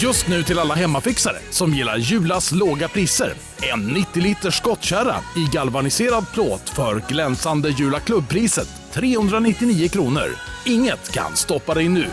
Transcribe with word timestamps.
Just 0.00 0.28
nu 0.28 0.42
till 0.42 0.58
alla 0.58 0.74
hemmafixare 0.74 1.36
som 1.50 1.74
gillar 1.74 1.96
Julas 1.96 2.52
låga 2.52 2.88
priser. 2.88 3.34
En 3.72 3.86
90 3.86 4.22
liters 4.22 4.56
skottkärra 4.56 5.16
i 5.36 5.44
galvaniserad 5.52 6.24
plåt 6.32 6.68
för 6.68 7.02
glänsande 7.08 7.68
Jula 7.68 8.00
klubbpriset 8.00 8.68
399 8.92 9.88
kronor. 9.88 10.36
Inget 10.64 11.12
kan 11.12 11.36
stoppa 11.36 11.74
dig 11.74 11.88
nu. 11.88 12.06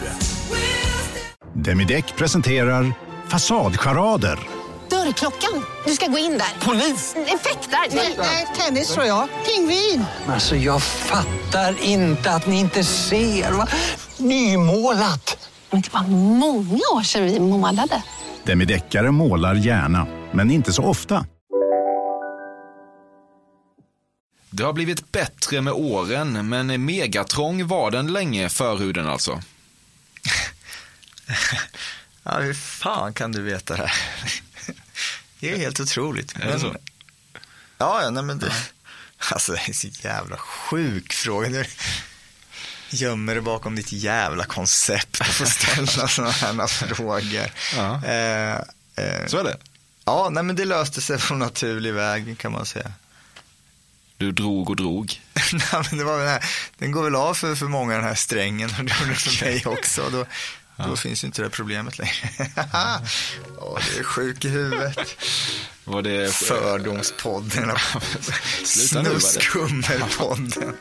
Demideck 1.54 2.16
presenterar 2.16 2.94
Fasadcharader. 3.28 4.40
Dörrklockan. 4.90 5.66
Du 5.86 5.92
ska 5.92 6.08
gå 6.08 6.18
in 6.18 6.32
där. 6.38 6.66
Polis? 6.66 7.16
Effektar? 7.16 7.96
Nej, 8.18 8.48
tennis 8.58 8.94
tror 8.94 9.06
jag. 9.06 9.28
Pingvin. 9.46 10.06
Alltså 10.28 10.56
jag 10.56 10.84
fattar 10.84 11.76
inte 11.84 12.32
att 12.32 12.48
ni 12.48 12.60
inte 12.60 12.84
ser. 12.84 13.52
Va? 13.52 13.68
Nymålat. 14.18 15.45
Men 15.72 15.82
det 15.82 15.94
var 15.94 16.04
många 16.08 16.82
år 16.94 17.04
sedan 17.04 17.24
vi 17.24 17.40
målade. 17.40 18.04
Demideckare 18.44 19.12
målar 19.12 19.56
gärna, 19.56 20.08
men 20.34 20.52
inte 20.52 20.74
så 20.74 20.84
ofta. 20.84 21.26
Det 24.50 24.64
har 24.64 24.74
blivit 24.74 25.12
bättre 25.12 25.62
med 25.62 25.74
åren, 25.74 26.50
men 26.50 26.86
megatrång 26.86 27.68
var 27.68 27.92
den 27.92 28.14
länge, 28.14 28.50
förhuden 28.50 29.08
alltså. 29.08 29.42
Ja, 32.28 32.40
hur 32.40 32.54
fan 32.54 33.14
kan 33.14 33.32
du 33.32 33.42
veta 33.42 33.76
det 33.76 33.82
här? 33.88 33.94
Det 35.40 35.52
är 35.52 35.58
helt 35.58 35.80
otroligt. 35.80 36.36
Är 36.36 36.46
det 36.54 36.60
så? 36.60 36.76
Ja, 37.78 38.02
ja, 38.04 38.10
nej 38.10 38.24
men 38.24 38.40
det... 38.40 38.52
Alltså, 39.32 39.52
det 39.52 39.70
är 39.70 39.74
så 39.74 39.88
jävla 39.88 40.38
sjuk 40.38 41.14
fråga. 41.14 41.66
Gömmer 42.90 43.34
dig 43.34 43.42
bakom 43.42 43.76
ditt 43.76 43.92
jävla 43.92 44.46
koncept 44.46 45.20
och 45.20 45.26
får 45.26 45.46
ställa 45.46 45.88
sådana 46.08 46.32
här 46.32 46.68
frågor. 46.68 47.52
Ja. 47.76 48.02
Eh, 48.06 48.56
eh, 49.06 49.26
Så 49.28 49.38
är 49.38 49.44
det. 49.44 49.58
ja, 50.06 50.30
nej 50.32 50.44
men 50.44 50.56
det 50.56 50.66
löste 50.66 51.02
sig 51.02 51.20
på 51.20 51.34
naturlig 51.36 51.94
väg 51.94 52.38
kan 52.38 52.52
man 52.52 52.66
säga. 52.66 52.92
Du 54.18 54.32
drog 54.32 54.70
och 54.70 54.76
drog. 54.76 55.22
nej, 55.54 55.84
men 55.90 55.98
det 55.98 56.04
var 56.04 56.20
den, 56.20 56.28
här, 56.28 56.44
den 56.78 56.92
går 56.92 57.04
väl 57.04 57.16
av 57.16 57.34
för, 57.34 57.56
för 57.56 57.66
många 57.66 57.96
den 57.96 58.04
här 58.04 58.16
strängen 58.16 58.70
och 58.80 58.86
det 58.86 58.94
gjorde 59.00 59.12
det 59.12 59.16
för 59.20 59.46
mig 59.46 59.64
också. 59.66 60.10
Då, 60.12 60.26
då 60.78 60.96
finns 60.96 61.24
ju 61.24 61.26
inte 61.26 61.42
det 61.42 61.50
problemet 61.50 61.98
längre. 61.98 62.14
Åh, 63.58 63.80
det 63.94 64.00
är 64.00 64.04
sjuk 64.04 64.46
i 64.46 64.50
huvudet. 64.50 64.98
Var 65.84 66.02
det... 66.02 66.34
Fördomspodden. 66.34 67.72
Snuskummerpodden. 68.66 70.76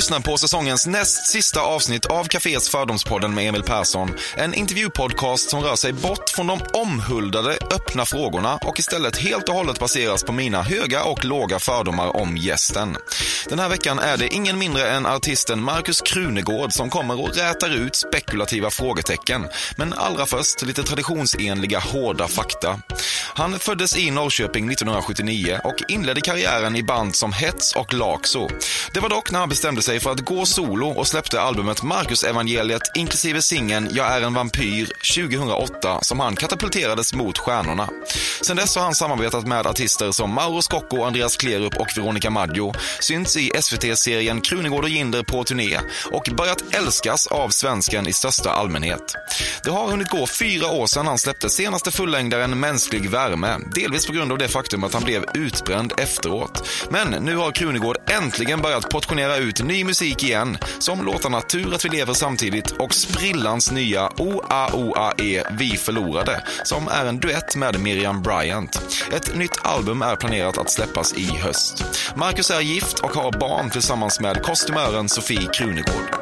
Lyssnar 0.00 0.20
på 0.20 0.38
säsongens 0.38 0.86
näst 0.86 1.26
sista 1.26 1.60
avsnitt 1.60 2.06
av 2.06 2.24
Cafés 2.24 2.68
Fördomspodden 2.68 3.34
med 3.34 3.48
Emil 3.48 3.62
Persson. 3.62 4.10
En 4.36 4.54
intervjupodcast 4.54 5.50
som 5.50 5.60
rör 5.60 5.76
sig 5.76 5.92
bort 5.92 6.30
från 6.30 6.46
de 6.46 6.60
omhuldade 6.72 7.50
öppna 7.50 8.04
frågorna 8.04 8.56
och 8.56 8.78
istället 8.78 9.16
helt 9.16 9.48
och 9.48 9.54
hållet 9.54 9.78
baseras 9.78 10.24
på 10.24 10.32
mina 10.32 10.62
höga 10.62 11.04
och 11.04 11.24
låga 11.24 11.58
fördomar 11.58 12.16
om 12.16 12.36
gästen. 12.36 12.96
Den 13.48 13.58
här 13.58 13.68
veckan 13.68 13.98
är 13.98 14.16
det 14.16 14.28
ingen 14.28 14.58
mindre 14.58 14.90
än 14.90 15.06
artisten 15.06 15.62
Markus 15.62 16.00
Krunegård 16.00 16.72
som 16.72 16.90
kommer 16.90 17.20
och 17.20 17.36
rätar 17.36 17.70
ut 17.70 17.96
spekulativa 17.96 18.70
frågetecken. 18.70 19.48
Men 19.76 19.92
allra 19.92 20.26
först 20.26 20.62
lite 20.62 20.82
traditionsenliga 20.82 21.78
hårda 21.78 22.28
fakta. 22.28 22.80
Han 23.34 23.58
föddes 23.58 23.96
i 23.96 24.10
Norrköping 24.10 24.70
1979 24.70 25.60
och 25.64 25.74
inledde 25.88 26.20
karriären 26.20 26.76
i 26.76 26.82
band 26.82 27.16
som 27.16 27.32
Hets 27.32 27.76
och 27.76 27.94
Laxo. 27.94 28.48
Det 28.94 29.00
var 29.00 29.08
dock 29.08 29.30
när 29.30 29.38
han 29.38 29.48
bestämde 29.48 29.82
sig 29.82 29.89
för 29.98 30.10
att 30.10 30.20
gå 30.20 30.46
solo 30.46 30.88
och 30.88 31.06
släppte 31.06 31.40
albumet 31.40 31.82
Marcus 31.82 32.24
evangeliet 32.24 32.82
inklusive 32.94 33.42
singeln 33.42 33.88
Jag 33.92 34.06
är 34.06 34.22
en 34.22 34.34
vampyr 34.34 34.92
2008 35.16 35.98
som 36.02 36.20
han 36.20 36.36
katapulterades 36.36 37.14
mot 37.14 37.38
stjärnorna. 37.38 37.88
Sen 38.40 38.56
dess 38.56 38.76
har 38.76 38.82
han 38.82 38.94
samarbetat 38.94 39.46
med 39.46 39.66
artister 39.66 40.12
som 40.12 40.34
Mauro 40.34 40.62
Scocco, 40.62 41.02
Andreas 41.02 41.36
Klerup 41.36 41.76
och 41.76 41.88
Veronica 41.96 42.30
Maggio, 42.30 42.72
synts 43.00 43.36
i 43.36 43.50
SVT-serien 43.60 44.40
Krunegård 44.40 44.84
och 44.84 44.90
Ginder 44.90 45.22
på 45.22 45.44
turné 45.44 45.78
och 46.12 46.28
börjat 46.36 46.74
älskas 46.74 47.26
av 47.26 47.48
svensken 47.48 48.06
i 48.06 48.12
största 48.12 48.50
allmänhet. 48.50 49.14
Det 49.64 49.70
har 49.70 49.90
hunnit 49.90 50.08
gå 50.08 50.26
fyra 50.26 50.66
år 50.66 50.86
sedan 50.86 51.06
han 51.06 51.18
släppte 51.18 51.50
senaste 51.50 51.90
fullängdaren 51.90 52.60
Mänsklig 52.60 53.10
värme, 53.10 53.58
delvis 53.74 54.06
på 54.06 54.12
grund 54.12 54.32
av 54.32 54.38
det 54.38 54.48
faktum 54.48 54.84
att 54.84 54.94
han 54.94 55.04
blev 55.04 55.24
utbränd 55.34 55.92
efteråt. 55.98 56.68
Men 56.90 57.24
nu 57.24 57.36
har 57.36 57.52
Krunegård 57.52 57.96
äntligen 58.10 58.60
börjat 58.60 58.90
portionera 58.90 59.36
ut 59.36 59.62
ny 59.80 59.84
musik 59.84 60.24
igen, 60.24 60.58
som 60.78 61.04
låtarna 61.04 61.40
Tur 61.40 61.74
att 61.74 61.84
vi 61.84 61.88
lever 61.88 62.14
samtidigt 62.14 62.70
och 62.70 62.94
sprillans 62.94 63.70
nya 63.70 64.08
OAOAE 64.18 65.44
Vi 65.50 65.76
förlorade, 65.76 66.44
som 66.64 66.88
är 66.88 67.06
en 67.06 67.20
duett 67.20 67.56
med 67.56 67.80
Miriam 67.80 68.22
Bryant. 68.22 68.80
Ett 69.12 69.36
nytt 69.36 69.58
album 69.62 70.02
är 70.02 70.16
planerat 70.16 70.58
att 70.58 70.70
släppas 70.70 71.12
i 71.12 71.26
höst. 71.26 71.84
Marcus 72.16 72.50
är 72.50 72.60
gift 72.60 72.98
och 72.98 73.10
har 73.10 73.32
barn 73.38 73.70
tillsammans 73.70 74.20
med 74.20 74.42
kostymören 74.42 75.08
Sofie 75.08 75.48
Krunegård. 75.52 76.16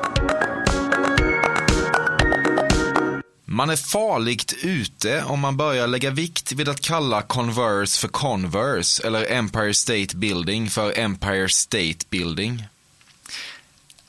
Man 3.44 3.70
är 3.70 3.76
farligt 3.76 4.54
ute 4.62 5.22
om 5.22 5.40
man 5.40 5.56
börjar 5.56 5.86
lägga 5.86 6.10
vikt 6.10 6.52
vid 6.52 6.69
att 6.69 6.80
kalla 6.80 7.22
Converse 7.22 8.00
för 8.00 8.08
Converse 8.08 9.06
eller 9.06 9.32
Empire 9.32 9.75
State 9.75 10.16
Building 10.16 10.70
för 10.70 10.98
Empire 10.98 11.48
State 11.48 12.06
Building. 12.10 12.64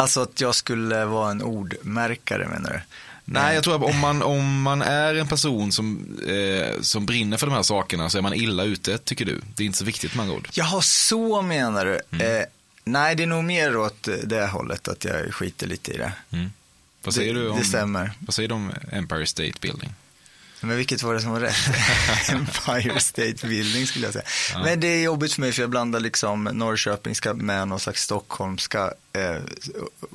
Alltså 0.03 0.21
att 0.21 0.41
jag 0.41 0.55
skulle 0.55 1.05
vara 1.05 1.31
en 1.31 1.41
ordmärkare 1.41 2.47
menar 2.47 2.69
du? 2.73 2.79
Nej, 3.25 3.55
jag 3.55 3.63
tror 3.63 3.75
att 3.75 3.95
om 3.95 3.99
man, 3.99 4.21
om 4.35 4.61
man 4.61 4.81
är 4.81 5.15
en 5.15 5.27
person 5.27 5.71
som, 5.71 6.17
eh, 6.27 6.81
som 6.81 7.05
brinner 7.05 7.37
för 7.37 7.47
de 7.47 7.55
här 7.55 7.63
sakerna 7.63 8.09
så 8.09 8.17
är 8.17 8.21
man 8.21 8.33
illa 8.33 8.63
ute, 8.63 8.97
tycker 8.97 9.25
du. 9.25 9.41
Det 9.55 9.63
är 9.63 9.65
inte 9.65 9.77
så 9.77 9.85
viktigt 9.85 10.15
med 10.15 10.23
andra 10.23 10.35
ord. 10.35 10.49
Jaha, 10.53 10.81
så 10.81 11.41
menar 11.41 11.85
du? 11.85 11.99
Mm. 12.11 12.37
Eh, 12.41 12.43
nej, 12.83 13.15
det 13.15 13.23
är 13.23 13.27
nog 13.27 13.43
mer 13.43 13.77
åt 13.77 14.07
det 14.23 14.47
hållet 14.47 14.87
att 14.87 15.05
jag 15.05 15.33
skiter 15.33 15.67
lite 15.67 15.91
i 15.91 15.97
det. 15.97 16.11
Vad 17.03 17.13
säger 17.13 17.33
Det- 17.33 17.39
du 17.39 17.49
om, 17.49 17.59
det 17.59 17.65
stämmer. 17.65 18.11
Vad 18.19 18.33
säger 18.33 18.49
du 18.49 18.55
om 18.55 18.71
Empire 18.91 19.25
State 19.25 19.53
Building? 19.61 19.93
Men 20.61 20.77
vilket 20.77 21.03
var 21.03 21.13
det 21.13 21.21
som 21.21 21.31
var 21.31 21.39
rätt? 21.39 21.55
Empire 22.29 22.99
State 22.99 23.47
Building 23.47 23.87
skulle 23.87 24.05
jag 24.05 24.13
säga. 24.13 24.25
Men 24.63 24.79
det 24.79 24.87
är 24.87 25.03
jobbigt 25.03 25.33
för 25.33 25.41
mig 25.41 25.51
för 25.51 25.61
jag 25.61 25.69
blandar 25.69 25.99
liksom 25.99 26.43
Norrköpingska 26.43 27.33
med 27.33 27.67
någon 27.67 27.79
slags 27.79 28.03
stockholmska 28.03 28.93
eh, 29.13 29.37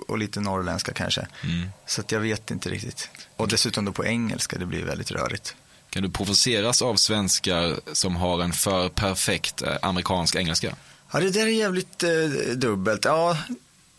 och 0.09 0.19
lite 0.19 0.41
norrländska 0.41 0.93
kanske. 0.93 1.27
Mm. 1.43 1.69
Så 1.87 2.01
att 2.01 2.13
jag 2.13 2.21
vet 2.21 2.51
inte 2.51 2.71
riktigt. 2.71 3.09
Och 3.37 3.49
dessutom 3.49 3.85
då 3.85 3.93
på 3.93 4.05
engelska, 4.05 4.59
det 4.59 4.67
blir 4.67 4.85
väldigt 4.85 5.11
rörigt. 5.11 5.55
Kan 5.91 6.03
du 6.03 6.11
provoceras 6.11 6.83
av 6.83 6.97
svenskar 6.97 7.81
som 7.93 8.17
har 8.17 8.43
en 8.43 8.53
för 8.53 8.89
perfekt 8.89 9.63
eh, 9.63 9.77
amerikansk 9.83 10.35
engelska? 10.37 10.77
Ja, 11.13 11.21
det 11.21 11.31
där 11.31 11.47
är 11.47 11.51
jävligt 11.51 12.03
eh, 12.03 12.11
dubbelt. 12.55 13.05
Ja, 13.05 13.39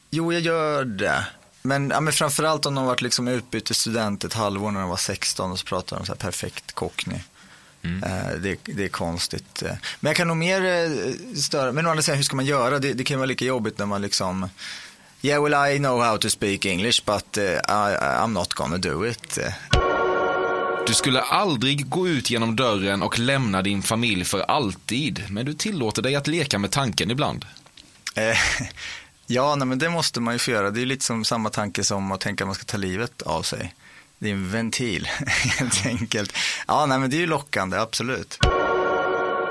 jo, 0.10 0.34
jag 0.34 0.42
gör 0.42 0.86
det. 0.86 1.26
Men, 1.66 1.90
ja, 1.90 2.00
men 2.02 2.14
framförallt 2.14 2.66
om 2.66 2.76
de 2.76 2.86
varit 2.86 3.02
liksom 3.02 3.28
utbytesstudent 3.28 4.24
ett 4.24 4.34
halvår 4.34 4.72
när 4.72 4.80
de 4.80 4.90
var 4.90 4.98
16 4.98 5.52
och 5.52 5.60
så 5.60 5.66
pratar 5.66 5.98
de 5.98 6.06
så 6.06 6.12
här 6.12 6.20
perfekt 6.20 6.72
cockney. 6.72 7.20
Eh, 7.84 8.40
det, 8.42 8.58
det 8.64 8.84
är 8.84 8.88
konstigt. 8.90 9.64
eh. 9.64 9.72
Men 10.00 10.10
jag 10.10 10.16
kan 10.16 10.28
nog 10.28 10.38
mer 10.38 10.66
eh, 10.66 11.36
störa, 11.36 11.72
men 11.72 11.86
å 11.86 11.90
andra 11.90 12.02
sidan 12.04 12.18
hur 12.18 12.24
ska 12.24 12.36
man 12.36 12.46
göra? 12.46 12.80
Det, 12.80 12.94
det 12.94 13.04
kan 13.04 13.18
vara 13.18 13.26
lika 13.26 13.46
jobbigt 13.46 13.78
när 13.78 13.86
man 13.86 14.02
liksom 14.02 14.50
Yeah, 15.22 15.44
well 15.44 15.74
I 15.76 15.78
know 15.78 16.02
how 16.04 16.18
to 16.18 16.30
speak 16.30 16.66
English 16.66 17.02
but 17.06 17.38
I, 17.38 17.60
I'm 17.68 18.32
not 18.34 18.54
gonna 18.54 18.78
do 18.78 19.08
it. 19.08 19.40
Du 20.88 20.94
skulle 20.94 21.22
aldrig 21.22 21.90
gå 21.90 22.08
ut 22.08 22.30
genom 22.30 22.56
dörren 22.56 23.02
och 23.02 23.20
lämna 23.20 23.62
din 23.62 23.82
familj 23.84 24.26
för 24.26 24.40
alltid, 24.40 25.24
men 25.30 25.46
du 25.46 25.54
tillåter 25.54 26.02
dig 26.02 26.16
att 26.16 26.28
leka 26.28 26.60
med 26.60 26.72
tanken 26.72 27.12
ibland. 27.12 27.46
Ja, 29.28 29.56
nej, 29.56 29.68
men 29.68 29.80
det 29.80 29.90
måste 29.90 30.20
man 30.20 30.34
ju 30.34 30.40
få 30.40 30.52
göra. 30.52 30.72
Det 30.72 30.82
är 30.82 30.86
lite 30.86 31.06
som 31.06 31.26
samma 31.26 31.50
tanke 31.50 31.84
som 31.84 32.12
att 32.12 32.22
tänka 32.22 32.44
att 32.44 32.48
man 32.48 32.56
ska 32.56 32.64
ta 32.64 32.78
livet 32.78 33.22
av 33.22 33.44
sig. 33.44 33.76
Det 34.20 34.30
är 34.30 34.34
en 34.34 34.52
ventil, 34.52 35.06
helt 35.60 35.86
enkelt. 35.86 36.34
Ja, 36.68 36.86
nej, 36.86 37.00
men 37.00 37.10
det 37.10 37.16
är 37.16 37.20
ju 37.20 37.28
lockande, 37.28 37.78
absolut. 37.78 38.40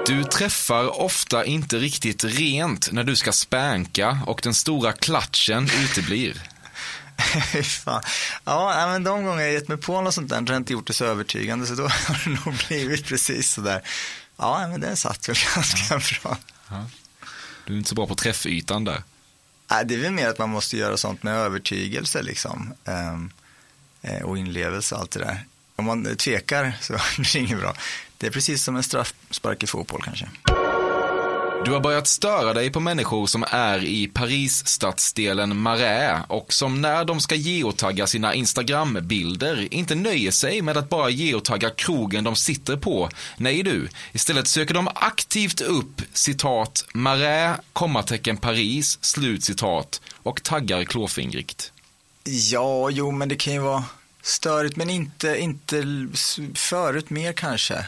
Du 0.06 0.24
träffar 0.24 1.00
ofta 1.00 1.44
inte 1.44 1.78
riktigt 1.78 2.24
rent 2.24 2.92
när 2.92 3.04
du 3.04 3.16
ska 3.16 3.32
spänka 3.32 4.18
och 4.26 4.40
den 4.42 4.54
stora 4.54 4.92
klatschen 4.92 5.70
uteblir. 5.84 6.42
Fan. 7.62 8.02
Ja, 8.44 8.86
men 8.86 9.04
de 9.04 9.24
gånger 9.24 9.42
jag 9.42 9.52
gett 9.52 9.68
mig 9.68 9.76
på 9.76 10.00
något 10.00 10.14
sånt 10.14 10.28
där 10.28 10.36
har 10.36 10.46
jag 10.48 10.56
inte 10.56 10.72
gjort 10.72 10.86
det 10.86 10.92
så 10.92 11.04
övertygande, 11.04 11.66
så 11.66 11.74
då 11.74 11.82
har 11.88 12.22
det 12.24 12.30
nog 12.44 12.54
blivit 12.68 13.06
precis 13.06 13.52
så 13.52 13.60
där. 13.60 13.82
Ja, 14.36 14.68
men 14.68 14.80
den 14.80 14.96
satt 14.96 15.28
väl 15.28 15.36
ganska 15.54 16.00
bra. 16.22 16.38
Du 17.66 17.72
är 17.72 17.76
inte 17.78 17.88
så 17.88 17.94
bra 17.94 18.06
på 18.06 18.14
träffytan 18.14 18.84
där. 18.84 19.02
Det 19.82 19.94
är 19.94 19.98
väl 19.98 20.12
mer 20.12 20.28
att 20.28 20.38
man 20.38 20.50
måste 20.50 20.76
göra 20.76 20.96
sånt 20.96 21.22
med 21.22 21.34
övertygelse 21.34 22.22
liksom. 22.22 22.74
Ehm, 22.84 23.32
eh, 24.02 24.22
och 24.22 24.38
inlevelse 24.38 24.94
och 24.94 25.00
allt 25.00 25.10
det 25.10 25.20
där. 25.20 25.44
Om 25.76 25.84
man 25.84 26.16
tvekar 26.16 26.78
så 26.80 26.92
blir 27.16 27.32
det 27.32 27.38
inget 27.38 27.58
bra. 27.58 27.74
Det 28.18 28.26
är 28.26 28.30
precis 28.30 28.64
som 28.64 28.76
en 28.76 28.82
straffspark 28.82 29.62
i 29.62 29.66
fotboll 29.66 30.02
kanske. 30.04 30.28
Du 31.64 31.72
har 31.72 31.80
börjat 31.80 32.06
störa 32.06 32.54
dig 32.54 32.70
på 32.70 32.80
människor 32.80 33.26
som 33.26 33.44
är 33.50 33.84
i 33.84 34.06
Paris-stadsdelen 34.06 35.56
Marais 35.56 36.24
och 36.28 36.52
som 36.52 36.80
när 36.80 37.04
de 37.04 37.20
ska 37.20 37.34
geotagga 37.34 38.06
sina 38.06 38.34
Instagram-bilder 38.34 39.74
inte 39.74 39.94
nöjer 39.94 40.30
sig 40.30 40.62
med 40.62 40.76
att 40.76 40.88
bara 40.88 41.10
geotagga 41.10 41.70
krogen 41.70 42.24
de 42.24 42.36
sitter 42.36 42.76
på. 42.76 43.08
Nej 43.36 43.62
du, 43.62 43.88
istället 44.12 44.48
söker 44.48 44.74
de 44.74 44.88
aktivt 44.94 45.60
upp 45.60 46.02
citat 46.12 46.84
Marais, 46.94 47.58
kommatecken 47.72 48.36
Paris, 48.36 48.98
slut 49.00 49.44
citat 49.44 50.00
och 50.22 50.42
taggar 50.42 50.84
klåfingrigt. 50.84 51.72
Ja, 52.24 52.90
jo, 52.90 53.10
men 53.10 53.28
det 53.28 53.36
kan 53.36 53.52
ju 53.52 53.58
vara 53.58 53.84
störigt, 54.22 54.76
men 54.76 54.90
inte, 54.90 55.36
inte 55.38 55.84
förut 56.54 57.10
mer 57.10 57.32
kanske. 57.32 57.86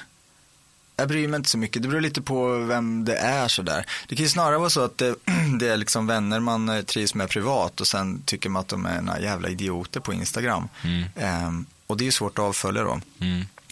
Jag 0.98 1.08
bryr 1.08 1.28
mig 1.28 1.36
inte 1.38 1.48
så 1.50 1.58
mycket. 1.58 1.82
Det 1.82 1.88
beror 1.88 2.00
lite 2.00 2.22
på 2.22 2.58
vem 2.58 3.04
det 3.04 3.16
är 3.16 3.48
sådär. 3.48 3.86
Det 4.08 4.16
kan 4.16 4.22
ju 4.22 4.28
snarare 4.28 4.58
vara 4.58 4.70
så 4.70 4.80
att 4.84 4.98
det, 4.98 5.14
det 5.60 5.68
är 5.68 5.76
liksom 5.76 6.06
vänner 6.06 6.40
man 6.40 6.68
eh, 6.68 6.82
trivs 6.82 7.14
med 7.14 7.28
privat 7.28 7.80
och 7.80 7.86
sen 7.86 8.22
tycker 8.26 8.48
man 8.48 8.60
att 8.60 8.68
de 8.68 8.86
är 8.86 9.00
några 9.00 9.20
jävla 9.20 9.48
idioter 9.48 10.00
på 10.00 10.12
Instagram. 10.12 10.68
Ehm, 11.16 11.66
och 11.86 11.96
det 11.96 12.02
är 12.04 12.06
ju 12.06 12.12
svårt 12.12 12.38
att 12.38 12.44
avfölja 12.44 12.82
dem. 12.82 13.02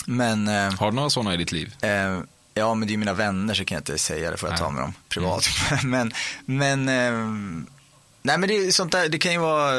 Men, 0.06 0.48
eh, 0.48 0.72
Har 0.74 0.90
du 0.90 0.96
några 0.96 1.10
sådana 1.10 1.34
i 1.34 1.36
ditt 1.36 1.52
liv? 1.52 1.74
eh, 1.80 2.18
ja 2.54 2.74
men 2.74 2.88
det 2.88 2.94
är 2.94 2.98
mina 2.98 3.12
vänner 3.14 3.54
så 3.54 3.64
kan 3.64 3.74
jag 3.76 3.80
inte 3.80 3.98
säga 3.98 4.30
det, 4.30 4.36
får 4.36 4.48
jag 4.48 4.58
ta 4.58 4.70
med 4.70 4.82
dem 4.82 4.94
privat. 5.08 5.44
men, 5.84 6.12
men, 6.44 6.88
ehm, 6.88 7.66
nej 8.22 8.38
men 8.38 8.48
det 8.48 8.56
är 8.56 8.70
sånt 8.70 8.92
där, 8.92 9.08
det 9.08 9.18
kan 9.18 9.32
ju 9.32 9.38
vara 9.38 9.72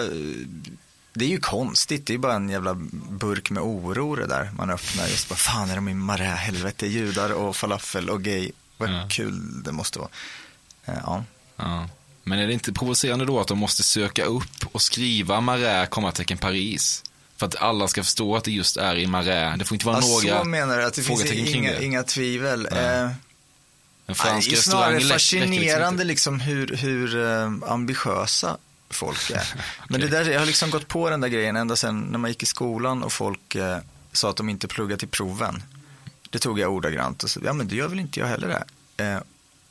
det 1.20 1.26
är 1.26 1.30
ju 1.30 1.40
konstigt, 1.40 2.06
det 2.06 2.12
är 2.12 2.16
ju 2.16 2.20
bara 2.22 2.34
en 2.34 2.50
jävla 2.50 2.74
burk 3.10 3.50
med 3.50 3.64
oro 3.64 4.16
det 4.16 4.28
där 4.28 4.52
man 4.58 4.70
öppnar. 4.70 5.08
Just 5.08 5.30
bara, 5.30 5.36
fan 5.36 5.70
är 5.70 5.76
de 5.76 5.90
i 5.90 5.94
Marais, 5.94 6.40
helvete, 6.40 6.88
judar 6.88 7.30
och 7.30 7.56
falafel 7.56 8.10
och 8.10 8.22
gay. 8.24 8.52
Vad 8.78 8.90
Ja. 8.90 9.08
kul 9.12 9.64
det 9.64 9.72
måste 9.72 10.00
vara. 10.00 10.10
Eh, 10.86 10.94
Ja. 11.06 11.24
Ja. 11.58 11.90
Men 12.24 12.40
är 12.40 12.48
det 12.48 12.54
inte 12.54 12.74
provocerande 12.74 13.26
då 13.26 13.40
att 13.40 13.48
de 13.48 13.58
måste 13.58 13.84
söka 13.84 14.26
upp 14.26 14.66
och 14.72 14.82
skriva 14.82 15.42
Marais, 15.42 15.90
kommatecken 15.90 16.38
Paris? 16.38 17.04
För 17.38 17.46
att 17.46 17.56
alla 17.56 17.88
ska 17.88 18.04
förstå 18.04 18.36
att 18.36 18.44
det 18.44 18.52
just 18.52 18.78
är 18.78 18.96
i 18.98 19.08
Marais. 19.08 19.60
Det 19.60 19.66
får 19.66 19.76
inte 19.76 19.86
vara 19.86 20.00
Ja, 20.02 20.08
några 20.08 20.40
så 20.40 20.44
menar 20.46 20.78
du, 20.78 20.84
att 20.84 20.94
det 20.94 21.02
finns 21.02 21.26
inga, 21.26 21.80
inga 21.80 22.04
tvivel. 22.04 22.68
Nej. 22.72 22.86
Eh, 22.86 23.02
En 23.02 23.16
Ja, 24.08 24.14
fransk 24.14 24.50
det 24.50 24.56
är 24.56 24.62
snarare 24.62 25.00
fascinerande 25.02 26.04
liksom 26.04 26.38
liksom 26.38 26.40
hur, 26.40 26.76
hur 26.78 27.24
eh, 27.26 27.72
ambitiösa 27.72 28.58
folk 28.90 29.30
är. 29.30 29.56
Men 29.90 30.02
det 30.02 30.08
där, 30.08 30.30
jag 30.32 30.40
har 30.40 30.46
liksom 30.46 30.70
gått 30.70 30.88
på 30.88 31.10
den 31.10 31.22
där 31.22 31.28
grejen 31.28 31.56
ända 31.56 31.76
sedan 31.76 32.02
när 32.02 32.20
man 32.20 32.30
gick 32.30 32.44
i 32.44 32.46
skolan 32.46 33.04
och 33.04 33.14
folk 33.14 33.56
eh, 33.56 33.78
sa 34.12 34.30
att 34.30 34.36
de 34.36 34.50
inte 34.50 34.68
pluggar 34.68 34.98
till 34.98 35.08
proven. 35.08 35.64
Det 36.30 36.40
tog 36.40 36.60
jag 36.60 36.74
ordagrant 36.74 37.24
och 37.24 37.30
så, 37.30 37.40
ja 37.44 37.54
men 37.54 37.68
det 37.68 37.76
gör 37.76 37.88
väl 37.88 38.00
inte 38.00 38.20
jag 38.20 38.28
heller 38.28 38.48
det. 38.48 39.04
Eh, 39.04 39.20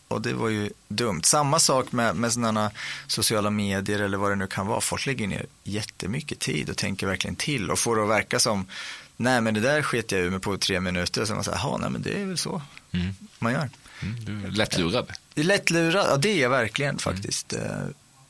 och 0.09 0.23
det 0.23 0.33
var 0.33 0.49
ju 0.49 0.71
dumt. 0.89 1.23
Samma 1.25 1.59
sak 1.59 1.93
med, 1.93 2.17
med 2.17 2.33
sådana 2.33 2.71
sociala 3.07 3.51
medier 3.51 3.99
eller 3.99 4.19
vad 4.19 4.31
det 4.31 4.37
nu 4.37 4.47
kan 4.47 4.67
vara. 4.67 4.81
Folk 4.81 5.07
lägger 5.07 5.27
ner 5.27 5.47
jättemycket 5.65 6.39
tid 6.39 6.71
och 6.71 6.77
tänker 6.77 7.07
verkligen 7.07 7.37
till 7.37 7.71
och 7.71 7.79
får 7.79 7.97
det 7.97 8.03
att 8.03 8.09
verka 8.09 8.39
som, 8.39 8.67
nej 9.17 9.41
men 9.41 9.55
det 9.55 9.61
där 9.61 9.83
sket 9.83 10.13
jag 10.13 10.21
ur 10.21 10.31
mig 10.31 10.41
på 10.41 10.57
tre 10.57 10.81
minuter. 10.81 11.21
Och 11.21 11.29
så 11.29 11.35
man 11.35 11.45
säger, 11.45 11.59
jaha, 11.59 11.79
nej 11.79 11.91
men 11.91 12.03
det 12.03 12.21
är 12.23 12.27
väl 12.27 12.39
så 12.39 12.63
man 13.39 13.53
gör. 13.53 13.71
Mm, 14.03 14.25
du 14.25 14.47
är 14.47 14.51
lättlurad. 14.51 15.13
Lättlurad, 15.35 16.07
ja 16.11 16.17
det 16.17 16.29
är 16.29 16.43
jag 16.43 16.51
verkligen 16.51 16.99
faktiskt. 16.99 17.53
Eh, 17.53 17.61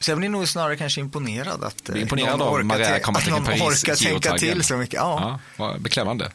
Så 0.05 0.11
jag 0.11 0.19
blir 0.19 0.29
nog 0.29 0.49
snarare 0.49 0.77
kanske 0.77 1.01
imponerad 1.01 1.65
att 1.65 1.89
eh, 1.89 2.01
imponerad 2.03 2.39
någon 2.39 2.49
av 2.49 2.55
orkar 2.55 2.77
till- 2.77 3.09
att 3.17 3.27
någon 3.31 3.45
Paris, 3.45 3.63
orkar 3.63 3.95
tänka 3.95 4.33
till 4.39 4.63
så 4.65 4.77
mycket. 4.77 4.95
Ja. 4.95 5.41
Ja, 5.57 5.77
beklämmande. 5.81 6.31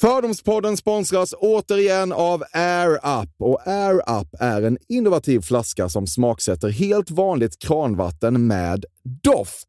Fördomspodden 0.00 0.76
sponsras 0.76 1.34
återigen 1.38 2.12
av 2.12 2.44
Air 2.52 2.90
Up. 3.22 3.30
Och 3.38 3.66
Air 3.68 4.20
Up 4.20 4.28
är 4.40 4.62
en 4.62 4.78
innovativ 4.88 5.40
flaska 5.40 5.88
som 5.88 6.06
smaksätter 6.06 6.68
helt 6.68 7.10
vanligt 7.10 7.58
kranvatten 7.58 8.46
med 8.46 8.84
doft. 9.22 9.68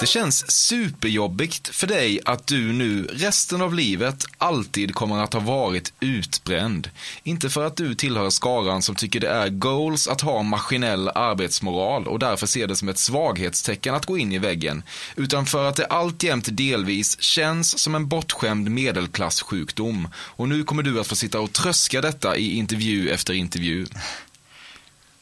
Det 0.00 0.06
känns 0.06 0.50
superjobbigt 0.50 1.68
för 1.68 1.86
dig 1.86 2.20
att 2.24 2.46
du 2.46 2.72
nu 2.72 3.04
resten 3.04 3.62
av 3.62 3.74
livet 3.74 4.24
alltid 4.38 4.94
kommer 4.94 5.22
att 5.22 5.32
ha 5.32 5.40
varit 5.40 5.92
utbränd. 6.00 6.90
Inte 7.22 7.50
för 7.50 7.64
att 7.64 7.76
du 7.76 7.94
tillhör 7.94 8.30
skaran 8.30 8.82
som 8.82 8.94
tycker 8.94 9.20
det 9.20 9.28
är 9.28 9.48
goals 9.48 10.08
att 10.08 10.20
ha 10.20 10.42
maskinell 10.42 11.08
arbetsmoral 11.08 12.06
och 12.06 12.18
därför 12.18 12.46
ser 12.46 12.66
det 12.66 12.76
som 12.76 12.88
ett 12.88 12.98
svaghetstecken 12.98 13.94
att 13.94 14.06
gå 14.06 14.18
in 14.18 14.32
i 14.32 14.38
väggen, 14.38 14.82
utan 15.16 15.46
för 15.46 15.68
att 15.68 15.76
det 15.76 15.86
alltjämt 15.86 16.56
delvis 16.56 17.20
känns 17.20 17.78
som 17.78 17.94
en 17.94 18.08
bortskämd 18.08 18.70
medelklassjukdom. 18.70 20.08
Och 20.16 20.48
nu 20.48 20.64
kommer 20.64 20.82
du 20.82 21.00
att 21.00 21.06
få 21.06 21.16
sitta 21.16 21.40
och 21.40 21.52
tröska 21.52 22.00
detta 22.00 22.36
i 22.36 22.56
intervju 22.56 23.10
efter 23.10 23.34
intervju. 23.34 23.86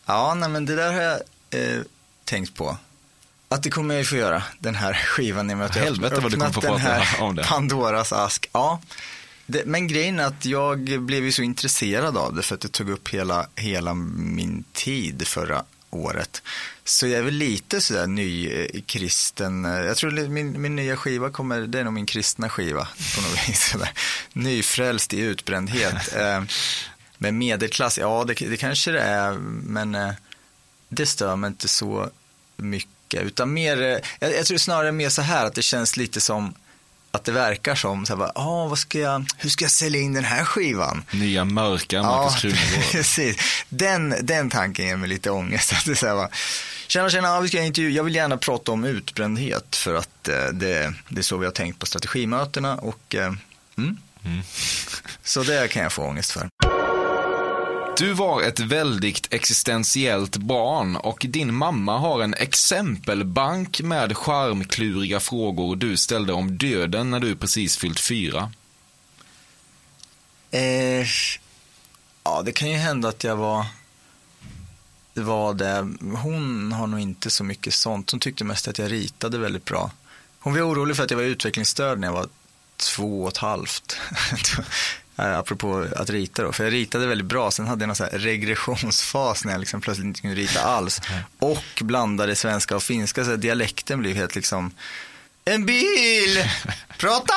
Ja, 0.06 0.34
nej 0.34 0.48
men 0.48 0.66
det 0.66 0.76
där 0.76 0.92
har 0.92 1.00
jag 1.00 1.20
eh, 1.50 1.80
tänkt 2.24 2.54
på. 2.54 2.76
Att 3.52 3.62
det 3.62 3.70
kommer 3.70 3.94
jag 3.94 4.00
ju 4.00 4.04
få 4.04 4.16
göra, 4.16 4.42
den 4.58 4.74
här 4.74 4.94
skivan 4.94 5.50
i 5.50 5.54
och 5.54 5.58
med 5.58 5.66
att 5.66 5.76
jag 5.76 5.84
Helvete 5.84 6.20
vad 6.20 6.30
du 6.30 6.36
kommer 6.36 6.52
få 6.52 6.60
den 6.60 6.78
här 6.78 7.20
om 7.20 7.36
det. 7.36 7.44
Pandoras 7.44 8.12
ask. 8.12 8.48
Ja, 8.52 8.80
det, 9.46 9.62
men 9.66 9.86
grejen 9.88 10.18
är 10.20 10.24
att 10.24 10.44
jag 10.44 11.00
blev 11.00 11.24
ju 11.24 11.32
så 11.32 11.42
intresserad 11.42 12.16
av 12.16 12.34
det 12.34 12.42
för 12.42 12.54
att 12.54 12.60
det 12.60 12.68
tog 12.68 12.90
upp 12.90 13.08
hela, 13.08 13.46
hela 13.56 13.94
min 13.94 14.64
tid 14.72 15.26
förra 15.28 15.64
året. 15.90 16.42
Så 16.84 17.06
jag 17.06 17.18
är 17.18 17.22
väl 17.22 17.34
lite 17.34 17.80
sådär 17.80 18.06
nykristen. 18.06 19.64
Jag 19.64 19.96
tror 19.96 20.28
min, 20.28 20.62
min 20.62 20.76
nya 20.76 20.96
skiva 20.96 21.30
kommer, 21.30 21.60
det 21.60 21.80
är 21.80 21.84
nog 21.84 21.92
min 21.92 22.06
kristna 22.06 22.48
skiva 22.48 22.88
på 23.16 23.20
något 23.20 23.48
vis. 23.48 23.70
Sådär. 23.70 23.90
Nyfrälst 24.32 25.14
i 25.14 25.20
utbrändhet. 25.20 26.14
Eh, 26.16 26.42
Men 27.18 27.38
medelklass, 27.38 27.98
ja 27.98 28.24
det, 28.24 28.34
det 28.34 28.56
kanske 28.56 28.90
det 28.90 29.00
är, 29.00 29.32
men 29.66 29.94
eh, 29.94 30.12
det 30.88 31.06
stör 31.06 31.36
mig 31.36 31.48
inte 31.48 31.68
så 31.68 32.10
mycket. 32.56 32.91
Utan 33.20 33.52
mer, 33.52 33.82
eh, 33.82 33.98
jag, 34.20 34.36
jag 34.36 34.46
tror 34.46 34.58
snarare 34.58 34.92
mer 34.92 35.08
så 35.08 35.22
här 35.22 35.46
att 35.46 35.54
det 35.54 35.62
känns 35.62 35.96
lite 35.96 36.20
som 36.20 36.54
att 37.10 37.24
det 37.24 37.32
verkar 37.32 37.74
som, 37.74 38.06
så 38.06 38.12
här, 38.12 38.18
bara, 38.18 38.32
ah, 38.34 38.68
vad 38.68 38.78
ska 38.78 38.98
jag, 38.98 39.24
hur 39.38 39.50
ska 39.50 39.64
jag 39.64 39.72
sälja 39.72 40.00
in 40.00 40.12
den 40.14 40.24
här 40.24 40.44
skivan? 40.44 41.04
Nya 41.12 41.44
mörka 41.44 42.28
Krunegård. 42.38 42.82
precis. 42.92 43.36
Den, 43.68 44.14
den 44.22 44.50
tanken 44.50 44.86
ger 44.86 44.96
mig 44.96 45.08
lite 45.08 45.30
ångest. 45.30 45.72
Att 45.78 45.84
det 45.84 45.96
så 45.96 46.06
här, 46.06 46.14
bara, 46.14 46.28
Tjena, 46.86 47.10
tjena, 47.10 47.28
ja, 47.28 47.40
vi 47.40 47.48
ska 47.48 47.62
intervju. 47.62 47.90
Jag 47.90 48.04
vill 48.04 48.14
gärna 48.14 48.36
prata 48.36 48.72
om 48.72 48.84
utbrändhet 48.84 49.76
för 49.76 49.94
att 49.94 50.28
eh, 50.28 50.44
det, 50.52 50.94
det 51.08 51.20
är 51.20 51.22
så 51.22 51.36
vi 51.36 51.44
har 51.44 51.52
tänkt 51.52 51.78
på 51.78 51.86
strategimötena 51.86 52.76
och 52.76 53.14
eh, 53.14 53.32
mm. 53.78 53.98
så 55.22 55.42
det 55.42 55.70
kan 55.70 55.82
jag 55.82 55.92
få 55.92 56.02
ångest 56.02 56.30
för. 56.30 56.48
Du 57.96 58.12
var 58.12 58.42
ett 58.42 58.60
väldigt 58.60 59.34
existentiellt 59.34 60.36
barn 60.36 60.96
och 60.96 61.26
din 61.28 61.54
mamma 61.54 61.98
har 61.98 62.22
en 62.22 62.34
exempelbank 62.34 63.80
med 63.80 64.16
charmkluriga 64.16 65.20
frågor 65.20 65.76
du 65.76 65.96
ställde 65.96 66.32
om 66.32 66.58
döden 66.58 67.10
när 67.10 67.20
du 67.20 67.36
precis 67.36 67.76
fyllt 67.76 68.00
fyra. 68.00 68.52
Eh, 70.50 71.06
ja, 72.24 72.42
det 72.44 72.52
kan 72.52 72.70
ju 72.70 72.76
hända 72.76 73.08
att 73.08 73.24
jag 73.24 73.36
var 73.36 73.66
var 75.14 75.54
det. 75.54 75.88
Hon 76.16 76.72
har 76.72 76.86
nog 76.86 77.00
inte 77.00 77.30
så 77.30 77.44
mycket 77.44 77.74
sånt. 77.74 78.10
Hon 78.10 78.20
tyckte 78.20 78.44
mest 78.44 78.68
att 78.68 78.78
jag 78.78 78.92
ritade 78.92 79.38
väldigt 79.38 79.64
bra. 79.64 79.90
Hon 80.38 80.54
var 80.54 80.60
orolig 80.60 80.96
för 80.96 81.04
att 81.04 81.10
jag 81.10 81.18
var 81.18 81.24
utvecklingsstörd 81.24 81.98
när 81.98 82.08
jag 82.08 82.14
var 82.14 82.28
två 82.76 83.22
och 83.22 83.28
ett 83.28 83.36
halvt. 83.36 83.96
Eh, 85.16 85.38
Apropå 85.38 85.86
att 85.96 86.10
rita 86.10 86.42
då. 86.42 86.52
För 86.52 86.64
jag 86.64 86.72
ritade 86.72 87.06
väldigt 87.06 87.26
bra. 87.26 87.50
Sen 87.50 87.66
hade 87.66 87.82
jag 87.82 87.86
någon 87.86 87.96
så 87.96 88.06
regressionsfas 88.12 89.44
när 89.44 89.52
jag 89.52 89.60
liksom 89.60 89.80
plötsligt 89.80 90.06
inte 90.06 90.20
kunde 90.20 90.36
rita 90.36 90.62
alls. 90.62 91.00
Och 91.38 91.64
blandade 91.80 92.36
svenska 92.36 92.76
och 92.76 92.82
finska. 92.82 93.24
Så 93.24 93.36
dialekten 93.36 94.00
blev 94.00 94.16
helt 94.16 94.34
liksom 94.34 94.70
En 95.44 95.66
bil! 95.66 96.44
Prata 96.98 97.34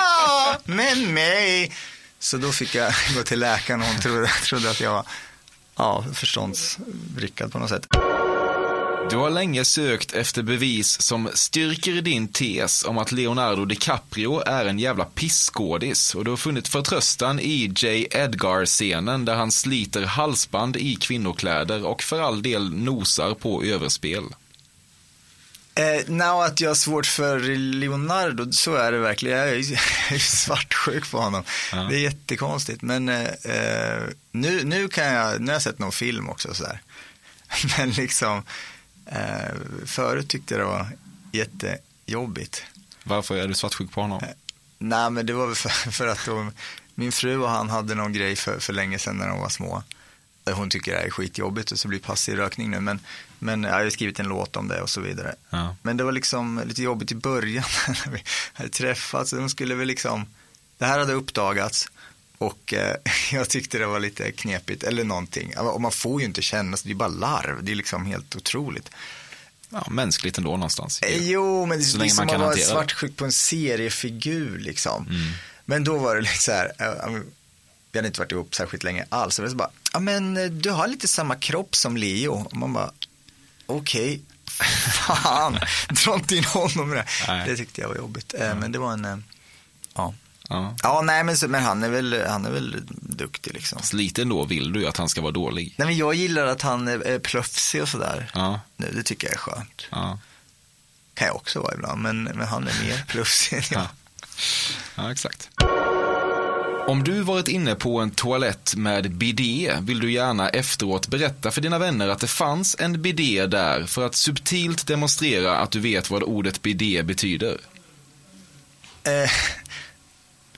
med 0.63 0.97
mig! 0.97 1.71
Så 2.19 2.37
då 2.37 2.51
fick 2.51 2.75
jag 2.75 2.93
gå 3.15 3.23
till 3.23 3.39
läkaren 3.39 3.81
och 3.81 3.87
hon 3.87 3.99
trodde, 3.99 4.27
trodde 4.27 4.69
att 4.69 4.79
jag 4.79 4.91
var 4.91 5.05
ja, 5.75 6.05
förståndsvrickad 6.13 7.51
på 7.51 7.59
något 7.59 7.69
sätt. 7.69 7.87
Du 9.09 9.15
har 9.15 9.29
länge 9.29 9.65
sökt 9.65 10.13
efter 10.13 10.43
bevis 10.43 11.01
som 11.01 11.29
styrker 11.33 12.01
din 12.01 12.27
tes 12.27 12.85
om 12.85 12.97
att 12.97 13.11
Leonardo 13.11 13.65
DiCaprio 13.65 14.41
är 14.45 14.65
en 14.65 14.79
jävla 14.79 15.05
pissskådis 15.05 16.15
och 16.15 16.25
du 16.25 16.29
har 16.29 16.37
funnit 16.37 16.67
förtröstan 16.67 17.39
i 17.39 17.73
J. 17.75 18.07
Edgar-scenen 18.11 19.25
där 19.25 19.35
han 19.35 19.51
sliter 19.51 20.03
halsband 20.03 20.77
i 20.77 20.95
kvinnokläder 20.95 21.85
och 21.85 22.03
för 22.03 22.21
all 22.21 22.41
del 22.41 22.73
nosar 22.73 23.33
på 23.33 23.63
överspel. 23.63 24.23
Eh, 25.75 26.09
now 26.09 26.41
att 26.41 26.61
jag 26.61 26.69
har 26.69 26.75
svårt 26.75 27.05
för 27.05 27.39
Leonardo, 27.57 28.51
så 28.51 28.75
är 28.75 28.91
det 28.91 28.99
verkligen. 28.99 29.37
Jag 29.37 29.49
är 29.49 29.55
ju 29.55 29.63
jag 30.09 30.15
är 30.15 30.19
svartsjuk 30.19 31.11
på 31.11 31.17
honom. 31.17 31.43
Ja. 31.71 31.77
Det 31.77 31.95
är 31.95 31.99
jättekonstigt. 31.99 32.81
Men 32.81 33.09
eh, 33.09 33.23
eh, 33.23 34.01
nu, 34.31 34.63
nu 34.63 34.87
kan 34.87 35.05
jag, 35.05 35.41
nu 35.41 35.47
har 35.47 35.53
jag 35.53 35.61
sett 35.61 35.79
någon 35.79 35.91
film 35.91 36.29
också 36.29 36.53
sådär. 36.53 36.81
Men 37.77 37.91
liksom, 37.91 38.43
eh, 39.05 39.55
förut 39.85 40.27
tyckte 40.27 40.53
jag 40.53 40.61
det 40.61 40.65
var 40.65 40.87
jättejobbigt. 41.31 42.63
Varför 43.03 43.37
är 43.37 43.47
du 43.47 43.53
svartsjuk 43.53 43.91
på 43.91 44.01
honom? 44.01 44.21
Nej, 44.77 45.09
men 45.09 45.25
det 45.25 45.33
var 45.33 45.47
väl 45.47 45.55
för, 45.55 45.91
för 45.91 46.07
att 46.07 46.25
de, 46.25 46.51
min 46.95 47.11
fru 47.11 47.37
och 47.37 47.49
han 47.49 47.69
hade 47.69 47.95
någon 47.95 48.13
grej 48.13 48.35
för, 48.35 48.59
för 48.59 48.73
länge 48.73 48.99
sedan 48.99 49.17
när 49.17 49.27
de 49.27 49.39
var 49.39 49.49
små. 49.49 49.83
Hon 50.51 50.69
tycker 50.69 50.91
det 50.91 50.97
här 50.97 51.05
är 51.05 51.09
skitjobbigt 51.09 51.71
och 51.71 51.79
så 51.79 51.87
blir 51.87 51.99
passiv 51.99 52.35
rökning 52.35 52.71
nu. 52.71 52.79
Men, 52.79 52.99
men 53.39 53.63
jag 53.63 53.73
har 53.73 53.83
ju 53.83 53.91
skrivit 53.91 54.19
en 54.19 54.27
låt 54.27 54.55
om 54.55 54.67
det 54.67 54.81
och 54.81 54.89
så 54.89 55.01
vidare. 55.01 55.35
Ja. 55.49 55.75
Men 55.81 55.97
det 55.97 56.03
var 56.03 56.11
liksom 56.11 56.61
lite 56.65 56.83
jobbigt 56.83 57.11
i 57.11 57.15
början 57.15 57.63
när 57.87 58.11
vi 58.11 58.23
hade 58.53 58.69
träffats. 58.69 59.31
De 59.31 59.49
skulle 59.49 59.75
väl 59.75 59.87
liksom, 59.87 60.25
det 60.77 60.85
här 60.85 60.99
hade 60.99 61.13
uppdagats 61.13 61.87
och 62.37 62.73
eh, 62.73 62.95
jag 63.31 63.49
tyckte 63.49 63.77
det 63.77 63.85
var 63.85 63.99
lite 63.99 64.31
knepigt 64.31 64.83
eller 64.83 65.03
någonting. 65.03 65.57
Och 65.57 65.81
man 65.81 65.91
får 65.91 66.21
ju 66.21 66.25
inte 66.27 66.41
känna, 66.41 66.77
så 66.77 66.87
det 66.87 66.93
är 66.93 66.95
bara 66.95 67.09
larv. 67.09 67.63
Det 67.63 67.71
är 67.71 67.75
liksom 67.75 68.05
helt 68.05 68.35
otroligt. 68.35 68.89
Ja, 69.69 69.87
mänskligt 69.89 70.37
ändå 70.37 70.51
någonstans. 70.51 71.01
Eh, 71.01 71.17
Jo, 71.27 71.65
men 71.65 71.79
det 71.79 71.85
Så 71.85 71.97
är 71.97 71.99
länge 71.99 72.11
som 72.11 72.29
att 72.29 72.39
vara 72.39 72.55
det. 72.55 72.61
svartsjuk 72.61 73.15
på 73.17 73.25
en 73.25 73.31
seriefigur 73.31 74.59
liksom. 74.59 75.07
Men 75.65 75.83
då 75.83 75.97
var 75.97 76.15
det 76.15 76.21
liksom 76.21 76.39
så 76.41 76.51
här, 76.51 76.71
eh, 76.79 77.19
vi 77.91 77.97
hade 77.99 78.07
inte 78.07 78.19
varit 78.19 78.31
ihop 78.31 78.55
särskilt 78.55 78.83
länge 78.83 79.05
alls. 79.09 79.35
Så 79.35 79.41
det 79.41 79.45
var 79.45 79.51
så 79.51 79.55
bara, 79.57 79.69
ja 79.93 79.99
men 79.99 80.37
eh, 80.37 80.45
du 80.45 80.69
har 80.71 80.87
lite 80.87 81.07
samma 81.07 81.35
kropp 81.35 81.75
som 81.75 81.97
Leo. 81.97 82.31
Och 82.33 82.57
man 82.57 82.73
bara, 82.73 82.91
okej, 83.65 84.21
fan, 85.07 85.59
dra 86.05 86.15
inte 86.15 86.35
in 86.35 86.43
honom 86.43 86.93
i 86.93 86.95
det. 86.95 87.05
Nej. 87.27 87.49
Det 87.49 87.55
tyckte 87.57 87.81
jag 87.81 87.87
var 87.87 87.95
jobbigt. 87.95 88.33
Eh, 88.33 88.55
Men 88.55 88.71
det 88.71 88.79
var 88.79 88.93
en, 88.93 89.23
ja. 89.95 90.13
Ja. 90.49 90.75
Ja, 90.83 91.01
nej 91.01 91.23
men, 91.23 91.35
men 91.47 91.63
han 91.63 91.83
är 91.83 91.89
väl, 91.89 92.23
han 92.27 92.45
är 92.45 92.51
väl 92.51 92.75
duktig 93.01 93.53
liksom. 93.53 93.79
Så 93.81 93.95
lite 93.95 94.21
ändå 94.21 94.43
vill 94.45 94.73
du 94.73 94.79
ju 94.79 94.87
att 94.87 94.97
han 94.97 95.09
ska 95.09 95.21
vara 95.21 95.31
dålig. 95.31 95.73
Nej 95.77 95.87
men 95.87 95.97
jag 95.97 96.13
gillar 96.13 96.45
att 96.45 96.61
han 96.61 96.87
är 96.87 96.99
är 96.99 97.19
plufsig 97.19 97.81
och 97.81 97.89
sådär. 97.89 98.31
Ja, 98.33 98.59
Nu, 98.77 98.91
Det 98.95 99.03
tycker 99.03 99.27
jag 99.27 99.33
är 99.33 99.37
skönt. 99.39 99.87
ja, 99.91 100.19
Kan 101.13 101.27
jag 101.27 101.35
också 101.35 101.59
vara 101.59 101.73
ibland, 101.73 102.01
men, 102.01 102.23
men 102.23 102.47
han 102.47 102.67
är 102.67 102.83
mer 102.87 103.03
plufsig 103.07 103.57
än 103.57 103.63
jag. 103.71 103.81
Ja. 103.81 103.87
ja 104.95 105.11
exakt. 105.11 105.49
Om 106.87 107.03
du 107.03 107.21
varit 107.21 107.47
inne 107.47 107.75
på 107.75 107.99
en 107.99 108.11
toalett 108.11 108.75
med 108.75 109.11
bidé 109.11 109.73
vill 109.81 109.99
du 109.99 110.11
gärna 110.11 110.49
efteråt 110.49 111.07
berätta 111.07 111.51
för 111.51 111.61
dina 111.61 111.79
vänner 111.79 112.07
att 112.07 112.19
det 112.19 112.27
fanns 112.27 112.75
en 112.79 113.01
bidé 113.01 113.45
där 113.45 113.83
för 113.85 114.05
att 114.05 114.15
subtilt 114.15 114.87
demonstrera 114.87 115.57
att 115.57 115.71
du 115.71 115.79
vet 115.79 116.09
vad 116.09 116.23
ordet 116.23 116.61
bidé 116.61 117.03
betyder. 117.03 117.57
Eh, 119.03 119.29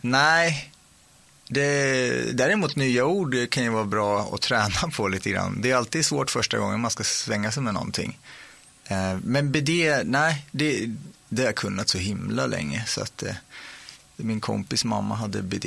nej. 0.02 0.72
Det, 1.50 2.38
däremot 2.38 2.76
nya 2.76 3.06
ord 3.06 3.50
kan 3.50 3.64
ju 3.64 3.70
vara 3.70 3.86
bra 3.86 4.32
att 4.34 4.42
träna 4.42 4.92
på 4.96 5.08
lite 5.08 5.30
grann. 5.30 5.62
Det 5.62 5.72
är 5.72 5.76
alltid 5.76 6.06
svårt 6.06 6.32
första 6.32 6.58
gången 6.58 6.80
man 6.80 6.92
ska 6.92 7.04
svänga 7.04 7.52
sig 7.52 7.64
med 7.64 7.74
någonting. 7.74 8.20
Eh, 8.88 9.18
men 9.24 9.52
BD, 9.52 9.70
nej, 10.06 10.46
det, 10.52 10.96
det 11.30 11.42
har 11.42 11.48
jag 11.48 11.56
kunnat 11.56 11.90
så 11.90 11.98
himla 11.98 12.46
länge. 12.46 12.84
Så 12.88 13.02
att 13.02 13.24
eh, 13.24 13.36
min 14.16 14.42
kompis 14.42 14.86
mamma 14.86 15.16
hade 15.16 15.42
BD. 15.42 15.66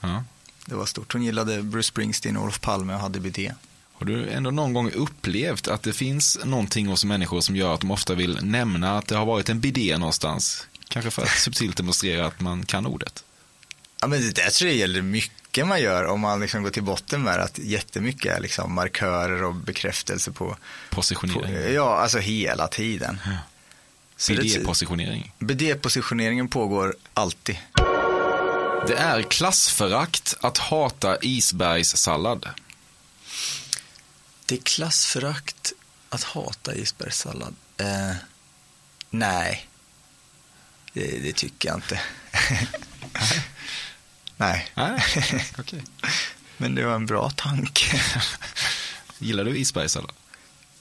Ja. 0.00 0.24
Det 0.66 0.74
var 0.74 0.86
stort. 0.86 1.12
Hon 1.12 1.22
gillade 1.22 1.62
Bruce 1.62 1.88
Springsteen 1.88 2.36
och 2.36 2.42
Olof 2.42 2.60
Palme 2.60 2.94
och 2.94 3.00
hade 3.00 3.20
BD. 3.20 3.38
Har 3.92 4.06
du 4.06 4.30
ändå 4.30 4.50
någon 4.50 4.72
gång 4.72 4.90
upplevt 4.90 5.68
att 5.68 5.82
det 5.82 5.92
finns 5.92 6.38
någonting 6.44 6.86
hos 6.86 7.04
människor 7.04 7.40
som 7.40 7.56
gör 7.56 7.74
att 7.74 7.80
de 7.80 7.90
ofta 7.90 8.14
vill 8.14 8.38
nämna 8.42 8.98
att 8.98 9.06
det 9.06 9.16
har 9.16 9.26
varit 9.26 9.48
en 9.48 9.60
bidé 9.60 9.98
någonstans? 9.98 10.66
Kanske 10.88 11.10
för 11.10 11.22
att 11.22 11.28
subtilt 11.28 11.76
demonstrera 11.76 12.26
att 12.26 12.40
man 12.40 12.66
kan 12.66 12.86
ordet. 12.86 13.24
Ja, 14.02 14.08
men 14.08 14.20
det 14.20 14.30
där 14.30 14.50
tror 14.50 14.68
jag 14.70 14.76
gäller 14.78 15.02
mycket 15.02 15.66
man 15.66 15.80
gör 15.80 16.04
om 16.06 16.20
man 16.20 16.40
liksom 16.40 16.62
går 16.62 16.70
till 16.70 16.82
botten 16.82 17.22
med 17.22 17.38
att 17.40 17.58
jättemycket 17.58 18.36
är 18.36 18.40
liksom 18.40 18.74
markörer 18.74 19.42
och 19.44 19.54
bekräftelse 19.54 20.32
på, 20.32 20.48
på 20.48 20.56
Positionering. 20.96 21.74
ja, 21.74 21.96
alltså 22.00 22.18
hela 22.18 22.68
tiden. 22.68 23.20
Så 24.16 24.32
det- 24.32 24.38
Bidé-positionering. 24.42 25.32
BD-positioneringen 25.38 26.48
pågår 26.48 26.96
alltid. 27.14 27.58
Det 28.86 28.94
är 28.96 29.22
klassförakt 29.22 30.34
att 30.40 30.58
hata 30.58 31.18
isbergssallad. 31.22 32.48
Det 34.46 34.54
är 34.54 34.60
klassförakt 34.62 35.72
att 36.08 36.22
hata 36.22 36.74
isbergssallad. 36.74 37.54
Eh, 37.76 38.12
nej, 39.10 39.66
det, 40.92 41.18
det 41.22 41.32
tycker 41.32 41.68
jag 41.68 41.76
inte. 41.78 42.00
nej, 44.46 44.66
Nej, 44.74 45.02
okej. 45.58 45.82
men 46.56 46.74
det 46.74 46.84
var 46.84 46.94
en 46.94 47.06
bra 47.06 47.30
tanke. 47.30 48.00
Gillar 49.18 49.44
du 49.44 49.56
isbergssallad? 49.56 50.12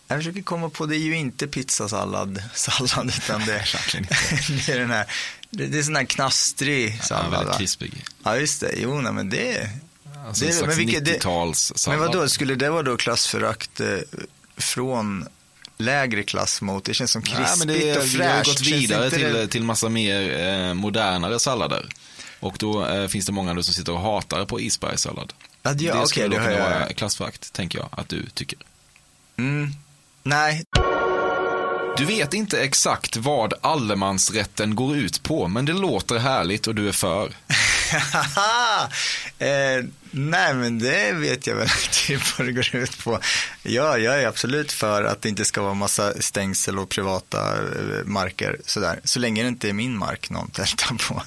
Jag 0.08 0.20
försöker 0.20 0.42
komma 0.42 0.70
på, 0.70 0.86
det 0.86 0.96
är 0.96 1.00
ju 1.00 1.16
inte 1.18 1.48
pizzasallad, 1.48 2.44
sallad, 2.54 3.14
utan 3.18 3.46
det, 3.46 3.66
det 4.66 4.70
är 4.70 4.80
den 4.80 4.90
här, 4.92 5.06
det, 5.50 5.66
det 5.68 5.80
är 5.80 5.84
sån 5.84 5.96
här 5.96 6.04
knastrig 6.06 6.96
Ja, 7.00 7.04
sallad. 7.06 7.32
väldigt 7.32 7.58
krispig. 7.58 8.06
Ja, 8.24 8.38
just 8.38 8.62
det. 8.62 8.72
Jo, 8.78 9.02
nej, 9.02 9.14
men 9.14 9.30
det, 9.30 9.70
Alltså 10.28 10.46
Det- 10.46 10.52
en 10.52 10.58
slags 10.58 10.68
men 10.78 10.86
vilket- 10.86 11.06
det- 11.06 11.20
90-talssallad. 11.20 11.90
Men 11.98 12.00
vad 12.00 12.12
då 12.12 12.30
skulle 12.30 12.56
det 12.56 12.70
vara 12.70 12.84
då 12.84 12.98
klassförakt 12.98 13.80
eh, 13.80 13.88
från 14.58 15.28
lägre 15.78 16.24
klass 16.24 16.62
mot, 16.62 16.86
det 16.86 16.94
känns 16.94 17.12
som 17.12 17.22
krispigt 17.22 17.50
Nej, 17.50 17.58
men 17.58 17.68
det 17.68 17.90
är, 17.90 17.98
och 18.00 18.06
vi 18.06 18.18
har 18.24 18.44
fräscht. 18.44 18.46
gått 18.60 18.62
vidare 18.62 19.10
till, 19.12 19.22
det- 19.34 19.48
till 19.48 19.64
massa 19.64 19.90
mer 19.90 20.40
eh, 20.40 20.74
modernare 20.74 21.40
sallader. 21.40 21.90
Och 22.42 22.56
då 22.60 22.86
eh, 22.86 23.08
finns 23.08 23.26
det 23.26 23.32
många 23.32 23.54
nu 23.54 23.64
som 23.64 23.74
sitter 23.74 23.94
och 23.94 24.02
hatar 24.02 24.46
på 24.46 24.60
isbergssallad. 24.60 25.34
Ja, 25.64 25.74
det, 25.74 26.08
skulle 26.08 26.28
det 26.28 26.36
då 26.38 26.44
kunna 26.44 26.52
jag. 26.52 26.70
vara 26.70 26.94
klassförakt, 26.94 27.54
tänker 27.54 27.80
jag 27.80 27.90
att 27.92 28.10
du 28.10 28.30
tycker. 28.30 28.60
Mm, 29.38 29.72
nej, 30.24 30.64
Du 31.98 32.06
vet 32.06 32.34
inte 32.34 32.62
exakt 32.62 33.18
vad 33.18 33.54
allemansrätten 33.62 34.76
går 34.76 34.96
ut 34.98 35.24
på, 35.24 35.48
men 35.48 35.66
det 35.66 35.74
låter 35.74 36.18
härligt 36.20 36.68
och 36.68 36.76
du 36.76 36.88
är 36.88 36.92
för. 36.92 37.26
eh, 39.40 39.86
nej, 40.12 40.54
men 40.54 40.80
det 40.80 41.14
vet 41.14 41.48
jag 41.48 41.56
väl 41.56 41.70
typ 41.92 42.38
vad 42.38 42.48
det 42.48 42.52
går 42.72 42.76
ut 42.76 43.04
på. 43.04 43.20
Ja, 43.64 43.98
jag 43.98 44.22
är 44.22 44.28
absolut 44.28 44.72
för 44.72 45.04
att 45.04 45.22
det 45.22 45.30
inte 45.30 45.46
ska 45.46 45.62
vara 45.62 45.74
massa 45.74 46.22
stängsel 46.22 46.80
och 46.80 46.90
privata 46.90 47.58
eh, 47.58 48.06
marker 48.06 48.58
sådär. 48.66 49.00
Så 49.04 49.20
länge 49.20 49.42
det 49.42 49.48
inte 49.48 49.70
är 49.70 49.74
min 49.74 49.98
mark 49.98 50.30
någon 50.30 50.50
tältar 50.50 50.96
på, 51.08 51.24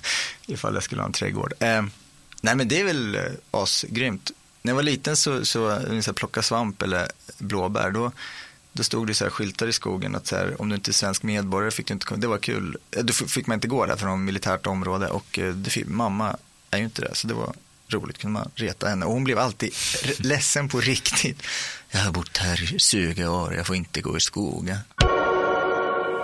ifall 0.46 0.74
jag 0.74 0.82
skulle 0.82 1.02
ha 1.02 1.06
en 1.06 1.12
trädgård. 1.12 1.52
Eh, 1.60 1.82
nej, 2.40 2.56
men 2.56 2.68
det 2.68 2.80
är 2.80 2.84
väl 2.84 3.14
eh, 3.14 3.22
asgrymt. 3.50 4.30
När 4.62 4.70
jag 4.70 4.76
var 4.76 4.82
liten 4.82 5.16
så, 5.16 5.44
så, 5.44 5.80
så, 6.02 6.12
plocka 6.12 6.42
svamp 6.42 6.82
eller 6.82 7.08
blåbär, 7.38 7.90
då 7.90 8.12
då 8.76 8.82
stod 8.82 9.06
det 9.06 9.14
så 9.14 9.24
här 9.24 9.30
skyltar 9.30 9.66
i 9.66 9.72
skogen 9.72 10.14
att 10.14 10.26
så 10.26 10.36
här, 10.36 10.60
om 10.60 10.68
du 10.68 10.74
inte 10.74 10.90
är 10.90 10.92
svensk 10.92 11.22
medborgare 11.22 11.70
fick 11.70 11.86
du 11.86 11.94
inte 11.94 12.06
komma. 12.06 12.20
Det 12.20 12.26
var 12.26 12.38
kul. 12.38 12.76
Eh, 12.90 13.04
då 13.04 13.12
fick 13.12 13.46
man 13.46 13.54
inte 13.54 13.68
gå 13.68 13.86
där 13.86 13.96
för 13.96 14.06
någon 14.06 14.24
militärt 14.24 14.66
område 14.66 15.08
och 15.08 15.38
det 15.54 15.70
fick, 15.70 15.86
mamma 15.86 16.36
är 16.70 16.78
ju 16.78 16.84
inte 16.84 17.02
det. 17.02 17.14
Så 17.14 17.26
det 17.26 17.34
var 17.34 17.54
roligt, 17.88 18.18
kunde 18.18 18.32
man 18.32 18.50
reta 18.54 18.88
henne. 18.88 19.06
Och 19.06 19.12
hon 19.12 19.24
blev 19.24 19.38
alltid 19.38 19.74
ledsen 20.18 20.68
på 20.68 20.80
riktigt. 20.80 21.42
Jag 21.90 22.00
har 22.00 22.12
bott 22.12 22.36
här 22.36 22.74
i 22.74 22.78
20 22.78 23.26
år, 23.26 23.54
jag 23.54 23.66
får 23.66 23.76
inte 23.76 24.00
gå 24.00 24.16
i 24.16 24.20
skogen. 24.20 24.78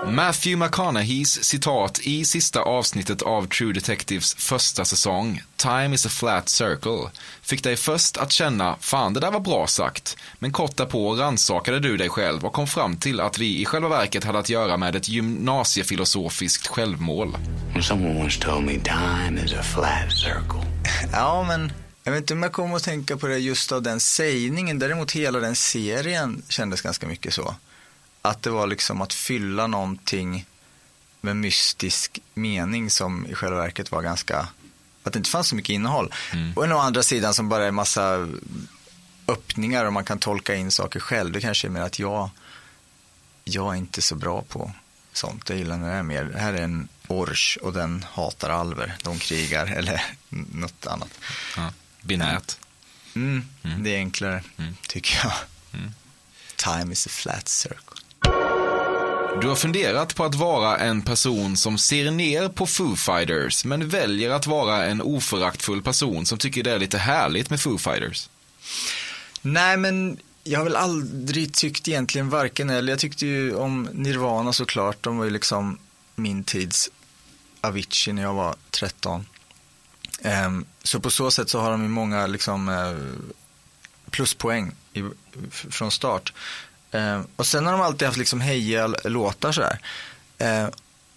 Matthew 0.07 0.57
McConaugheys 0.57 1.45
citat 1.45 2.01
i 2.03 2.25
sista 2.25 2.61
avsnittet 2.61 3.23
av 3.23 3.47
True 3.47 3.73
Detectives 3.73 4.35
första 4.35 4.85
säsong, 4.85 5.43
Time 5.57 5.95
is 5.95 6.07
a 6.07 6.09
flat 6.09 6.49
circle, 6.49 7.11
fick 7.43 7.65
dig 7.65 7.77
först 7.77 8.17
att 8.17 8.33
känna, 8.33 8.77
fan 8.81 9.13
det 9.13 9.21
där 9.21 9.31
var 9.31 9.41
bra 9.41 9.67
sagt, 9.67 10.17
men 10.39 10.53
kort 10.53 10.77
därpå 10.77 11.15
rannsakade 11.15 11.81
du 11.81 11.97
dig 11.97 12.09
själv 12.09 12.45
och 12.45 12.53
kom 12.53 12.67
fram 12.67 12.97
till 12.97 13.21
att 13.21 13.39
vi 13.39 13.61
i 13.61 13.65
själva 13.65 13.89
verket 13.89 14.25
hade 14.25 14.39
att 14.39 14.49
göra 14.49 14.77
med 14.77 14.97
ett 14.97 15.09
gymnasiefilosofiskt 15.09 16.67
självmål. 16.67 17.37
Someone 17.83 18.21
once 18.21 18.41
told 18.41 18.65
me 18.65 18.73
time 18.73 19.45
is 19.45 19.53
a 19.53 19.63
flat 19.63 20.13
circle. 20.13 20.71
Ja, 21.13 21.45
men 21.49 21.73
jag 22.05 22.13
vet 22.13 22.21
inte 22.21 22.35
om 22.35 22.43
jag 22.43 22.53
kommer 22.53 22.77
att 22.77 22.85
tänka 22.85 23.17
på 23.17 23.27
det 23.27 23.39
just 23.39 23.73
av 23.73 23.83
den 23.83 24.01
sägningen. 24.01 24.79
Däremot 24.79 25.13
hela 25.13 25.39
den 25.41 25.57
serien 25.57 26.43
kändes 26.49 26.81
ganska 26.81 27.07
mycket 27.07 27.35
så. 27.35 27.55
Att 28.23 28.43
det 28.43 28.51
var 28.51 28.67
liksom 28.67 29.01
att 29.03 29.13
fylla 29.13 29.67
någonting 29.67 30.47
med 31.21 31.37
mystisk 31.37 32.19
mening 32.35 32.91
som 32.91 33.27
i 33.27 33.35
själva 33.35 33.57
verket 33.59 33.91
var 33.91 34.03
ganska, 34.03 34.49
att 35.03 35.13
det 35.13 35.19
inte 35.19 35.31
fanns 35.31 35.49
så 35.49 35.55
mycket 35.57 35.71
innehåll. 35.75 36.15
Och 36.57 36.65
å 36.65 36.79
andra 36.79 37.03
sidan 37.03 37.35
som 37.35 37.49
bara 37.49 37.67
är 37.67 37.71
massa 37.71 38.29
öppningar 39.29 39.85
och 39.85 39.93
man 39.93 40.05
kan 40.05 40.19
tolka 40.19 40.55
in 40.55 40.71
saker 40.71 41.01
själv. 41.01 41.33
Det 41.33 41.41
kanske 41.41 41.67
är 41.69 41.71
mer 41.71 41.81
att 41.81 41.99
jag 41.99 42.31
jag 43.45 43.73
är 43.75 43.79
inte 43.79 44.03
så 44.03 44.15
bra 44.15 44.43
på 44.43 44.73
sånt. 45.13 45.49
Jag 45.49 45.59
gillar 45.59 45.77
när 45.77 45.89
det 45.93 45.95
är 45.99 46.03
mer, 46.03 46.25
det 46.25 46.39
här 46.39 46.53
är 46.55 46.63
en 46.63 46.89
orch 47.09 47.59
och 47.63 47.73
den 47.73 48.05
hatar 48.13 48.51
alver. 48.51 48.97
De 49.03 49.19
krigar 49.19 49.67
eller 49.77 50.03
något 50.29 50.87
annat. 50.87 51.11
Ja. 51.57 51.73
Binärt. 52.03 52.59
Mm, 53.15 53.45
Det 53.79 53.95
är 53.95 53.99
enklare, 53.99 54.43
tycker 54.89 55.21
jag. 55.25 55.33
Time 56.57 56.93
is 56.93 57.07
a 57.07 57.11
flat 57.13 57.49
circle. 57.49 57.89
Du 59.38 59.49
har 59.49 59.55
funderat 59.55 60.14
på 60.14 60.25
att 60.25 60.35
vara 60.35 60.79
en 60.79 61.03
person 61.03 61.57
som 61.57 61.79
ser 61.79 62.11
ner 62.11 62.49
på 62.49 62.66
Foo 62.66 62.97
Fighters, 62.97 63.64
men 63.64 63.88
väljer 63.88 64.31
att 64.31 64.47
vara 64.47 64.87
en 64.87 65.03
oföraktfull 65.03 65.83
person 65.83 66.27
som 66.27 66.38
tycker 66.38 66.62
det 66.62 66.71
är 66.71 66.79
lite 66.79 66.99
härligt 66.99 67.51
med 67.51 67.61
Foo 67.61 67.79
Fighters. 67.79 68.29
Nej, 69.43 69.77
men 69.77 70.19
jag 70.45 70.59
har 70.59 70.64
väl 70.64 70.77
aldrig 70.77 71.55
tyckt 71.55 71.88
egentligen 71.88 72.31
varken 72.31 72.71
eller. 72.71 72.93
Jag 72.93 72.99
tyckte 72.99 73.27
ju 73.27 73.55
om 73.55 73.88
Nirvana 73.93 74.53
såklart. 74.53 75.03
De 75.03 75.19
var 75.19 75.25
ju 75.25 75.31
liksom 75.31 75.79
min 76.14 76.45
tids 76.45 76.90
Avicii 77.61 78.12
när 78.12 78.23
jag 78.23 78.35
var 78.35 78.57
13. 78.71 79.27
Ehm, 80.23 80.64
så 80.83 81.01
på 81.01 81.11
så 81.11 81.31
sätt 81.31 81.51
så 81.51 81.61
har 81.61 81.71
de 81.71 81.83
ju 81.83 81.88
många 81.88 82.27
liksom 82.27 82.69
eh, 82.69 83.31
pluspoäng 84.11 84.73
i, 84.93 85.03
från 85.51 85.90
start. 85.90 86.33
Ehm, 86.92 87.26
och 87.37 87.46
sen 87.46 87.66
har 87.66 87.72
de 87.72 87.81
alltid 87.81 88.07
haft 88.07 88.18
liksom 88.18 88.40
hejiga 88.40 88.87
låtar 88.87 89.53
sådär. 89.53 89.79
Ehm, 90.38 90.70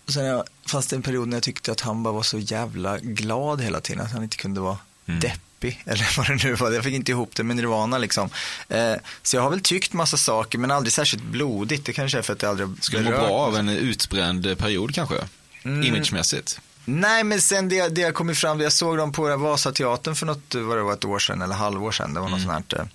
och 0.06 0.14
sen 0.14 0.26
jag, 0.26 0.44
fanns 0.68 0.88
det 0.88 0.96
en 0.96 1.02
period 1.02 1.28
när 1.28 1.36
jag 1.36 1.44
tyckte 1.44 1.72
att 1.72 1.82
han 1.82 2.04
bara 2.04 2.14
var 2.14 2.24
så 2.24 2.40
jävla 2.40 2.98
glad 2.98 3.62
hela 3.62 3.82
tiden. 3.82 4.06
Att 4.06 4.12
han 4.12 4.24
inte 4.24 4.38
kunde 4.38 4.62
vara 4.62 4.78
deppig 5.06 5.84
eller 5.86 6.18
vad 6.18 6.28
det 6.28 6.44
nu 6.44 6.56
var. 6.56 6.72
Jag 6.72 6.84
fick 6.84 6.94
inte 6.94 7.12
ihop 7.12 7.36
det 7.36 7.44
med 7.44 7.56
Nirvana 7.56 7.98
liksom. 7.98 8.30
Eh, 8.70 8.94
så 9.22 9.36
jag 9.36 9.44
har 9.44 9.50
väl 9.50 9.62
tyckt 9.62 9.94
massa 9.94 10.18
saker 10.18 10.58
men 10.58 10.72
aldrig 10.72 10.94
särskilt 10.94 11.24
blodigt. 11.24 11.86
Det 11.86 11.94
kanske 11.94 12.18
är 12.18 12.22
för 12.22 12.34
att 12.34 12.42
jag 12.42 12.50
aldrig 12.50 12.70
Skulle 12.82 13.04
må 13.04 13.10
bra 13.10 13.30
av 13.30 13.58
en 13.58 13.70
utbränd 13.70 14.58
period 14.58 14.96
kanske? 14.96 15.16
Imagemässigt. 15.64 16.60
Nej, 16.86 17.24
men 17.24 17.42
sen 17.42 17.70
det, 17.70 17.88
det 17.96 18.02
jag 18.02 18.14
kommit 18.14 18.38
fram, 18.38 18.60
jag 18.60 18.74
såg 18.74 18.98
dem 18.98 19.12
på 19.12 19.38
Vasateatern 19.38 20.16
för 20.16 20.26
något, 20.26 20.56
vad 20.56 20.78
det 20.78 20.84
var, 20.84 20.94
ett 20.94 21.06
år 21.06 21.20
sedan 21.20 21.42
eller 21.42 21.56
halvår 21.56 21.92
sedan. 21.92 22.14
Det 22.14 22.20
var 22.20 22.30
något 22.30 22.42
sånt 22.42 22.74
här, 22.74 22.80
eh, 22.80 22.86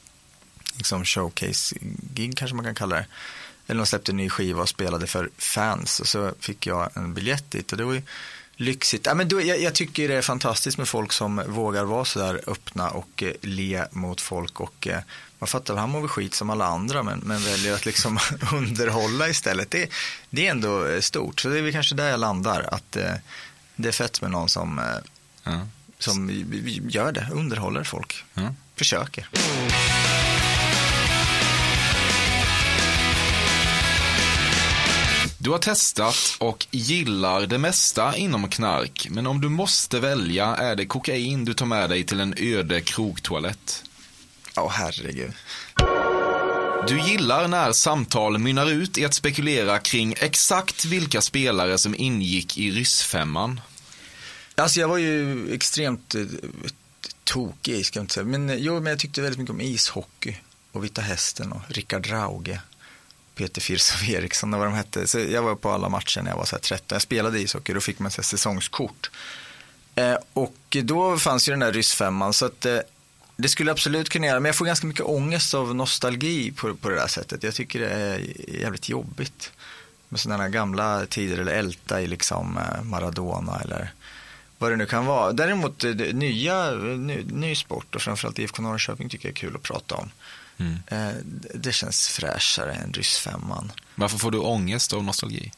liksom 0.78 1.04
showcase-gig 1.04 2.36
kanske 2.36 2.54
man 2.56 2.64
kan 2.64 2.74
kalla 2.74 2.96
det. 2.96 3.06
Eller 3.66 3.78
de 3.78 3.86
släppte 3.86 4.12
en 4.12 4.16
ny 4.16 4.30
skiva 4.30 4.62
och 4.62 4.68
spelade 4.68 5.06
för 5.06 5.30
fans 5.38 6.00
och 6.00 6.08
så 6.08 6.32
fick 6.40 6.66
jag 6.66 6.90
en 6.96 7.14
biljett 7.14 7.50
dit 7.50 7.72
och 7.72 7.78
det 7.78 7.84
var 7.84 7.92
ju 7.94 8.02
lyxigt. 8.56 9.06
Ja, 9.06 9.14
men 9.14 9.28
då, 9.28 9.40
jag, 9.40 9.60
jag 9.60 9.74
tycker 9.74 10.08
det 10.08 10.14
är 10.14 10.22
fantastiskt 10.22 10.78
med 10.78 10.88
folk 10.88 11.12
som 11.12 11.42
vågar 11.46 11.84
vara 11.84 12.04
så 12.04 12.18
där 12.18 12.40
öppna 12.46 12.90
och 12.90 13.22
eh, 13.22 13.32
le 13.42 13.84
mot 13.90 14.20
folk 14.20 14.60
och 14.60 14.88
eh, 14.88 15.00
man 15.38 15.48
fattar 15.48 15.74
väl, 15.74 15.80
han 15.80 15.90
mår 15.90 16.00
väl 16.00 16.08
skit 16.08 16.34
som 16.34 16.50
alla 16.50 16.66
andra 16.66 17.02
men, 17.02 17.18
men 17.18 17.42
väljer 17.44 17.74
att 17.74 17.86
liksom 17.86 18.18
underhålla 18.52 19.28
istället. 19.28 19.70
Det, 19.70 19.90
det 20.30 20.46
är 20.46 20.50
ändå 20.50 20.86
eh, 20.86 21.00
stort, 21.00 21.40
så 21.40 21.48
det 21.48 21.58
är 21.58 21.62
väl 21.62 21.72
kanske 21.72 21.94
där 21.94 22.08
jag 22.10 22.20
landar. 22.20 22.68
Att 22.74 22.96
eh, 22.96 23.12
det 23.76 23.88
är 23.88 23.92
fett 23.92 24.20
med 24.22 24.30
någon 24.30 24.48
som, 24.48 24.78
eh, 24.78 24.84
Ja. 25.44 25.66
som 25.98 26.30
gör 26.88 27.12
det, 27.12 27.28
underhåller 27.32 27.84
folk. 27.84 28.24
Ja. 28.34 28.54
Försöker. 28.76 29.28
Du 35.48 35.52
har 35.52 35.58
testat 35.58 36.36
och 36.38 36.66
gillar 36.70 37.46
det 37.46 37.58
mesta 37.58 38.16
inom 38.16 38.48
knark, 38.48 39.08
men 39.10 39.26
om 39.26 39.40
du 39.40 39.48
måste 39.48 40.00
välja 40.00 40.46
är 40.46 40.76
det 40.76 40.86
kokain 40.86 41.44
du 41.44 41.54
tar 41.54 41.66
med 41.66 41.90
dig 41.90 42.04
till 42.04 42.20
en 42.20 42.34
öde 42.36 42.80
krogtoalett. 42.80 43.84
Åh 44.56 44.70
herregud. 44.70 45.32
Du 46.88 47.00
gillar 47.00 47.48
när 47.48 47.72
samtal 47.72 48.38
mynnar 48.38 48.70
ut 48.70 48.98
i 48.98 49.04
att 49.04 49.14
spekulera 49.14 49.78
kring 49.78 50.14
exakt 50.20 50.84
vilka 50.84 51.20
spelare 51.20 51.78
som 51.78 51.94
ingick 51.94 52.58
i 52.58 52.70
ryssfemman. 52.70 53.60
Alltså 54.54 54.80
jag 54.80 54.88
var 54.88 54.98
ju 54.98 55.52
extremt 55.54 56.14
eh, 56.14 56.22
tokig, 57.24 57.86
ska 57.86 57.98
jag 57.98 58.04
inte 58.04 58.14
säga. 58.14 58.26
Men, 58.26 58.50
eh, 58.50 58.56
jo, 58.56 58.74
men 58.74 58.86
jag 58.86 58.98
tyckte 58.98 59.22
väldigt 59.22 59.38
mycket 59.38 59.54
om 59.54 59.60
ishockey 59.60 60.36
och 60.72 60.84
Vita 60.84 61.00
Hästen 61.00 61.52
och 61.52 61.62
Rickard 61.68 62.06
Rauge. 62.06 62.60
Peter 63.38 63.60
Firsov 63.60 64.10
Eriksson 64.10 64.54
och 64.54 64.60
vad 64.60 64.68
de 64.68 64.74
hette. 64.74 65.06
Så 65.06 65.18
jag 65.18 65.42
var 65.42 65.54
på 65.54 65.70
alla 65.70 65.88
matcher 65.88 66.22
när 66.22 66.30
jag 66.30 66.36
var 66.36 66.44
så 66.44 66.56
här 66.56 66.60
13. 66.60 66.86
Jag 66.96 67.02
spelade 67.02 67.40
ishockey, 67.40 67.72
då 67.72 67.80
fick 67.80 67.98
man 67.98 68.10
så 68.10 68.20
här 68.20 68.24
säsongskort. 68.24 69.10
Eh, 69.94 70.16
och 70.32 70.76
då 70.84 71.18
fanns 71.18 71.48
ju 71.48 71.50
den 71.50 71.60
där 71.60 71.72
ryssfemman, 71.72 72.32
så 72.32 72.46
att 72.46 72.66
eh, 72.66 72.78
det 73.36 73.48
skulle 73.48 73.70
absolut 73.70 74.08
kunna 74.08 74.26
göra. 74.26 74.40
Men 74.40 74.48
jag 74.48 74.56
får 74.56 74.66
ganska 74.66 74.86
mycket 74.86 75.06
ångest 75.06 75.54
av 75.54 75.74
nostalgi 75.74 76.52
på, 76.52 76.74
på 76.74 76.88
det 76.88 76.94
där 76.94 77.06
sättet. 77.06 77.42
Jag 77.42 77.54
tycker 77.54 77.80
det 77.80 77.88
är 77.88 78.20
jävligt 78.60 78.88
jobbigt 78.88 79.52
med 80.08 80.20
sådana 80.20 80.42
här 80.42 80.50
gamla 80.50 81.06
tider 81.06 81.38
eller 81.38 81.52
älta 81.52 82.00
i 82.00 82.06
liksom 82.06 82.58
eh, 82.58 82.82
Maradona 82.82 83.60
eller 83.64 83.92
vad 84.58 84.72
det 84.72 84.76
nu 84.76 84.86
kan 84.86 85.06
vara. 85.06 85.32
Däremot 85.32 85.84
eh, 85.84 85.90
det, 85.90 86.12
nya, 86.12 86.66
eh, 86.66 86.78
ny, 86.78 87.24
ny 87.24 87.54
sport 87.54 87.94
och 87.94 88.02
framförallt 88.02 88.38
IFK 88.38 88.62
Norrköping 88.62 89.08
tycker 89.08 89.28
jag 89.28 89.32
är 89.32 89.40
kul 89.40 89.56
att 89.56 89.62
prata 89.62 89.94
om. 89.94 90.10
Eh, 90.86 91.10
det- 91.24 91.52
det 91.54 91.72
känns 91.72 92.08
fräschare 92.08 92.74
än 92.74 92.92
ryssfemman. 92.92 93.72
Varför 93.94 94.18
får 94.18 94.30
du 94.30 94.38
ångest 94.38 94.92
av 94.92 95.04
nostalgi? 95.04 95.52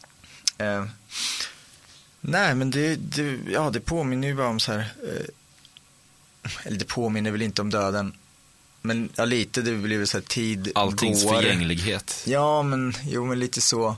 Eh, 0.58 0.84
nej, 2.20 2.54
men 2.54 2.70
det, 2.70 2.96
det, 2.96 3.38
ja, 3.52 3.70
det 3.70 3.80
påminner 3.80 4.28
ju 4.28 4.34
bara 4.34 4.48
om 4.48 4.60
så 4.60 4.72
här, 4.72 4.78
eh, 5.08 6.50
eller 6.64 6.78
det 6.78 6.84
påminner 6.84 7.30
väl 7.30 7.42
inte 7.42 7.62
om 7.62 7.70
döden, 7.70 8.12
men 8.82 9.08
ja, 9.16 9.24
lite, 9.24 9.62
det 9.62 9.72
blir 9.72 9.98
väl 9.98 10.06
så 10.06 10.16
här 10.18 10.24
tid 10.24 10.72
Alltings 10.74 11.24
går. 11.24 11.34
förgänglighet. 11.34 12.22
Ja, 12.26 12.62
men, 12.62 12.94
jo, 13.04 13.26
men 13.26 13.38
lite 13.38 13.60
så. 13.60 13.96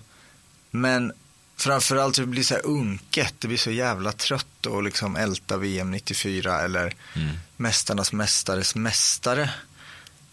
Men 0.71 1.13
framförallt 1.57 2.17
så 2.17 2.27
blir 2.27 2.41
det 2.41 2.47
så 2.47 2.55
här 2.55 2.67
unket, 2.67 3.35
det 3.39 3.49
blir 3.49 3.59
så 3.59 3.71
jävla 3.71 4.13
trött 4.13 4.67
att 4.67 4.85
liksom 4.85 5.17
älta 5.17 5.57
VM 5.57 5.91
94 5.91 6.61
eller 6.61 6.95
Mästarnas 7.57 8.13
mästares 8.13 8.75
mästare. 8.75 9.51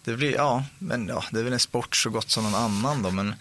Det 0.10 0.18
blir, 0.18 0.34
ja, 0.36 0.64
men 0.80 1.08
ja, 1.08 1.24
det 1.32 1.40
är 1.40 1.44
väl 1.44 1.54
en 1.54 1.60
sport 1.60 1.96
så 1.96 2.10
gott 2.10 2.30
som 2.30 2.44
någon 2.44 2.56
annan 2.56 3.04
då, 3.04 3.12
men 3.12 3.36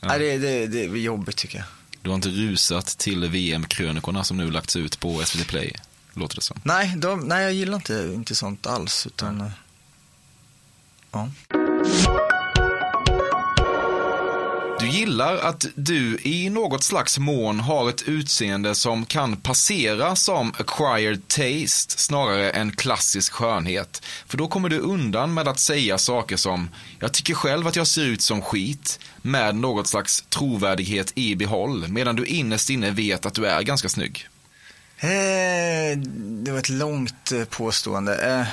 nej, 0.00 0.18
det, 0.18 0.38
det, 0.38 0.66
det 0.66 0.84
är 0.84 0.96
jobbigt 0.96 1.36
tycker 1.36 1.58
jag. 1.58 1.66
Du 2.02 2.10
har 2.10 2.14
inte 2.14 2.28
rusat 2.28 2.86
till 2.86 3.28
VM-krönikorna 3.28 4.24
som 4.24 4.36
nu 4.36 4.50
lagts 4.50 4.76
ut 4.76 5.00
på 5.00 5.22
SVT 5.24 5.46
Play, 5.46 5.72
låter 6.14 6.36
det 6.36 6.42
som. 6.42 6.60
Nej, 6.62 6.94
de, 6.96 7.20
nej 7.20 7.42
jag 7.42 7.52
gillar 7.52 7.76
inte, 7.76 8.12
inte 8.14 8.34
sånt 8.34 8.66
alls, 8.66 9.06
utan 9.06 9.40
eh, 9.40 9.50
ja. 11.10 11.30
Du 14.80 14.88
gillar 14.88 15.36
att 15.36 15.66
du 15.74 16.18
i 16.22 16.50
något 16.50 16.84
slags 16.84 17.18
mån 17.18 17.60
har 17.60 17.88
ett 17.88 18.02
utseende 18.02 18.74
som 18.74 19.06
kan 19.06 19.36
passera 19.36 20.16
som 20.16 20.52
acquired 20.58 21.28
taste 21.28 21.98
snarare 21.98 22.50
än 22.50 22.72
klassisk 22.76 23.32
skönhet. 23.32 24.02
För 24.26 24.38
då 24.38 24.48
kommer 24.48 24.68
du 24.68 24.78
undan 24.78 25.34
med 25.34 25.48
att 25.48 25.58
säga 25.58 25.98
saker 25.98 26.36
som 26.36 26.68
“Jag 26.98 27.12
tycker 27.12 27.34
själv 27.34 27.66
att 27.66 27.76
jag 27.76 27.86
ser 27.86 28.04
ut 28.04 28.22
som 28.22 28.42
skit” 28.42 28.98
med 29.22 29.56
något 29.56 29.86
slags 29.86 30.24
trovärdighet 30.28 31.12
i 31.14 31.36
behåll, 31.36 31.88
medan 31.88 32.16
du 32.16 32.24
innerst 32.24 32.70
inne 32.70 32.90
vet 32.90 33.26
att 33.26 33.34
du 33.34 33.46
är 33.46 33.62
ganska 33.62 33.88
snygg. 33.88 34.28
Eh, 34.98 35.98
det 36.44 36.50
var 36.50 36.58
ett 36.58 36.68
långt 36.68 37.32
eh, 37.32 37.44
påstående. 37.44 38.14
Eh, 38.14 38.46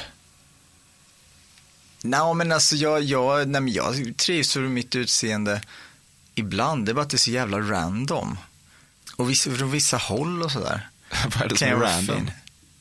Nej, 2.04 2.34
men 2.34 2.52
alltså 2.52 2.76
jag, 2.76 3.04
jag, 3.04 3.48
nej, 3.48 3.62
men 3.62 3.74
jag 3.74 4.18
trivs 4.18 4.56
med 4.56 4.72
mitt 4.72 4.96
utseende 4.96 5.62
ibland. 6.40 6.86
Det 6.86 6.92
är 6.92 6.94
bara 6.94 7.02
att 7.02 7.10
det 7.10 7.16
är 7.16 7.20
så 7.20 7.32
jävla 7.32 7.60
random. 7.60 8.38
Och 9.16 9.30
vissa, 9.30 9.52
från 9.52 9.72
vissa 9.72 9.98
håll 9.98 10.44
och 10.44 10.52
sådär. 10.52 10.90
Vad 11.24 11.42
är 11.42 11.50
det 11.50 11.58
som 11.58 11.68
är 11.68 11.76
random? 11.76 12.16
fin. 12.16 12.32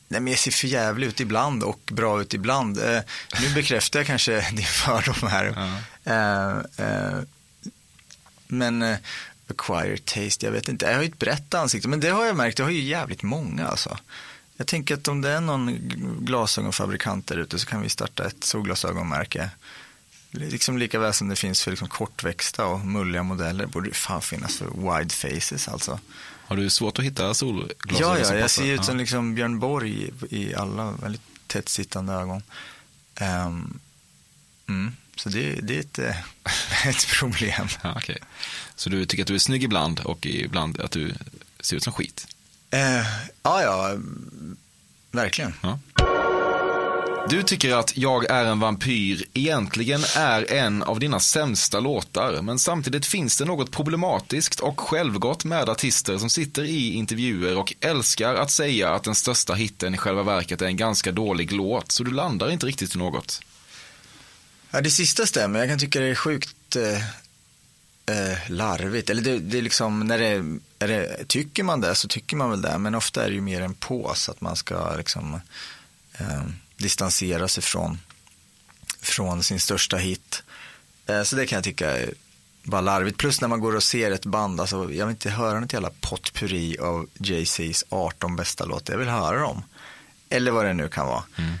Nej, 0.07 0.21
men 0.21 0.33
jag 0.33 0.39
ser 0.39 0.51
för 0.51 0.67
jävligt 0.67 1.09
ut 1.09 1.19
ibland 1.19 1.63
och 1.63 1.79
bra 1.91 2.21
ut 2.21 2.33
ibland. 2.33 2.77
Eh, 2.77 2.99
nu 3.41 3.53
bekräftar 3.55 3.99
jag 3.99 4.07
kanske 4.07 4.47
din 4.51 4.65
fördom 4.65 5.29
här. 5.29 5.79
Eh, 6.03 6.85
eh, 6.85 7.19
men 8.47 8.81
eh, 8.81 8.97
acquired 9.49 10.05
taste, 10.05 10.45
jag 10.45 10.51
vet 10.51 10.69
inte. 10.69 10.85
Jag 10.85 10.95
har 10.95 11.01
ju 11.01 11.09
ett 11.09 11.19
brett 11.19 11.53
ansikte, 11.53 11.87
men 11.87 11.99
det 11.99 12.09
har 12.09 12.25
jag 12.25 12.35
märkt, 12.35 12.59
jag 12.59 12.65
har 12.65 12.71
ju 12.71 12.81
jävligt 12.81 13.23
många 13.23 13.67
alltså. 13.67 13.97
Jag 14.57 14.67
tänker 14.67 14.95
att 14.95 15.07
om 15.07 15.21
det 15.21 15.29
är 15.29 15.41
någon 15.41 15.77
glasögonfabrikant 16.21 17.27
där 17.27 17.37
ute 17.37 17.59
så 17.59 17.65
kan 17.65 17.81
vi 17.81 17.89
starta 17.89 18.25
ett 18.25 18.43
solglasögonmärke. 18.43 19.49
Liksom 20.37 20.77
lika 20.77 20.99
väl 20.99 21.13
som 21.13 21.27
det 21.29 21.35
finns 21.35 21.63
för 21.63 21.71
liksom 21.71 21.87
kortväxta 21.87 22.65
och 22.65 22.79
mulliga 22.79 23.23
modeller 23.23 23.65
borde 23.65 23.89
det 23.89 23.95
fan 23.95 24.21
finnas 24.21 24.55
för 24.57 24.65
wide 24.97 25.13
faces 25.13 25.67
alltså. 25.67 25.99
Har 26.47 26.55
du 26.55 26.69
svårt 26.69 26.99
att 26.99 27.05
hitta 27.05 27.33
solglasögon 27.33 27.97
Ja, 27.99 28.19
ja, 28.19 28.35
jag 28.35 28.49
ser 28.51 28.65
ut 28.73 28.85
som 28.85 28.95
Ja. 28.95 28.99
liksom 28.99 29.35
Björn 29.35 29.59
Borg 29.59 30.09
i 30.29 30.55
alla 30.55 30.91
väldigt 30.91 31.21
tätt 31.47 31.69
sittande 31.69 32.13
ögon. 32.13 32.43
Ehm, 33.15 33.79
mm, 34.69 34.95
så 35.15 35.29
det, 35.29 35.51
det 35.61 35.75
är 35.75 35.79
ett, 35.79 35.99
eh, 35.99 36.87
ett 36.89 37.07
problem. 37.19 37.67
Ja, 37.83 37.93
okej. 37.97 38.17
Så 38.75 38.89
du 38.89 39.05
tycker 39.05 39.23
att 39.23 39.27
du 39.27 39.35
är 39.35 39.39
snygg 39.39 39.63
ibland 39.63 39.99
och 39.99 40.25
ibland 40.25 40.79
att 40.79 40.91
du 40.91 41.13
ser 41.59 41.75
ut 41.75 41.83
som 41.83 41.93
skit? 41.93 42.27
Eh, 42.69 43.05
ja, 43.43 43.61
ja, 43.61 43.95
verkligen. 45.11 45.53
Ja. 45.61 45.79
Du 47.29 47.43
tycker 47.43 47.75
att 47.75 47.97
Jag 47.97 48.29
är 48.29 48.45
en 48.45 48.59
vampyr 48.59 49.25
egentligen 49.33 50.01
är 50.15 50.51
en 50.51 50.83
av 50.83 50.99
dina 50.99 51.19
sämsta 51.19 51.79
låtar, 51.79 52.41
men 52.41 52.59
samtidigt 52.59 53.05
finns 53.05 53.37
det 53.37 53.45
något 53.45 53.71
problematiskt 53.71 54.59
och 54.59 54.79
självgott 54.79 55.45
med 55.45 55.69
artister 55.69 56.17
som 56.17 56.29
sitter 56.29 56.63
i 56.63 56.93
intervjuer 56.93 57.57
och 57.57 57.73
älskar 57.79 58.35
att 58.35 58.51
säga 58.51 58.93
att 58.93 59.03
den 59.03 59.15
största 59.15 59.53
hitten 59.53 59.93
i 59.93 59.97
själva 59.97 60.23
verket 60.23 60.61
är 60.61 60.65
en 60.65 60.77
ganska 60.77 61.11
dålig 61.11 61.51
låt, 61.51 61.91
så 61.91 62.03
du 62.03 62.11
landar 62.11 62.51
inte 62.51 62.65
riktigt 62.65 62.95
i 62.95 62.97
något. 62.97 63.41
Ja, 64.71 64.81
det 64.81 64.91
sista 64.91 65.25
stämmer. 65.25 65.59
Jag 65.59 65.69
kan 65.69 65.79
tycka 65.79 65.99
det 65.99 66.05
är 66.05 66.15
sjukt 66.15 66.75
eh, 66.75 66.97
eh 68.17 68.37
larvigt. 68.49 69.09
Eller 69.09 69.21
det, 69.21 69.39
det 69.39 69.57
är 69.57 69.61
liksom, 69.61 69.99
när 69.99 70.17
det, 70.17 70.59
är 70.79 70.87
det, 70.87 71.27
tycker 71.27 71.63
man 71.63 71.81
det 71.81 71.95
så 71.95 72.07
tycker 72.07 72.35
man 72.35 72.49
väl 72.49 72.61
det. 72.61 72.77
Men 72.77 72.95
ofta 72.95 73.23
är 73.23 73.29
det 73.29 73.35
ju 73.35 73.41
mer 73.41 73.61
en 73.61 73.73
pås 73.73 74.29
att 74.29 74.41
man 74.41 74.55
ska 74.55 74.95
liksom 74.95 75.41
eh, 76.13 76.43
distansera 76.77 77.47
sig 77.47 77.63
från, 77.63 77.99
från 79.01 79.43
sin 79.43 79.59
största 79.59 79.97
hit. 79.97 80.43
Eh, 81.05 81.23
så 81.23 81.35
det 81.35 81.45
kan 81.45 81.55
jag 81.55 81.63
tycka 81.63 81.97
är 81.97 82.13
bara 82.63 82.81
larvigt. 82.81 83.17
Plus 83.17 83.41
när 83.41 83.47
man 83.47 83.59
går 83.59 83.75
och 83.75 83.83
ser 83.83 84.11
ett 84.11 84.25
band, 84.25 84.61
alltså, 84.61 84.77
jag 84.93 85.05
vill 85.05 85.13
inte 85.13 85.29
höra 85.29 85.59
något 85.59 85.73
jävla 85.73 85.91
potpurri 86.01 86.77
av 86.79 87.07
Jay-Z's 87.13 87.83
18 87.89 88.35
bästa 88.35 88.65
låtar. 88.65 88.93
Jag 88.93 88.99
vill 88.99 89.09
höra 89.09 89.39
dem. 89.39 89.63
Eller 90.29 90.51
vad 90.51 90.65
det 90.65 90.73
nu 90.73 90.87
kan 90.87 91.07
vara. 91.07 91.23
Mm. 91.37 91.53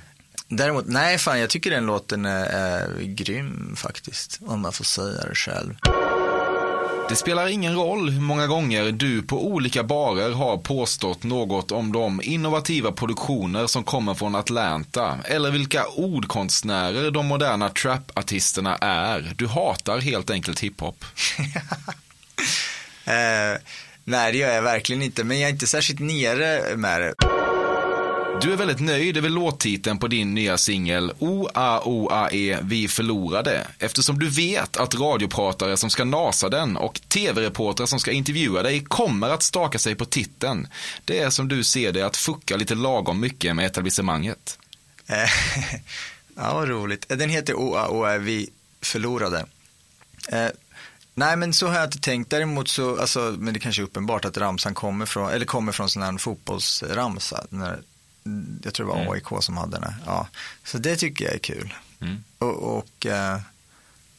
Däremot, 0.47 0.85
nej 0.87 1.17
fan 1.17 1.39
jag 1.39 1.49
tycker 1.49 1.71
den 1.71 1.85
låten 1.85 2.25
är, 2.25 2.45
är 2.45 3.01
grym 3.01 3.75
faktiskt. 3.75 4.39
Om 4.45 4.61
man 4.61 4.73
får 4.73 4.83
säga 4.85 5.21
det 5.29 5.35
själv. 5.35 5.75
Det 7.09 7.15
spelar 7.15 7.47
ingen 7.47 7.75
roll 7.75 8.09
hur 8.09 8.21
många 8.21 8.47
gånger 8.47 8.91
du 8.91 9.21
på 9.21 9.47
olika 9.47 9.83
barer 9.83 10.31
har 10.31 10.57
påstått 10.57 11.23
något 11.23 11.71
om 11.71 11.91
de 11.91 12.21
innovativa 12.23 12.91
produktioner 12.91 13.67
som 13.67 13.83
kommer 13.83 14.13
från 14.13 14.35
Atlanta 14.35 15.17
eller 15.25 15.51
vilka 15.51 15.85
ordkonstnärer 15.85 17.11
de 17.11 17.25
moderna 17.25 17.69
trapartisterna 17.69 18.75
är. 18.75 19.33
Du 19.35 19.47
hatar 19.47 19.99
helt 19.99 20.29
enkelt 20.29 20.59
hiphop. 20.59 21.05
eh, 23.05 23.61
nej, 24.03 24.31
det 24.31 24.37
gör 24.37 24.53
jag 24.53 24.61
verkligen 24.61 25.01
inte, 25.01 25.23
men 25.23 25.39
jag 25.39 25.47
är 25.47 25.53
inte 25.53 25.67
särskilt 25.67 25.99
nere 25.99 26.75
med 26.75 27.01
det. 27.01 27.36
Du 28.41 28.53
är 28.53 28.57
väldigt 28.57 28.79
nöjd 28.79 29.17
över 29.17 29.29
låttiteln 29.29 29.97
på 29.97 30.07
din 30.07 30.33
nya 30.33 30.57
singel 30.57 31.13
O-A-O-A-E 31.19 32.57
Vi 32.61 32.87
förlorade 32.87 33.67
eftersom 33.79 34.19
du 34.19 34.29
vet 34.29 34.77
att 34.77 34.95
radiopratare 34.95 35.77
som 35.77 35.89
ska 35.89 36.05
nasa 36.05 36.49
den 36.49 36.77
och 36.77 37.01
tv-reportrar 37.07 37.85
som 37.85 37.99
ska 37.99 38.11
intervjua 38.11 38.63
dig 38.63 38.83
kommer 38.83 39.29
att 39.29 39.43
staka 39.43 39.79
sig 39.79 39.95
på 39.95 40.05
titeln. 40.05 40.67
Det 41.05 41.19
är 41.19 41.29
som 41.29 41.47
du 41.47 41.63
ser 41.63 41.91
det 41.91 42.01
att 42.01 42.17
fucka 42.17 42.57
lite 42.57 42.75
lagom 42.75 43.19
mycket 43.19 43.55
med 43.55 43.65
etablissemanget. 43.65 44.59
Eh, 45.07 45.15
ja, 46.35 46.53
vad 46.53 46.69
roligt. 46.69 47.05
Den 47.09 47.29
heter 47.29 47.53
O-A-O-A-E 47.53 48.17
Vi 48.17 48.49
förlorade. 48.81 49.45
Eh, 50.31 50.47
nej, 51.13 51.37
men 51.37 51.53
så 51.53 51.67
har 51.67 51.75
jag 51.75 51.85
inte 51.85 51.99
tänkt. 51.99 52.29
Däremot 52.29 52.67
så, 52.67 52.99
alltså, 52.99 53.35
men 53.37 53.53
det 53.53 53.59
kanske 53.59 53.81
är 53.81 53.83
uppenbart 53.83 54.25
att 54.25 54.37
ramsan 54.37 54.73
kommer 54.73 55.05
från, 55.05 55.29
eller 55.29 55.45
kommer 55.45 55.71
från 55.71 55.89
sån 55.89 56.01
här 56.01 56.17
fotbollsramsa. 56.17 57.45
När 57.49 57.79
jag 58.63 58.73
tror 58.73 58.85
det 58.85 58.93
var 58.93 59.01
mm. 59.01 59.11
AIK 59.11 59.43
som 59.43 59.57
hade 59.57 59.79
den. 59.79 59.93
Ja. 60.05 60.27
Så 60.63 60.77
det 60.77 60.95
tycker 60.95 61.25
jag 61.25 61.33
är 61.33 61.39
kul. 61.39 61.73
Mm. 62.01 62.23
Och, 62.37 62.77
och 62.77 63.05
eh, 63.05 63.39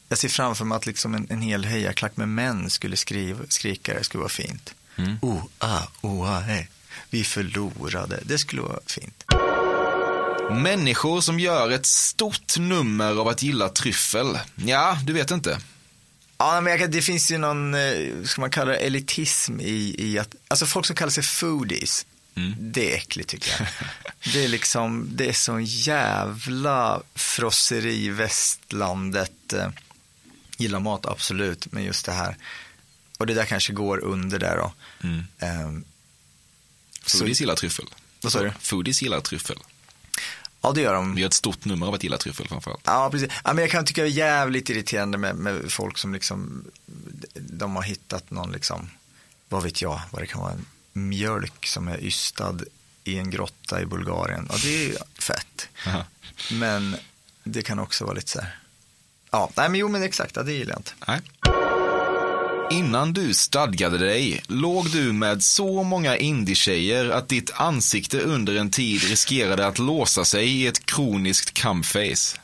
jag 0.09 0.17
ser 0.17 0.29
framför 0.29 0.65
mig 0.65 0.75
att 0.75 0.85
liksom 0.85 1.13
en, 1.15 1.27
en 1.29 1.41
hel 1.41 1.65
hejaklack 1.65 2.17
med 2.17 2.29
män 2.29 2.69
skulle 2.69 2.97
skriva, 2.97 3.39
skrika 3.49 3.93
det 3.93 4.03
skulle 4.03 4.19
vara 4.19 4.29
fint. 4.29 4.73
Mm. 4.95 5.17
Oh, 5.21 5.43
ah, 5.57 5.81
oh, 6.01 6.29
ah, 6.29 6.39
hey. 6.39 6.65
Vi 7.09 7.23
förlorade. 7.23 8.19
Det 8.25 8.37
skulle 8.37 8.61
vara 8.61 8.79
fint. 8.85 9.23
Människor 10.51 11.21
som 11.21 11.39
gör 11.39 11.69
ett 11.69 11.85
stort 11.85 12.57
nummer 12.57 13.19
av 13.19 13.27
att 13.27 13.43
gilla 13.43 13.69
tryffel. 13.69 14.39
Ja, 14.55 14.97
du 15.03 15.13
vet 15.13 15.31
inte. 15.31 15.59
Ja, 16.37 16.61
men 16.61 16.79
kan, 16.79 16.91
det 16.91 17.01
finns 17.01 17.31
ju 17.31 17.37
någon, 17.37 17.73
eh, 17.73 18.23
ska 18.25 18.41
man 18.41 18.49
kalla 18.49 18.71
det 18.71 18.77
elitism 18.77 19.59
i, 19.59 19.95
i 19.97 20.19
att, 20.19 20.35
alltså 20.47 20.65
folk 20.65 20.85
som 20.85 20.95
kallar 20.95 21.11
sig 21.11 21.23
foodies. 21.23 22.05
Mm. 22.35 22.53
Det 22.59 22.93
är 22.93 22.97
äckligt 22.97 23.29
tycker 23.29 23.51
jag. 23.59 23.67
Det 24.33 24.43
är 24.43 24.47
liksom, 24.47 25.09
det 25.11 25.29
är 25.29 25.33
sån 25.33 25.65
jävla 25.65 27.01
frosseri 27.15 28.09
västlandet. 28.09 29.53
Eh, 29.53 29.69
gillar 30.57 30.79
mat, 30.79 31.05
absolut, 31.05 31.71
men 31.71 31.83
just 31.83 32.05
det 32.05 32.11
här. 32.11 32.37
Och 33.17 33.27
det 33.27 33.33
där 33.33 33.45
kanske 33.45 33.73
går 33.73 33.99
under 33.99 34.39
där 34.39 34.57
då. 34.57 34.73
Mm. 35.03 35.23
Um, 35.67 35.85
Foodies 37.05 37.39
gillar 37.39 37.55
tryffel. 37.55 37.85
Vad 38.21 38.31
sa 38.31 38.41
du? 38.41 38.51
Foodies 38.59 39.01
gillar 39.01 39.19
tryffel. 39.19 39.57
Ja, 40.61 40.71
det 40.71 40.81
gör 40.81 40.93
de. 40.93 41.15
Det 41.15 41.21
gör 41.21 41.27
ett 41.27 41.33
stort 41.33 41.65
nummer 41.65 41.87
av 41.87 41.93
att 41.93 42.03
gilla 42.03 42.17
tryffel 42.17 42.47
framförallt. 42.47 42.81
Ja, 42.85 43.09
precis. 43.11 43.29
Ja, 43.43 43.53
men 43.53 43.61
jag 43.61 43.71
kan 43.71 43.85
tycka 43.85 44.01
det 44.01 44.07
är 44.07 44.11
jävligt 44.11 44.69
irriterande 44.69 45.17
med, 45.17 45.35
med 45.35 45.71
folk 45.71 45.97
som 45.97 46.13
liksom, 46.13 46.65
de 47.33 47.75
har 47.75 47.83
hittat 47.83 48.31
någon 48.31 48.51
liksom, 48.51 48.89
vad 49.49 49.63
vet 49.63 49.81
jag, 49.81 50.01
vad 50.11 50.21
det 50.21 50.27
kan 50.27 50.41
vara, 50.41 50.57
mjölk 51.07 51.65
som 51.65 51.87
är 51.87 52.03
ystad 52.03 52.57
i 53.03 53.17
en 53.17 53.29
grotta 53.29 53.81
i 53.81 53.85
Bulgarien. 53.85 54.47
Ja, 54.49 54.55
det 54.63 54.85
är 54.85 54.97
fett. 55.19 55.69
Aha. 55.87 56.03
Men 56.51 56.95
det 57.43 57.61
kan 57.61 57.79
också 57.79 58.05
vara 58.05 58.15
lite 58.15 58.31
så 58.31 58.41
här. 58.41 58.59
Ja, 59.31 59.51
nej 59.55 59.69
men 59.69 59.79
jo 59.79 59.87
men 59.87 60.03
exakt, 60.03 60.35
det 60.35 60.53
gillar 60.53 60.73
jag 60.73 60.79
inte. 60.79 60.91
Nej. 61.07 61.21
Innan 62.71 63.13
du 63.13 63.33
stadgade 63.33 63.97
dig 63.97 64.43
låg 64.47 64.91
du 64.91 65.13
med 65.13 65.43
så 65.43 65.83
många 65.83 66.17
indie 66.17 67.13
att 67.13 67.29
ditt 67.29 67.51
ansikte 67.53 68.19
under 68.19 68.55
en 68.55 68.71
tid 68.71 69.03
riskerade 69.03 69.67
att 69.67 69.79
låsa 69.79 70.25
sig 70.25 70.47
i 70.47 70.67
ett 70.67 70.85
kroniskt 70.85 71.53
camface. 71.53 72.39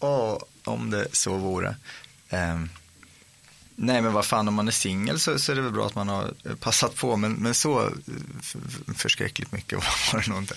Åh, 0.00 0.38
om 0.64 0.90
det 0.90 1.06
så 1.12 1.36
vore. 1.36 1.76
Um, 2.30 2.70
Nej 3.76 4.02
men 4.02 4.12
vad 4.12 4.24
fan 4.24 4.48
om 4.48 4.54
man 4.54 4.68
är 4.68 4.72
singel 4.72 5.20
så, 5.20 5.38
så 5.38 5.52
är 5.52 5.56
det 5.56 5.62
väl 5.62 5.72
bra 5.72 5.86
att 5.86 5.94
man 5.94 6.08
har 6.08 6.34
passat 6.60 6.94
på 6.94 7.16
men, 7.16 7.32
men 7.32 7.54
så 7.54 7.90
förskräckligt 8.96 9.52
mycket 9.52 9.78
var 10.12 10.20
det 10.20 10.28
nog 10.28 10.38
inte. 10.38 10.56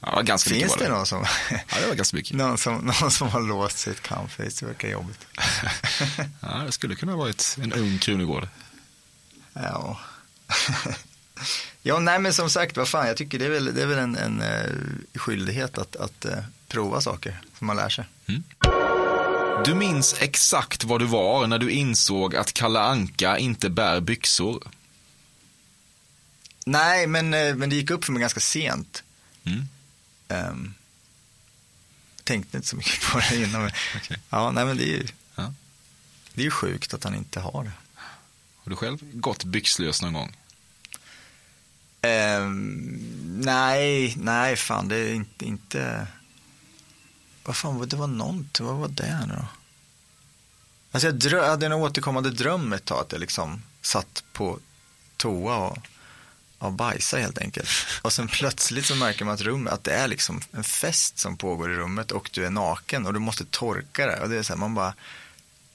Ja, 0.00 0.20
ganska 0.20 0.50
Finns 0.50 0.62
mycket 0.62 0.78
det, 0.78 0.84
det 0.84 0.90
någon 0.90 1.06
som, 1.06 1.26
ja, 1.50 1.78
det 1.80 1.88
var 1.88 1.94
ganska 1.94 2.16
mycket. 2.16 2.36
någon, 2.36 2.58
som, 2.58 2.92
någon 3.00 3.10
som 3.10 3.28
har 3.28 3.40
låst 3.40 3.78
sitt 3.78 4.00
camface, 4.00 4.60
det 4.60 4.66
verkar 4.66 4.88
jobbigt. 4.88 5.26
ja, 6.40 6.62
det 6.66 6.72
skulle 6.72 6.94
kunna 6.94 7.12
ha 7.12 7.18
varit 7.18 7.56
en 7.62 7.72
ung 7.72 7.98
Krunegård. 7.98 8.48
Ja. 9.52 10.00
ja, 11.82 11.98
nej 11.98 12.18
men 12.18 12.32
som 12.32 12.50
sagt, 12.50 12.76
vad 12.76 12.88
fan, 12.88 13.06
jag 13.06 13.16
tycker 13.16 13.38
det 13.38 13.44
är 13.44 13.50
väl, 13.50 13.74
det 13.74 13.82
är 13.82 13.86
väl 13.86 13.98
en, 13.98 14.16
en 14.16 14.42
uh, 14.42 14.78
skyldighet 15.14 15.78
att, 15.78 15.96
att 15.96 16.24
uh, 16.24 16.32
prova 16.68 17.00
saker 17.00 17.40
som 17.58 17.66
man 17.66 17.76
lär 17.76 17.88
sig. 17.88 18.04
Mm. 18.26 18.42
Du 19.60 19.74
minns 19.74 20.14
exakt 20.20 20.84
vad 20.84 21.00
du 21.00 21.06
var 21.06 21.46
när 21.46 21.58
du 21.58 21.70
insåg 21.70 22.36
att 22.36 22.52
Kalle 22.52 22.80
Anka 22.80 23.38
inte 23.38 23.70
bär 23.70 24.00
byxor. 24.00 24.68
Nej, 26.66 27.06
men, 27.06 27.34
eh, 27.34 27.54
men 27.54 27.70
det 27.70 27.76
gick 27.76 27.90
upp 27.90 28.04
för 28.04 28.12
mig 28.12 28.20
ganska 28.20 28.40
sent. 28.40 29.02
Mm. 29.44 29.68
Um, 30.28 30.74
tänkte 32.24 32.56
inte 32.56 32.68
så 32.68 32.76
mycket 32.76 33.10
på 33.12 33.18
det 33.18 33.42
innan. 33.42 33.62
Okay. 33.96 34.16
Ja, 34.30 34.50
nej 34.50 34.64
men 34.64 34.76
det 34.76 34.84
är 34.84 34.96
ju 34.96 35.06
ja. 35.34 35.54
det 36.34 36.40
är 36.40 36.44
ju 36.44 36.50
sjukt 36.50 36.94
att 36.94 37.04
han 37.04 37.14
inte 37.14 37.40
har 37.40 37.64
det. 37.64 37.72
Har 38.56 38.70
du 38.70 38.76
själv 38.76 38.98
gått 39.12 39.44
byxlös 39.44 40.02
någon 40.02 40.12
gång? 40.12 40.36
Um, 42.02 42.98
nej, 43.44 44.14
nej 44.16 44.56
fan 44.56 44.88
det 44.88 44.96
är 44.96 45.14
inte, 45.14 45.44
inte 45.44 46.06
vad 47.44 47.56
fan, 47.56 47.88
det 47.88 47.96
var 47.96 48.06
någonting, 48.06 48.66
vad 48.66 48.76
var 48.76 48.88
det 48.88 49.26
nu 49.26 49.34
då? 49.34 49.46
Alltså 50.92 51.08
jag, 51.08 51.14
drö, 51.14 51.36
jag 51.36 51.50
hade 51.50 51.66
en 51.66 51.72
återkommande 51.72 52.30
dröm 52.30 52.72
ett 52.72 52.84
tag 52.84 53.00
att 53.00 53.12
jag 53.12 53.20
liksom 53.20 53.62
satt 53.80 54.24
på 54.32 54.58
toa 55.16 55.56
och, 55.56 55.78
och 56.58 56.72
bajsade 56.72 57.22
helt 57.22 57.38
enkelt. 57.38 57.68
Och 58.02 58.12
sen 58.12 58.28
plötsligt 58.28 58.86
så 58.86 58.94
märker 58.94 59.24
man 59.24 59.34
att 59.34 59.40
rummet, 59.40 59.72
att 59.72 59.84
det 59.84 59.92
är 59.92 60.08
liksom 60.08 60.40
en 60.52 60.64
fest 60.64 61.18
som 61.18 61.36
pågår 61.36 61.72
i 61.72 61.76
rummet 61.76 62.12
och 62.12 62.30
du 62.32 62.46
är 62.46 62.50
naken 62.50 63.06
och 63.06 63.12
du 63.12 63.18
måste 63.18 63.44
torka 63.44 64.06
det. 64.06 64.20
Och 64.20 64.28
det 64.28 64.36
är 64.36 64.42
så 64.42 64.52
här, 64.52 64.60
man 64.60 64.74
bara, 64.74 64.94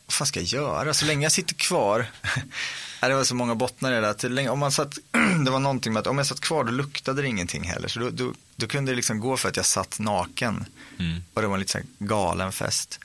vad 0.07 0.13
fan 0.13 0.27
ska 0.27 0.39
jag 0.39 0.47
göra? 0.47 0.93
Så 0.93 1.05
länge 1.05 1.25
jag 1.25 1.31
sitter 1.31 1.53
kvar, 1.55 2.11
det 3.01 3.15
var 3.15 3.23
så 3.23 3.35
många 3.35 3.55
bottnar 3.55 3.91
i 3.91 3.95
det 3.95 4.29
där, 4.29 4.49
om 4.49 4.59
man 4.59 4.71
satt, 4.71 4.97
det 5.45 5.51
var 5.51 5.59
någonting 5.59 5.93
med 5.93 5.99
att 5.99 6.07
om 6.07 6.17
jag 6.17 6.27
satt 6.27 6.39
kvar 6.39 6.63
då 6.63 6.71
luktade 6.71 7.21
det 7.21 7.27
ingenting 7.27 7.63
heller. 7.63 7.87
Så 7.87 7.99
då, 7.99 8.09
då, 8.09 8.33
då 8.55 8.67
kunde 8.67 8.91
det 8.91 8.95
liksom 8.95 9.19
gå 9.19 9.37
för 9.37 9.49
att 9.49 9.57
jag 9.57 9.65
satt 9.65 9.99
naken. 9.99 10.65
Mm. 10.99 11.21
Och 11.33 11.41
det 11.41 11.47
var 11.47 11.55
en 11.55 11.59
lite 11.59 11.83
galen 11.99 12.51
fest. 12.51 12.99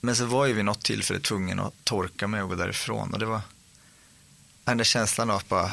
Men 0.00 0.16
så 0.16 0.24
var 0.24 0.46
ju 0.46 0.52
vid 0.52 0.64
något 0.64 0.82
tillfälle 0.82 1.20
tvungen 1.20 1.60
att 1.60 1.84
torka 1.84 2.26
mig 2.26 2.42
och 2.42 2.48
gå 2.48 2.54
därifrån. 2.54 3.12
Och 3.12 3.18
det 3.18 3.26
var 3.26 3.40
den 4.64 4.76
där 4.76 4.84
känslan 4.84 5.30
av 5.30 5.36
att 5.36 5.48
bara 5.48 5.70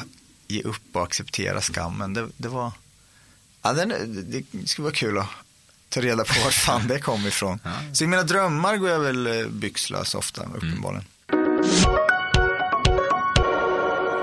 ge 0.48 0.62
upp 0.62 0.96
och 0.96 1.02
acceptera 1.02 1.60
skammen. 1.60 2.14
Det, 2.14 2.28
det 2.36 2.48
var, 2.48 2.72
ja, 3.62 3.72
den, 3.72 3.88
det 4.30 4.68
skulle 4.68 4.84
vara 4.84 4.94
kul 4.94 5.18
att 5.18 5.28
ta 5.92 6.00
reda 6.00 6.24
på 6.24 6.40
var 6.44 6.50
fan 6.50 6.88
det 6.88 7.00
kom 7.00 7.26
ifrån. 7.26 7.60
Ja. 7.64 7.70
Så 7.92 8.04
i 8.04 8.06
mina 8.06 8.22
drömmar 8.22 8.76
går 8.76 8.90
jag 8.90 9.00
väl 9.00 9.26
eh, 9.26 9.46
byxlös 9.46 10.14
ofta, 10.14 10.42
uppenbarligen. 10.54 11.04
Mm. 11.32 11.52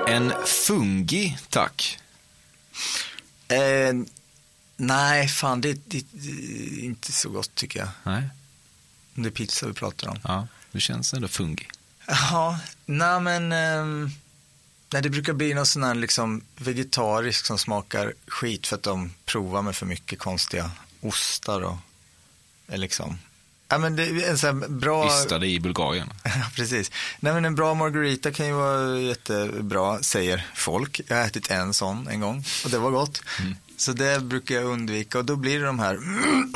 En 0.07 0.33
fungi, 0.45 1.37
tack. 1.49 1.99
Eh, 3.47 3.93
Nej, 4.81 5.27
fan 5.27 5.61
det, 5.61 5.73
det, 5.73 6.05
det 6.11 6.29
är 6.29 6.83
inte 6.83 7.11
så 7.11 7.29
gott 7.29 7.55
tycker 7.55 7.79
jag. 7.79 7.89
Nej. 8.03 8.29
Det 9.13 9.27
är 9.27 9.31
pizza 9.31 9.67
vi 9.67 9.73
pratar 9.73 10.07
om. 10.07 10.19
Ja, 10.23 10.47
det 10.71 10.79
känns 10.79 11.13
ändå 11.13 11.27
fungi. 11.27 11.67
Ja, 12.07 12.59
nej 12.85 13.19
men... 13.19 13.51
ehm, 13.51 14.11
nej, 14.93 15.01
det 15.01 15.09
brukar 15.09 15.33
bli 15.33 15.53
någon 15.53 15.65
sån 15.65 15.83
här 15.83 15.95
liksom 15.95 16.41
vegetarisk 16.55 17.45
som 17.45 17.57
smakar 17.57 18.13
skit 18.27 18.67
för 18.67 18.75
att 18.75 18.83
de 18.83 19.13
provar 19.25 19.61
med 19.61 19.75
för 19.75 19.85
mycket 19.85 20.19
konstiga 20.19 20.71
ostar 21.01 21.61
och 21.61 21.77
liksom. 22.67 23.17
Ja, 23.71 23.77
men 23.77 23.95
det 23.95 24.03
är 24.03 24.29
en 24.29 24.37
sån 24.37 24.79
bra... 24.79 25.07
Ystade 25.07 25.47
i 25.47 25.59
Bulgarien. 25.59 26.09
Precis. 26.55 26.91
Nej, 27.19 27.33
men 27.33 27.45
en 27.45 27.55
bra 27.55 27.73
margarita 27.73 28.31
kan 28.31 28.45
ju 28.47 28.53
vara 28.53 28.99
jättebra, 28.99 30.03
säger 30.03 30.47
folk. 30.55 31.01
Jag 31.07 31.15
har 31.15 31.23
ätit 31.23 31.51
en 31.51 31.73
sån 31.73 32.07
en 32.07 32.19
gång 32.19 32.43
och 32.63 32.69
det 32.69 32.77
var 32.77 32.91
gott. 32.91 33.21
Så 33.77 33.93
det 33.93 34.23
brukar 34.23 34.55
jag 34.55 34.63
undvika 34.65 35.19
och 35.19 35.25
då 35.25 35.35
blir 35.35 35.59
det 35.59 35.65
de 35.65 35.79
här, 35.79 35.99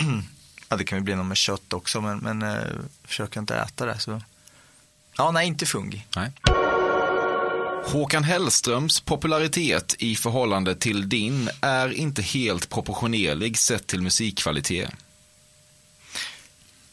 ja 0.69 0.77
det 0.77 0.83
kan 0.83 0.97
ju 0.97 1.03
bli 1.03 1.15
något 1.15 1.25
med 1.25 1.37
kött 1.37 1.73
också, 1.73 2.01
men, 2.01 2.17
men 2.17 2.41
eh, 2.41 2.63
försöker 3.03 3.39
inte 3.39 3.55
äta 3.55 3.85
det. 3.85 3.99
Så. 3.99 4.21
Ja, 5.17 5.31
nej, 5.31 5.47
inte 5.47 5.65
fungi. 5.65 6.05
Nej. 6.15 6.31
Håkan 7.85 8.23
Hellströms 8.23 8.99
popularitet 8.99 9.95
i 9.99 10.15
förhållande 10.15 10.75
till 10.75 11.09
din 11.09 11.49
är 11.61 11.93
inte 11.93 12.21
helt 12.21 12.69
proportionerlig 12.69 13.57
sett 13.57 13.87
till 13.87 14.01
musikkvalitet. 14.01 14.89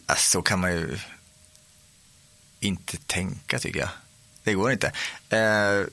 Alltså, 0.07 0.31
så 0.31 0.42
kan 0.42 0.61
man 0.61 0.72
ju 0.72 0.98
inte 2.61 2.96
tänka 2.96 3.59
tycker 3.59 3.81
jag. 3.81 3.88
Det 4.44 4.55
går 4.55 4.72
inte. 4.72 4.92
Eh, 5.29 5.87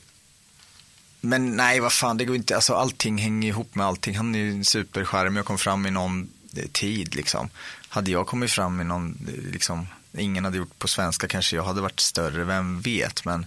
men 1.22 1.56
nej, 1.56 1.80
vad 1.80 1.94
fan, 1.94 2.18
det 2.18 2.26
går 2.26 2.36
inte. 2.36 2.56
Alltså, 2.56 2.74
allting 2.74 3.18
hänger 3.18 3.48
ihop 3.48 3.76
med 3.76 3.86
allting. 3.86 4.18
Han 4.18 4.36
är 4.36 4.40
ju 4.40 4.52
en 4.52 4.66
superskärm. 4.66 5.36
Jag 5.36 5.46
kom 5.46 5.58
fram 5.58 5.86
i 5.86 5.92
någon 5.92 6.30
eh, 6.56 6.68
tid 6.72 7.16
liksom. 7.16 7.50
Hade 7.90 8.12
jag 8.12 8.28
kommit 8.28 8.52
fram 8.52 8.82
i 8.82 8.84
någon, 8.84 9.28
eh, 9.28 9.52
liksom, 9.52 9.88
ingen 10.18 10.46
hade 10.46 10.58
gjort 10.58 10.80
på 10.80 10.88
svenska 10.88 11.28
kanske 11.28 11.56
jag 11.56 11.64
hade 11.64 11.82
varit 11.82 12.00
större, 12.00 12.44
vem 12.44 12.82
vet. 12.82 13.26
Men 13.26 13.46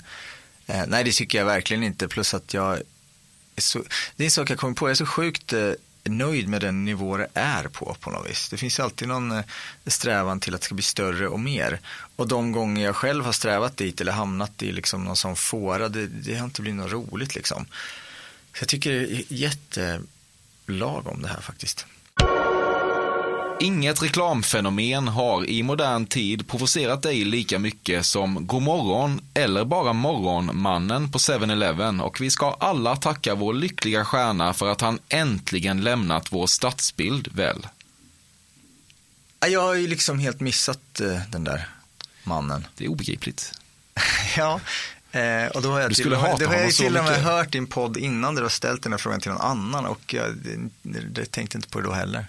eh, 0.71 0.85
nej, 0.87 1.05
det 1.05 1.13
tycker 1.13 1.39
jag 1.39 1.45
verkligen 1.45 1.83
inte. 1.83 2.09
Plus 2.09 2.35
att 2.35 2.55
jag, 2.55 2.79
är 3.57 3.61
så, 3.61 3.83
det 4.17 4.23
är 4.23 4.25
en 4.25 4.31
sak 4.31 4.51
jag 4.51 4.59
kommer 4.59 4.75
på, 4.75 4.87
jag 4.87 4.91
är 4.91 4.95
så 4.95 5.07
sjukt 5.07 5.53
eh, 5.53 5.73
nöjd 6.05 6.49
med 6.49 6.61
den 6.61 6.85
nivå 6.85 7.17
det 7.17 7.29
är 7.35 7.65
på, 7.65 7.97
på 8.01 8.11
något 8.11 8.31
vis. 8.31 8.49
Det 8.49 8.57
finns 8.57 8.81
alltid 8.81 9.09
någon 9.09 9.33
eh, 9.33 9.45
strävan 9.87 10.41
till 10.41 10.55
att 10.55 10.61
det 10.61 10.65
ska 10.65 10.75
bli 10.75 10.83
större 10.83 11.29
och 11.29 11.41
mer. 11.41 11.81
Och 12.17 12.29
de 12.29 12.53
gånger 12.53 12.85
jag 12.85 12.97
själv 12.97 13.25
har 13.25 13.33
strävat 13.33 13.77
dit 13.77 14.01
eller 14.01 14.13
hamnat 14.13 14.63
i 14.63 14.73
liksom 14.73 15.05
någon 15.05 15.17
sån 15.17 15.37
fåra, 15.37 15.89
det, 15.89 16.07
det 16.07 16.35
har 16.35 16.45
inte 16.45 16.63
blivit 16.63 16.81
något 16.81 16.93
roligt 16.93 17.35
liksom. 17.35 17.67
Så 18.55 18.63
jag 18.63 18.69
tycker 18.69 18.93
det 18.93 19.13
är 19.13 19.25
jättelagom 19.29 21.23
det 21.23 21.29
här 21.29 21.41
faktiskt. 21.41 21.87
Inget 23.61 24.03
reklamfenomen 24.03 25.09
har 25.09 25.47
i 25.51 25.63
modern 25.63 26.07
tid 26.07 26.49
provocerat 26.49 27.03
dig 27.03 27.25
lika 27.25 27.59
mycket 27.59 28.07
som 28.07 28.47
Godmorgon 28.47 29.21
eller 29.35 29.65
bara 29.65 29.93
Morgonmannen 29.93 31.11
på 31.13 31.19
7-Eleven 31.19 32.01
och 32.01 32.21
vi 32.21 32.31
ska 32.31 32.57
alla 32.61 32.97
tacka 32.97 33.35
vår 33.35 33.55
lyckliga 33.55 34.05
stjärna 34.05 34.55
för 34.55 34.69
att 34.73 34.81
han 34.81 34.99
äntligen 35.09 35.81
lämnat 35.81 36.33
vår 36.33 36.47
stadsbild, 36.47 37.29
väl? 37.33 37.67
Ja, 39.41 39.47
Jag 39.49 39.61
har 39.61 39.75
ju 39.75 39.87
liksom 39.87 40.19
helt 40.19 40.41
missat 40.41 41.01
eh, 41.01 41.21
den 41.29 41.45
där 41.45 41.69
mannen. 42.25 42.67
Det 42.77 42.85
är 42.85 42.89
obegripligt. 42.89 43.53
ja, 44.37 44.61
eh, 45.13 45.47
och 45.47 45.63
då 45.63 45.71
har 45.71 45.81
jag 45.81 45.91
Du 45.91 45.95
till, 45.95 46.03
skulle 46.03 46.17
med- 46.17 46.31
hata 46.31 46.45
då 46.45 46.51
har 46.51 46.57
jag 46.57 46.73
till 46.75 46.97
och 46.97 47.05
med 47.05 47.23
hört 47.23 47.53
din 47.53 47.67
podd 47.67 47.97
innan 47.97 48.35
du 48.35 48.43
har 48.43 48.49
ställt 48.49 48.83
den 48.83 48.93
här 48.93 48.99
frågan 48.99 49.21
till 49.21 49.31
någon 49.31 49.41
annan 49.41 49.87
och 49.87 50.15
jag 50.15 50.37
det, 50.83 51.01
det 51.01 51.25
tänkte 51.31 51.59
inte 51.59 51.69
på 51.69 51.81
det 51.81 51.87
då 51.87 51.93
heller. 51.93 52.27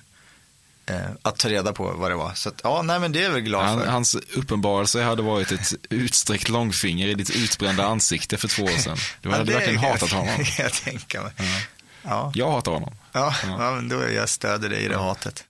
Eh, 0.85 0.95
att 1.21 1.37
ta 1.37 1.49
reda 1.49 1.73
på 1.73 1.91
vad 1.91 2.11
det 2.11 2.15
var. 2.15 2.31
Så 2.33 2.49
att, 2.49 2.61
ja, 2.63 2.81
nej 2.81 2.99
men 2.99 3.11
det 3.11 3.23
är 3.23 3.29
väl 3.29 3.41
glad 3.41 3.65
Han, 3.65 3.79
för. 3.79 3.87
hans 3.87 4.15
uppenbarelse 4.15 5.03
hade 5.03 5.21
varit 5.21 5.51
ett 5.51 5.73
utsträckt 5.89 6.49
långfinger 6.49 7.07
i 7.07 7.13
ditt 7.13 7.29
utbrända 7.29 7.85
ansikte 7.85 8.37
för 8.37 8.47
två 8.47 8.63
år 8.63 8.77
sedan. 8.77 8.97
Du 9.21 9.29
Ja, 9.29 9.35
hade 9.35 9.45
det 9.45 9.53
verkligen 9.53 9.79
kan 9.79 9.83
jag- 9.89 9.93
hatat 9.93 10.11
honom. 10.11 10.45
jag 10.57 10.73
tänka 10.73 11.21
mig. 11.23 11.31
Ja. 12.03 12.31
Jag 12.35 12.51
hatar 12.51 12.71
honom. 12.71 12.93
Ja, 13.11 13.33
ja, 13.43 13.71
men 13.75 13.89
då 13.89 14.09
jag 14.11 14.29
stöder 14.29 14.69
dig 14.69 14.83
i 14.83 14.87
det 14.87 14.97
hatet. 14.97 15.43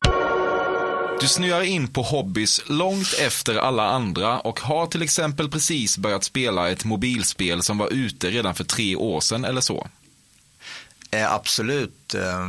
Du 1.21 1.27
snöar 1.27 1.61
in 1.61 1.87
på 1.87 2.01
hobbys 2.01 2.61
långt 2.67 3.13
efter 3.19 3.55
alla 3.55 3.83
andra 3.89 4.39
och 4.39 4.59
har 4.59 4.85
till 4.87 5.01
exempel 5.01 5.49
precis 5.49 5.97
börjat 5.97 6.23
spela 6.23 6.69
ett 6.69 6.85
mobilspel 6.85 7.63
som 7.63 7.77
var 7.77 7.87
ute 7.93 8.29
redan 8.29 8.55
för 8.55 8.63
tre 8.63 8.95
år 8.95 9.21
sedan 9.21 9.45
eller 9.45 9.61
så. 9.61 9.87
Eh, 11.11 11.33
absolut. 11.33 12.13
Eh, 12.13 12.47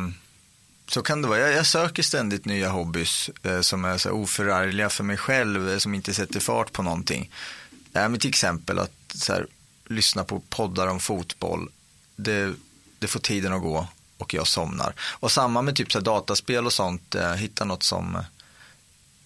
så 0.95 1.03
kan 1.03 1.23
det 1.23 1.29
vara. 1.29 1.39
Jag, 1.39 1.53
jag 1.53 1.67
söker 1.67 2.03
ständigt 2.03 2.45
nya 2.45 2.69
hobbys 2.69 3.31
eh, 3.43 3.61
som 3.61 3.85
är 3.85 3.99
så 3.99 4.09
här 4.09 4.17
oförargliga 4.17 4.89
för 4.89 5.05
mig 5.05 5.17
själv, 5.17 5.71
eh, 5.71 5.79
som 5.79 5.95
inte 5.95 6.15
sätter 6.15 6.41
fart 6.41 6.73
på 6.73 6.83
någonting. 6.83 7.31
Eh, 7.71 8.09
men 8.09 8.19
till 8.19 8.31
exempel 8.31 8.79
att 8.79 8.93
så 9.15 9.33
här, 9.33 9.47
lyssna 9.87 10.25
på 10.25 10.43
poddar 10.49 10.87
om 10.87 11.01
fotboll. 11.01 11.69
Det, 12.17 12.55
det 12.99 13.07
får 13.07 13.21
tiden 13.21 13.53
att 13.53 13.63
gå 13.63 13.87
och 14.19 14.35
jag 14.35 14.47
somnar. 14.47 14.95
Och 15.01 15.33
samma 15.33 15.63
med 15.63 15.77
typ 15.77 15.93
så 15.93 15.99
här, 15.99 16.05
dataspel 16.05 16.67
och 16.67 16.73
sånt. 16.73 17.15
Eh, 17.15 17.33
hitta 17.33 17.65
något 17.65 17.83
som, 17.83 18.17
eh, 18.17 18.23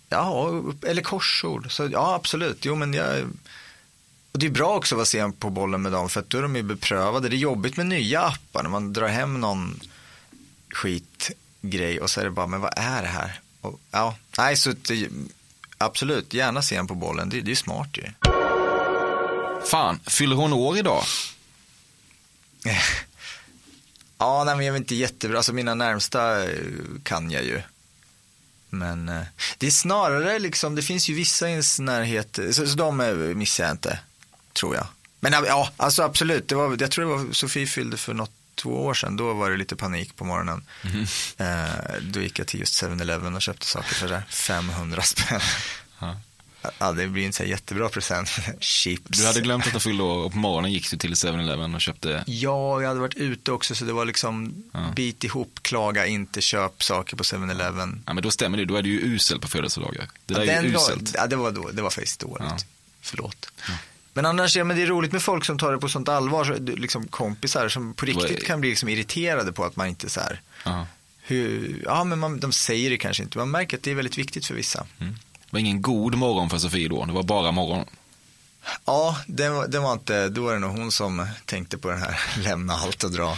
ja, 0.08 0.62
eller 0.82 1.02
korsord. 1.02 1.72
Så 1.72 1.88
ja, 1.92 2.14
absolut. 2.14 2.64
Jo, 2.64 2.74
men 2.74 2.94
jag, 2.94 3.30
och 4.32 4.38
det 4.38 4.46
är 4.46 4.50
bra 4.50 4.76
också 4.76 4.94
att 4.94 4.96
vara 4.96 5.06
sen 5.06 5.32
på 5.32 5.50
bollen 5.50 5.82
med 5.82 5.92
dem 5.92 6.08
för 6.08 6.20
att 6.20 6.30
då 6.30 6.38
är 6.38 6.42
de 6.42 6.56
ju 6.56 6.62
beprövade. 6.62 7.28
Det 7.28 7.36
är 7.36 7.38
jobbigt 7.38 7.76
med 7.76 7.86
nya 7.86 8.20
appar 8.20 8.62
när 8.62 8.70
man 8.70 8.92
drar 8.92 9.08
hem 9.08 9.40
någon 9.40 9.80
skit 10.70 11.30
skitgrej 11.66 12.00
och 12.00 12.10
så 12.10 12.20
är 12.20 12.24
det 12.24 12.30
bara, 12.30 12.46
men 12.46 12.60
vad 12.60 12.72
är 12.76 13.02
det 13.02 13.08
här? 13.08 13.40
Och, 13.60 13.80
ja, 13.90 14.16
nej, 14.38 14.56
så 14.56 14.72
det, 14.72 15.08
absolut, 15.78 16.34
gärna 16.34 16.62
sen 16.62 16.86
på 16.86 16.94
bollen. 16.94 17.28
Det, 17.28 17.40
det 17.40 17.50
är 17.50 17.56
smart 17.56 17.88
ju. 17.92 18.04
Fan, 19.70 20.00
fyller 20.06 20.36
hon 20.36 20.52
år 20.52 20.78
idag? 20.78 21.02
Ja, 24.18 24.44
nej, 24.44 24.56
men 24.56 24.66
jag 24.66 24.72
är 24.72 24.76
inte 24.76 24.94
jättebra. 24.94 25.36
Alltså 25.36 25.52
mina 25.52 25.74
närmsta 25.74 26.44
eh, 26.44 26.60
kan 27.02 27.30
jag 27.30 27.44
ju. 27.44 27.62
Men 28.70 29.08
eh, 29.08 29.22
det 29.58 29.66
är 29.66 29.70
snarare 29.70 30.38
liksom, 30.38 30.74
det 30.74 30.82
finns 30.82 31.08
ju 31.08 31.14
vissa 31.14 31.48
i 31.48 31.50
ens 31.50 31.78
närhet, 31.78 32.38
så, 32.52 32.66
så 32.66 32.76
de 32.76 33.00
eh, 33.00 33.14
missar 33.14 33.64
jag 33.64 33.70
inte, 33.70 33.98
tror 34.52 34.74
jag. 34.74 34.86
Men 35.20 35.32
ja, 35.32 35.70
alltså 35.76 36.02
absolut, 36.02 36.48
det 36.48 36.54
var, 36.54 36.76
jag 36.80 36.90
tror 36.90 37.04
det 37.04 37.24
var 37.24 37.32
Sofie 37.32 37.66
fyllde 37.66 37.96
för 37.96 38.14
något 38.14 38.32
två 38.56 38.84
år 38.84 38.94
sedan, 38.94 39.16
då 39.16 39.34
var 39.34 39.50
det 39.50 39.56
lite 39.56 39.76
panik 39.76 40.16
på 40.16 40.24
morgonen. 40.24 40.64
Eh, 41.36 41.94
då 42.02 42.20
gick 42.20 42.38
jag 42.38 42.46
till 42.46 42.60
just 42.60 42.82
7-Eleven 42.82 43.34
och 43.36 43.42
köpte 43.42 43.66
saker 43.66 43.94
för 43.94 44.08
där 44.08 44.22
500 44.28 45.02
spänn. 45.02 45.40
Ja. 45.98 46.16
Ja, 46.78 46.92
det 46.92 47.06
blir 47.08 47.24
inte 47.24 47.36
så 47.36 47.42
här 47.42 47.50
jättebra 47.50 47.88
present. 47.88 48.28
Chips. 48.60 49.18
Du 49.20 49.26
hade 49.26 49.40
glömt 49.40 49.66
att 49.66 49.72
hon 49.72 49.80
fyllde 49.80 50.02
år 50.02 50.24
och 50.24 50.32
på 50.32 50.38
morgonen 50.38 50.72
gick 50.72 50.90
du 50.90 50.96
till 50.96 51.14
7-Eleven 51.14 51.74
och 51.74 51.80
köpte 51.80 52.24
Ja, 52.26 52.80
jag 52.80 52.88
hade 52.88 53.00
varit 53.00 53.14
ute 53.14 53.52
också 53.52 53.74
så 53.74 53.84
det 53.84 53.92
var 53.92 54.04
liksom 54.04 54.64
Ja. 54.72 54.92
bit 54.96 55.24
ihop, 55.24 55.58
klaga, 55.62 56.06
inte 56.06 56.40
köp 56.40 56.82
saker 56.82 57.16
på 57.16 57.22
7-Eleven. 57.24 58.02
Ja, 58.06 58.12
men 58.12 58.22
då 58.22 58.30
stämmer 58.30 58.58
det. 58.58 58.64
Då 58.64 58.76
är 58.76 58.82
du 58.82 58.88
ju 58.90 59.00
usel 59.14 59.40
på 59.40 59.48
födelsedagar. 59.48 60.08
Det 60.26 60.34
där 60.34 60.44
Ja, 60.44 60.52
är 60.52 60.62
ju 60.62 60.74
uselt. 60.76 61.12
ja, 61.14 61.26
det 61.26 61.36
var 61.36 61.50
då, 61.50 61.70
det 61.70 61.82
var 61.82 61.90
faktiskt 61.90 62.20
dåligt. 62.20 62.46
Ja. 62.50 62.56
Förlåt. 63.00 63.50
Men 64.16 64.26
annars, 64.26 64.56
ja, 64.56 64.64
men 64.64 64.76
det 64.76 64.82
är 64.82 64.86
roligt 64.86 65.12
med 65.12 65.22
folk 65.22 65.44
som 65.44 65.58
tar 65.58 65.72
det 65.72 65.78
på 65.78 65.88
sånt 65.88 66.08
allvar, 66.08 66.44
så, 66.44 66.54
liksom 66.76 67.06
kompisar 67.08 67.68
som 67.68 67.94
på 67.94 68.06
riktigt 68.06 68.46
kan 68.46 68.60
bli 68.60 68.70
liksom 68.70 68.88
irriterade 68.88 69.52
på 69.52 69.64
att 69.64 69.76
man 69.76 69.86
inte 69.86 70.08
så 70.10 70.20
här, 70.20 70.40
Ja. 70.64 70.86
hur, 71.22 71.82
ja 71.84 72.04
men 72.04 72.18
man, 72.18 72.40
de 72.40 72.52
säger 72.52 72.90
det 72.90 72.96
kanske 72.98 73.22
inte, 73.22 73.38
man 73.38 73.50
märker 73.50 73.76
att 73.76 73.82
det 73.82 73.90
är 73.90 73.94
väldigt 73.94 74.18
viktigt 74.18 74.46
för 74.46 74.54
vissa. 74.54 74.86
Det 74.98 75.06
var 75.50 75.60
ingen 75.60 75.82
god 75.82 76.14
morgon 76.14 76.50
för 76.50 76.58
Sofie 76.58 76.88
då. 76.88 77.04
Det 77.04 77.12
var 77.12 77.22
bara 77.22 77.52
morgon. 77.52 77.84
Ja, 78.84 79.16
det 79.26 79.48
var, 79.48 79.66
det 79.68 79.78
var 79.78 79.92
inte, 79.92 80.28
då 80.28 80.42
var 80.44 80.52
det 80.52 80.58
nog 80.58 80.70
hon 80.78 80.92
som 80.92 81.26
tänkte 81.44 81.78
på 81.78 81.88
den 81.90 81.98
här, 81.98 82.20
lämna 82.42 82.74
allt 82.74 83.04
och 83.04 83.10
dra. 83.12 83.36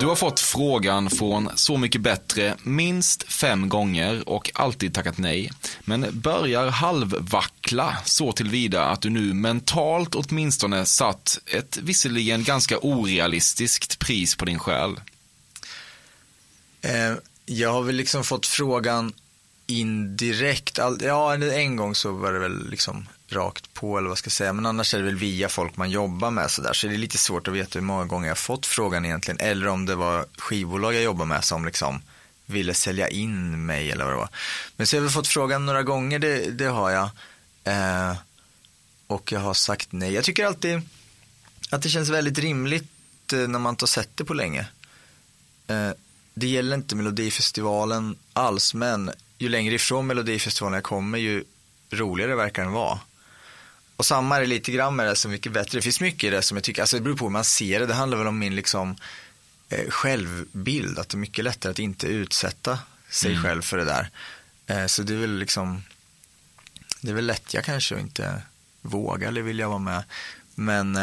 Du 0.00 0.06
har 0.06 0.16
fått 0.16 0.40
frågan 0.40 1.10
från 1.10 1.50
Så 1.54 1.76
mycket 1.76 2.00
bättre 2.00 2.56
minst 2.62 3.22
fem 3.22 3.68
gånger 3.68 4.28
och 4.28 4.50
alltid 4.54 4.94
tackat 4.94 5.18
nej. 5.18 5.50
Men 5.80 6.06
börjar 6.12 6.66
halvvackla 6.66 7.96
så 8.04 8.32
tillvida 8.32 8.84
att 8.84 9.02
du 9.02 9.10
nu 9.10 9.34
mentalt 9.34 10.14
åtminstone 10.14 10.86
satt 10.86 11.38
ett 11.46 11.78
visserligen 11.82 12.44
ganska 12.44 12.78
orealistiskt 12.78 13.98
pris 13.98 14.36
på 14.36 14.44
din 14.44 14.58
själ. 14.58 15.00
Eh, 16.82 17.14
jag 17.46 17.72
har 17.72 17.82
väl 17.82 17.96
liksom 17.96 18.24
fått 18.24 18.46
frågan 18.46 19.12
indirekt. 19.66 20.78
Ja, 21.00 21.34
en 21.34 21.76
gång 21.76 21.94
så 21.94 22.12
var 22.12 22.32
det 22.32 22.38
väl 22.38 22.70
liksom 22.70 23.08
rakt 23.32 23.74
på 23.74 23.98
eller 23.98 24.08
vad 24.08 24.18
ska 24.18 24.26
jag 24.26 24.32
säga. 24.32 24.52
Men 24.52 24.66
annars 24.66 24.94
är 24.94 24.98
det 24.98 25.04
väl 25.04 25.16
via 25.16 25.48
folk 25.48 25.76
man 25.76 25.90
jobbar 25.90 26.30
med 26.30 26.50
sådär. 26.50 26.72
Så 26.72 26.86
det 26.86 26.94
är 26.94 26.98
lite 26.98 27.18
svårt 27.18 27.48
att 27.48 27.54
veta 27.54 27.78
hur 27.78 27.86
många 27.86 28.04
gånger 28.04 28.26
jag 28.26 28.30
har 28.30 28.36
fått 28.36 28.66
frågan 28.66 29.04
egentligen. 29.04 29.40
Eller 29.40 29.68
om 29.68 29.86
det 29.86 29.94
var 29.94 30.26
skivbolag 30.38 30.94
jag 30.94 31.02
jobbar 31.02 31.24
med 31.24 31.44
som 31.44 31.64
liksom 31.64 32.02
ville 32.46 32.74
sälja 32.74 33.08
in 33.08 33.66
mig 33.66 33.90
eller 33.90 34.04
vad 34.04 34.12
det 34.12 34.16
var. 34.16 34.28
Men 34.76 34.86
så 34.86 34.96
har 34.96 34.98
jag 34.98 35.02
väl 35.02 35.12
fått 35.12 35.28
frågan 35.28 35.66
några 35.66 35.82
gånger, 35.82 36.18
det, 36.18 36.50
det 36.50 36.64
har 36.64 36.90
jag. 36.90 37.10
Eh, 37.64 38.16
och 39.06 39.32
jag 39.32 39.40
har 39.40 39.54
sagt 39.54 39.88
nej. 39.92 40.12
Jag 40.12 40.24
tycker 40.24 40.46
alltid 40.46 40.80
att 41.70 41.82
det 41.82 41.88
känns 41.88 42.08
väldigt 42.08 42.38
rimligt 42.38 43.32
eh, 43.32 43.38
när 43.38 43.58
man 43.58 43.70
inte 43.70 43.82
har 43.82 43.88
sett 43.88 44.16
det 44.16 44.24
på 44.24 44.34
länge. 44.34 44.66
Eh, 45.66 45.90
det 46.34 46.46
gäller 46.46 46.76
inte 46.76 46.96
Melodifestivalen 46.96 48.16
alls, 48.32 48.74
men 48.74 49.10
ju 49.38 49.48
längre 49.48 49.74
ifrån 49.74 50.06
Melodifestivalen 50.06 50.74
jag 50.74 50.84
kommer, 50.84 51.18
ju 51.18 51.44
roligare 51.90 52.34
verkar 52.34 52.62
den 52.62 52.72
vara. 52.72 53.00
Och 54.02 54.06
samma 54.06 54.36
är 54.36 54.40
det 54.40 54.46
lite 54.46 54.72
grann 54.72 54.96
med 54.96 55.06
det, 55.06 55.16
så 55.16 55.28
mycket 55.28 55.52
bättre. 55.52 55.78
Det 55.78 55.82
finns 55.82 56.00
mycket 56.00 56.24
i 56.24 56.30
det 56.30 56.42
som 56.42 56.56
jag 56.56 56.64
tycker, 56.64 56.82
alltså 56.82 56.96
det 56.96 57.02
beror 57.02 57.16
på 57.16 57.24
hur 57.24 57.30
man 57.30 57.44
ser 57.44 57.80
det. 57.80 57.86
Det 57.86 57.94
handlar 57.94 58.18
väl 58.18 58.26
om 58.26 58.38
min 58.38 58.56
liksom 58.56 58.96
eh, 59.68 59.90
självbild, 59.90 60.98
att 60.98 61.08
det 61.08 61.14
är 61.14 61.18
mycket 61.18 61.44
lättare 61.44 61.70
att 61.70 61.78
inte 61.78 62.06
utsätta 62.06 62.78
sig 63.10 63.30
Mm. 63.30 63.42
själv 63.42 63.62
för 63.62 63.76
det 63.76 63.84
där. 63.84 64.10
Eh, 64.66 64.86
så 64.86 65.02
det 65.02 65.12
är 65.14 65.18
väl 65.18 65.38
liksom, 65.38 65.82
det 67.00 67.10
är 67.10 67.14
väl 67.14 67.26
lätt 67.26 67.54
jag 67.54 67.64
kanske 67.64 67.94
att 67.94 68.00
inte 68.00 68.42
våga 68.80 69.28
eller 69.28 69.42
vilja 69.42 69.68
vara 69.68 69.78
med. 69.78 70.04
Men, 70.54 70.96
eh, 70.96 71.02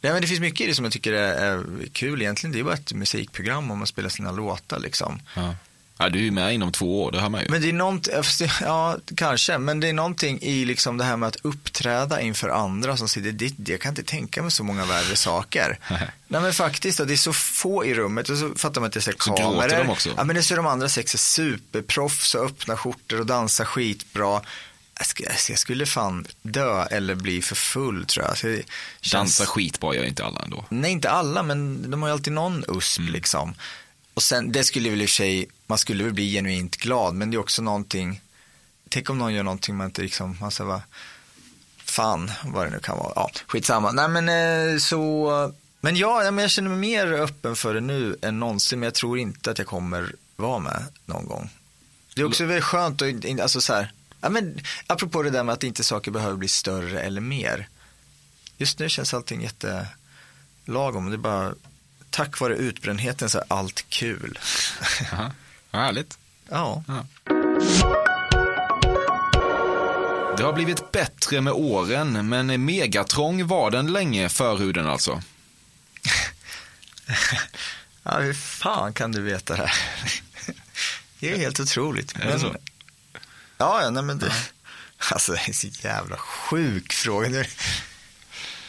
nej, 0.00 0.12
men 0.12 0.20
det 0.20 0.26
finns 0.28 0.40
mycket 0.40 0.60
i 0.60 0.66
det 0.66 0.74
som 0.74 0.84
jag 0.84 0.92
tycker 0.92 1.12
är, 1.12 1.34
är 1.56 1.86
kul 1.92 2.22
egentligen. 2.22 2.52
Det 2.52 2.58
är 2.60 2.64
bara 2.64 2.74
ett 2.74 2.92
musikprogram 2.92 3.70
om 3.70 3.78
man 3.78 3.86
spelar 3.86 4.08
sina 4.08 4.32
låtar 4.32 4.78
liksom. 4.78 5.20
Ja. 5.36 5.54
Ja, 6.00 6.08
du 6.08 6.18
är 6.18 6.22
ju 6.22 6.30
med 6.30 6.54
inom 6.54 6.72
två 6.72 7.02
år, 7.02 7.12
det 7.12 7.20
hör 7.20 7.28
man 7.28 7.40
ju. 7.42 7.48
Men 7.50 7.60
det 7.62 7.68
är 7.68 7.72
någonting, 7.72 8.14
ja 8.60 8.96
kanske, 9.16 9.58
men 9.58 9.80
det 9.80 9.88
är 9.88 9.92
någonting 9.92 10.38
i 10.42 10.64
liksom 10.64 10.96
det 10.98 11.04
här 11.04 11.16
med 11.16 11.26
att 11.26 11.36
uppträda 11.36 12.20
inför 12.20 12.48
andra 12.48 12.96
som 12.96 13.08
sitter 13.08 13.32
dit. 13.32 13.54
Jag 13.66 13.80
kan 13.80 13.88
inte 13.92 14.02
tänka 14.02 14.42
mig 14.42 14.50
så 14.50 14.64
många 14.64 14.84
värre 14.84 15.16
saker. 15.16 15.78
Nej 16.28 16.40
men 16.42 16.52
faktiskt, 16.52 16.98
det 17.06 17.12
är 17.14 17.16
så 17.16 17.32
få 17.32 17.84
i 17.86 17.94
rummet 17.94 18.28
och 18.28 18.38
så 18.38 18.54
fattar 18.56 18.80
man 18.80 18.86
att 18.88 18.92
det 18.92 18.98
är 18.98 19.00
så 19.00 19.12
Så 19.18 19.32
kameror. 19.32 19.68
de 19.84 19.90
också? 19.90 20.10
Ja 20.16 20.24
men 20.24 20.34
det 20.36 20.40
är 20.40 20.42
så 20.42 20.56
de 20.56 20.66
andra 20.66 20.88
sex 20.88 21.14
är 21.14 21.18
superproffs 21.18 22.34
och 22.34 22.44
öppna 22.44 22.76
skjortor 22.76 23.20
och 23.20 23.26
dansar 23.26 23.64
skitbra. 23.64 24.40
Jag 25.48 25.58
skulle, 25.58 25.86
fan 25.86 26.26
dö 26.42 26.84
eller 26.84 27.14
bli 27.14 27.42
för 27.42 27.54
full 27.54 28.04
tror 28.06 28.26
jag. 28.26 28.36
Känns... 28.38 28.64
Dansa 29.12 29.46
skitbra 29.46 29.94
gör 29.94 30.04
inte 30.04 30.24
alla 30.24 30.40
ändå. 30.42 30.64
Nej, 30.68 30.90
inte 30.92 31.10
alla, 31.10 31.42
men 31.42 31.90
de 31.90 32.02
har 32.02 32.08
ju 32.08 32.12
alltid 32.12 32.32
någon 32.32 32.64
USP 32.68 32.98
Mm. 32.98 33.12
liksom. 33.12 33.54
Och 34.18 34.22
sen, 34.22 34.52
det 34.52 34.64
skulle 34.64 34.90
väl 34.90 35.02
i 35.02 35.04
och 35.04 35.08
för 35.08 35.14
sig, 35.14 35.48
man 35.66 35.78
skulle 35.78 36.04
väl 36.04 36.12
bli 36.12 36.32
genuint 36.32 36.76
glad, 36.76 37.14
men 37.14 37.30
det 37.30 37.36
är 37.36 37.38
också 37.38 37.62
någonting, 37.62 38.20
tänk 38.88 39.10
om 39.10 39.18
någon 39.18 39.34
gör 39.34 39.42
någonting 39.42 39.76
man 39.76 39.86
inte 39.86 40.02
liksom, 40.02 40.36
man 40.40 40.50
säger 40.50 40.68
bara, 40.68 40.82
fan 41.84 42.30
vad 42.44 42.66
det 42.66 42.70
nu 42.70 42.80
kan 42.80 42.98
vara, 42.98 43.12
ja, 43.16 43.30
skitsamma. 43.46 43.92
Nej 43.92 44.08
men 44.08 44.28
eh, 44.28 44.78
så, 44.78 45.52
men 45.80 45.96
ja, 45.96 46.30
men 46.30 46.38
jag 46.38 46.50
känner 46.50 46.68
mig 46.68 46.78
mer 46.78 47.12
öppen 47.12 47.56
för 47.56 47.74
det 47.74 47.80
nu 47.80 48.16
än 48.22 48.40
någonsin, 48.40 48.78
men 48.78 48.86
jag 48.86 48.94
tror 48.94 49.18
inte 49.18 49.50
att 49.50 49.58
jag 49.58 49.66
kommer 49.66 50.14
vara 50.36 50.58
med 50.58 50.84
någon 51.06 51.26
gång. 51.26 51.50
Det 52.14 52.20
är 52.20 52.26
också 52.26 52.44
väldigt 52.44 52.64
skönt 52.64 53.02
att, 53.02 53.40
alltså 53.40 53.60
så 53.60 53.74
här, 53.74 53.92
ja 54.20 54.28
men 54.28 54.60
apropå 54.86 55.22
det 55.22 55.30
där 55.30 55.44
med 55.44 55.52
att 55.52 55.64
inte 55.64 55.84
saker 55.84 56.10
behöver 56.10 56.36
bli 56.36 56.48
större 56.48 57.00
eller 57.00 57.20
mer. 57.20 57.68
Just 58.56 58.78
nu 58.78 58.88
känns 58.88 59.14
allting 59.14 59.42
jättelagom. 59.42 61.10
Det 61.10 61.16
är 61.16 61.18
bara, 61.18 61.54
tack 62.10 62.40
vare 62.40 62.54
utbrändheten 62.54 63.30
så 63.30 63.38
är 63.38 63.44
allt 63.48 63.84
kul. 63.88 64.38
Aha. 65.12 65.32
Vad 65.70 65.82
härligt. 65.82 66.18
Ja. 66.48 66.82
Det 70.36 70.44
har 70.44 70.52
blivit 70.52 70.92
bättre 70.92 71.40
med 71.40 71.52
åren, 71.52 72.28
men 72.28 72.64
megatrång 72.64 73.46
var 73.46 73.70
den 73.70 73.92
länge, 73.92 74.28
förhuden 74.28 74.86
alltså. 74.86 75.22
ja, 78.02 78.18
hur 78.18 78.34
fan 78.34 78.92
kan 78.92 79.12
du 79.12 79.22
veta 79.22 79.56
det 79.56 79.66
här? 79.66 79.72
Det 81.20 81.32
är 81.32 81.38
helt 81.38 81.60
otroligt. 81.60 82.16
Är 82.16 82.32
det 82.32 82.40
så? 82.40 82.56
Ja, 83.58 83.82
ja, 83.82 83.90
nej 83.90 84.02
men 84.02 84.18
det, 84.18 84.32
alltså 85.12 85.32
det 85.32 85.48
är 85.48 85.52
så 85.52 85.66
jävla 85.66 86.16
sjuk 86.16 86.92
fråga. 86.92 87.44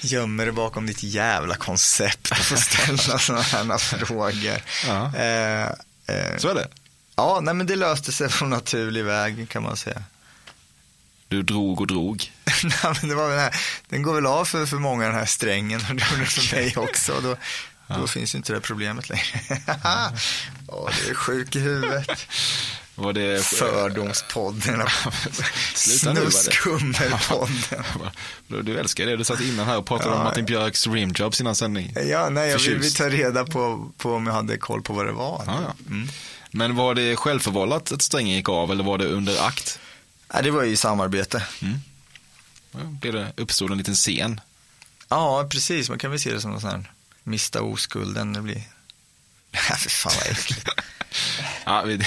Gömmer 0.02 0.46
dig 0.46 0.54
bakom 0.54 0.86
ditt 0.86 1.04
jävla 1.04 1.56
koncept 1.56 2.32
och 2.32 2.38
får 2.38 2.56
ställa 2.56 3.20
sådana 3.20 3.42
här 3.42 3.78
frågor. 4.06 4.62
Ja. 4.88 5.16
Eh, 5.16 5.62
eh, 6.16 6.38
Så 6.38 6.50
är 6.50 6.56
det. 6.56 6.68
ja, 7.16 7.40
nej 7.44 7.54
men 7.54 7.68
det 7.68 7.76
löste 7.76 8.12
sig 8.12 8.30
på 8.30 8.46
naturlig 8.46 9.04
väg 9.06 9.50
kan 9.50 9.64
man 9.64 9.78
säga. 9.78 10.04
Du 11.28 11.44
drog 11.44 11.82
och 11.82 11.88
drog. 11.88 12.32
Nej, 12.64 12.94
men 13.02 13.10
det 13.10 13.16
var 13.16 13.30
den, 13.30 13.40
här, 13.40 13.56
den 13.90 14.02
går 14.04 14.14
väl 14.16 14.26
av 14.26 14.46
för, 14.46 14.66
för 14.66 14.78
många 14.78 15.06
den 15.06 15.16
här 15.16 15.26
strängen 15.26 15.82
och 15.90 15.96
det 15.96 16.12
gjorde 16.12 16.26
för 16.26 16.56
mig 16.56 16.74
också. 16.78 17.14
Och 17.14 17.24
då, 17.24 17.36
då 17.88 18.08
finns 18.08 18.36
ju 18.36 18.38
inte 18.38 18.54
det 18.54 18.60
problemet 18.62 19.10
längre. 19.10 19.26
Åh, 20.68 20.90
det 21.04 21.10
är 21.10 21.14
sjuk 21.14 21.56
i 21.56 21.60
huvudet. 21.60 22.28
Var 23.00 23.14
det... 23.14 23.46
Fördomspodden. 23.46 24.84
Snuskummelpodden. 25.76 27.84
Du, 28.64 28.80
älskar 28.80 29.06
det. 29.06 29.18
Du 29.18 29.24
satt 29.24 29.42
innan 29.42 29.66
här 29.66 29.78
och 29.78 29.86
pratade 29.86 30.10
Ja. 30.12 30.18
om 30.18 30.24
Martin 30.24 30.46
Björks 30.46 30.88
rimjobs 30.88 31.42
innan 31.42 31.56
sändning. 31.56 31.94
Ja, 32.06 32.30
nej, 32.30 32.50
jag 32.50 32.60
vill, 32.60 32.78
vill 32.80 32.94
ta 32.94 33.10
reda 33.10 33.46
på, 33.46 33.92
på 33.98 34.14
om 34.14 34.28
jag 34.28 34.34
hade 34.34 34.58
koll 34.58 34.82
på 34.82 34.94
vad 34.94 35.06
det 35.06 35.12
var. 35.12 35.44
Ja, 35.48 35.60
ja. 35.68 35.74
Mm. 35.88 36.08
Men 36.52 36.76
var 36.76 36.96
det 36.96 37.16
självförvållat 37.16 37.92
att 37.92 38.02
strängen 38.02 38.36
gick 38.36 38.50
av 38.50 38.72
eller 38.72 38.84
var 38.84 38.98
det 38.98 39.06
under 39.06 39.46
akt? 39.48 39.80
Nej, 40.34 40.44
det 40.44 40.52
var 40.52 40.64
ju 40.64 40.72
i 40.72 40.78
samarbete. 40.78 41.44
Ja, 42.72 42.80
Blev 42.80 43.14
det, 43.14 43.34
uppstod 43.38 43.72
en 43.72 43.78
liten 43.78 43.96
scen? 43.96 44.42
Ja, 45.10 45.48
precis. 45.52 45.90
Man 45.90 46.00
kan 46.00 46.12
väl 46.12 46.20
se 46.20 46.34
det 46.34 46.42
som 46.42 46.52
någon 46.52 46.62
sån 46.62 46.70
här 46.70 46.92
mista 47.24 47.62
oskulden. 47.62 48.34
Det 48.34 48.42
blir... 48.42 48.62
Ja, 49.52 49.76
för 49.76 49.90
fan 49.90 50.14
vad 50.20 50.28
äckligt. 50.32 50.70
Ja, 51.66 51.84
vi, 51.86 52.00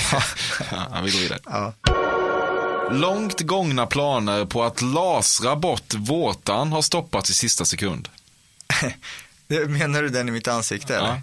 ja, 0.70 1.00
vi 1.05 1.11
går 1.11 1.18
vidare. 1.18 1.40
Ja. 1.44 1.74
Långt 2.90 3.40
gångna 3.40 3.86
planer 3.86 4.44
på 4.44 4.64
att 4.64 4.82
lasra 4.82 5.57
bort 5.57 5.94
vårtan 5.94 6.72
har 6.72 6.82
stoppats 6.82 7.30
i 7.30 7.34
sista 7.34 7.64
sekund. 7.64 8.09
Menar 9.68 10.03
du 10.03 10.09
den 10.09 10.28
i 10.28 10.32
mitt 10.32 10.48
ansikte? 10.48 10.96
Eller? 10.96 11.09
Ja. 11.09 11.20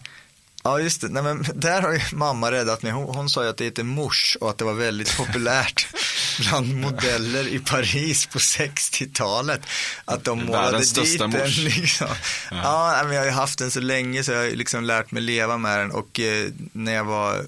Ja, 0.63 0.79
just 0.79 1.01
det. 1.01 1.07
Nej, 1.07 1.23
men 1.23 1.45
där 1.55 1.81
har 1.81 1.93
ju 1.93 2.01
mamma 2.13 2.51
räddat 2.51 2.81
mig. 2.81 2.91
Hon, 2.91 3.15
hon 3.15 3.29
sa 3.29 3.43
ju 3.43 3.49
att 3.49 3.57
det 3.57 3.63
heter 3.63 3.83
mousse 3.83 4.39
och 4.39 4.49
att 4.49 4.57
det 4.57 4.65
var 4.65 4.73
väldigt 4.73 5.17
populärt 5.17 5.87
bland 6.39 6.75
modeller 6.75 7.47
i 7.47 7.59
Paris 7.59 8.25
på 8.25 8.39
60-talet. 8.39 9.61
Att 10.05 10.23
de 10.23 10.45
målade 10.45 10.77
dit 10.77 11.19
den. 11.19 11.31
Liksom. 11.31 12.07
Ja. 12.51 12.91
nej, 12.95 13.05
men 13.05 13.13
jag 13.13 13.21
har 13.21 13.25
ju 13.25 13.31
haft 13.31 13.59
den 13.59 13.71
så 13.71 13.79
länge 13.79 14.23
så 14.23 14.31
jag 14.31 14.39
har 14.39 14.49
liksom 14.49 14.83
lärt 14.83 15.11
mig 15.11 15.21
leva 15.21 15.57
med 15.57 15.79
den. 15.79 15.91
Och 15.91 16.19
eh, 16.19 16.49
när 16.71 16.93
jag 16.93 17.03
var 17.03 17.45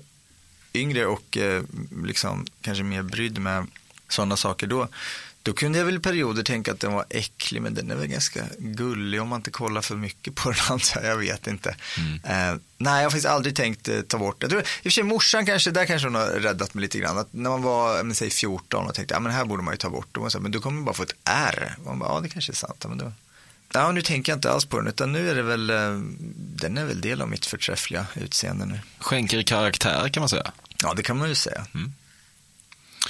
yngre 0.73 1.05
och 1.05 1.37
eh, 1.37 1.63
liksom 2.03 2.45
kanske 2.61 2.83
mer 2.83 3.03
brydd 3.03 3.39
med 3.39 3.67
sådana 4.09 4.37
saker 4.37 4.67
då. 4.67 4.87
Då 5.43 5.53
kunde 5.53 5.77
jag 5.77 5.85
väl 5.85 5.95
i 5.95 5.99
perioder 5.99 6.43
tänka 6.43 6.71
att 6.71 6.79
den 6.79 6.93
var 6.93 7.05
äcklig, 7.09 7.61
men 7.61 7.73
den 7.73 7.91
är 7.91 7.95
väl 7.95 8.07
ganska 8.07 8.43
gullig 8.57 9.21
om 9.21 9.27
man 9.27 9.39
inte 9.39 9.51
kollar 9.51 9.81
för 9.81 9.95
mycket 9.95 10.35
på 10.35 10.51
den 10.51 10.59
antar 10.69 11.03
jag, 11.03 11.17
vet 11.17 11.47
inte. 11.47 11.69
Eh, 12.23 12.55
nej, 12.77 12.97
jag 12.97 13.03
har 13.03 13.09
faktiskt 13.09 13.25
aldrig 13.25 13.55
tänkt 13.55 13.87
eh, 13.87 14.01
ta 14.01 14.17
bort 14.17 14.41
det. 14.41 14.49
Tror, 14.49 14.61
I 14.61 14.63
och 14.63 14.83
för 14.83 14.89
sig 14.89 15.03
morsan 15.03 15.45
kanske, 15.45 15.71
där 15.71 15.85
kanske 15.85 16.07
hon 16.07 16.15
har 16.15 16.27
räddat 16.27 16.73
mig 16.73 16.81
lite 16.81 16.99
grann. 16.99 17.17
Att 17.17 17.33
när 17.33 17.49
man 17.49 17.61
var, 17.61 18.03
men, 18.03 18.15
säg 18.15 18.29
14 18.29 18.87
och 18.87 18.95
tänkte, 18.95 19.13
ja 19.13 19.19
men 19.19 19.31
här 19.31 19.45
borde 19.45 19.63
man 19.63 19.73
ju 19.73 19.77
ta 19.77 19.89
bort. 19.89 20.17
Hon 20.17 20.31
så 20.31 20.37
här, 20.37 20.43
men 20.43 20.51
du 20.51 20.59
kommer 20.59 20.81
bara 20.81 20.95
få 20.95 21.03
ett 21.03 21.15
R. 21.23 21.75
Och 21.79 21.85
man 21.85 21.99
bara, 21.99 22.13
ja 22.13 22.19
det 22.19 22.29
kanske 22.29 22.51
är 22.51 22.55
sant. 22.55 22.85
Men 22.89 22.97
då, 22.97 23.11
ja, 23.73 23.91
nu 23.91 24.01
tänker 24.01 24.31
jag 24.31 24.37
inte 24.37 24.51
alls 24.51 24.65
på 24.65 24.77
den, 24.77 24.87
utan 24.87 25.11
nu 25.11 25.29
är 25.29 25.35
det 25.35 25.43
väl, 25.43 25.69
eh, 25.69 25.99
den 26.37 26.77
är 26.77 26.85
väl 26.85 27.01
del 27.01 27.21
av 27.21 27.29
mitt 27.29 27.45
förträffliga 27.45 28.05
utseende 28.15 28.65
nu. 28.65 28.79
Skänker 28.99 29.43
karaktär 29.43 30.09
kan 30.09 30.21
man 30.21 30.29
säga. 30.29 30.51
Ja, 30.81 30.93
det 30.93 31.03
kan 31.03 31.17
man 31.17 31.29
ju 31.29 31.35
säga. 31.35 31.65
Mm. 31.73 31.93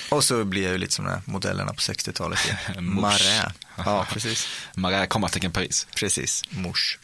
Och 0.10 0.24
så 0.24 0.44
blir 0.44 0.64
jag 0.64 0.72
ju 0.72 0.78
lite 0.78 0.94
som 0.94 1.06
de 1.06 1.12
här 1.12 1.22
modellerna 1.26 1.74
på 1.74 1.80
60-talet. 1.80 2.40
igen. 2.46 2.86
Mouche. 2.86 3.02
Marais. 3.02 3.54
Ja, 3.78 4.08
precis. 4.10 4.48
Marais, 4.76 5.10
kommatecken 5.10 5.52
Paris. 5.52 5.88
Precis. 5.96 6.44
Mouche. 6.50 6.98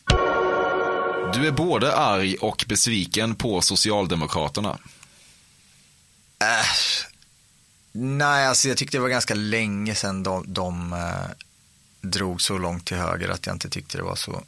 Du 1.34 1.48
är 1.48 1.52
både 1.52 1.96
arg 1.96 2.36
och 2.36 2.66
besviken 2.68 3.36
på 3.36 3.62
Socialdemokraterna. 3.62 4.78
Äsch. 6.40 7.08
Nej, 7.92 8.48
alltså 8.48 8.68
jag 8.68 8.78
tyckte 8.78 8.98
det 8.98 9.02
var 9.02 9.10
ganska 9.10 9.34
länge 9.34 9.96
sedan 9.96 10.24
de, 10.24 10.54
de 10.54 10.94
eh, 10.94 11.30
drog 12.02 12.42
så 12.42 12.58
långt 12.58 12.86
till 12.86 12.98
höger 12.98 13.30
att 13.30 13.46
jag 13.46 13.56
inte 13.56 13.70
tyckte 13.70 13.98
det 13.98 14.04
var 14.04 14.16
så 14.16 14.44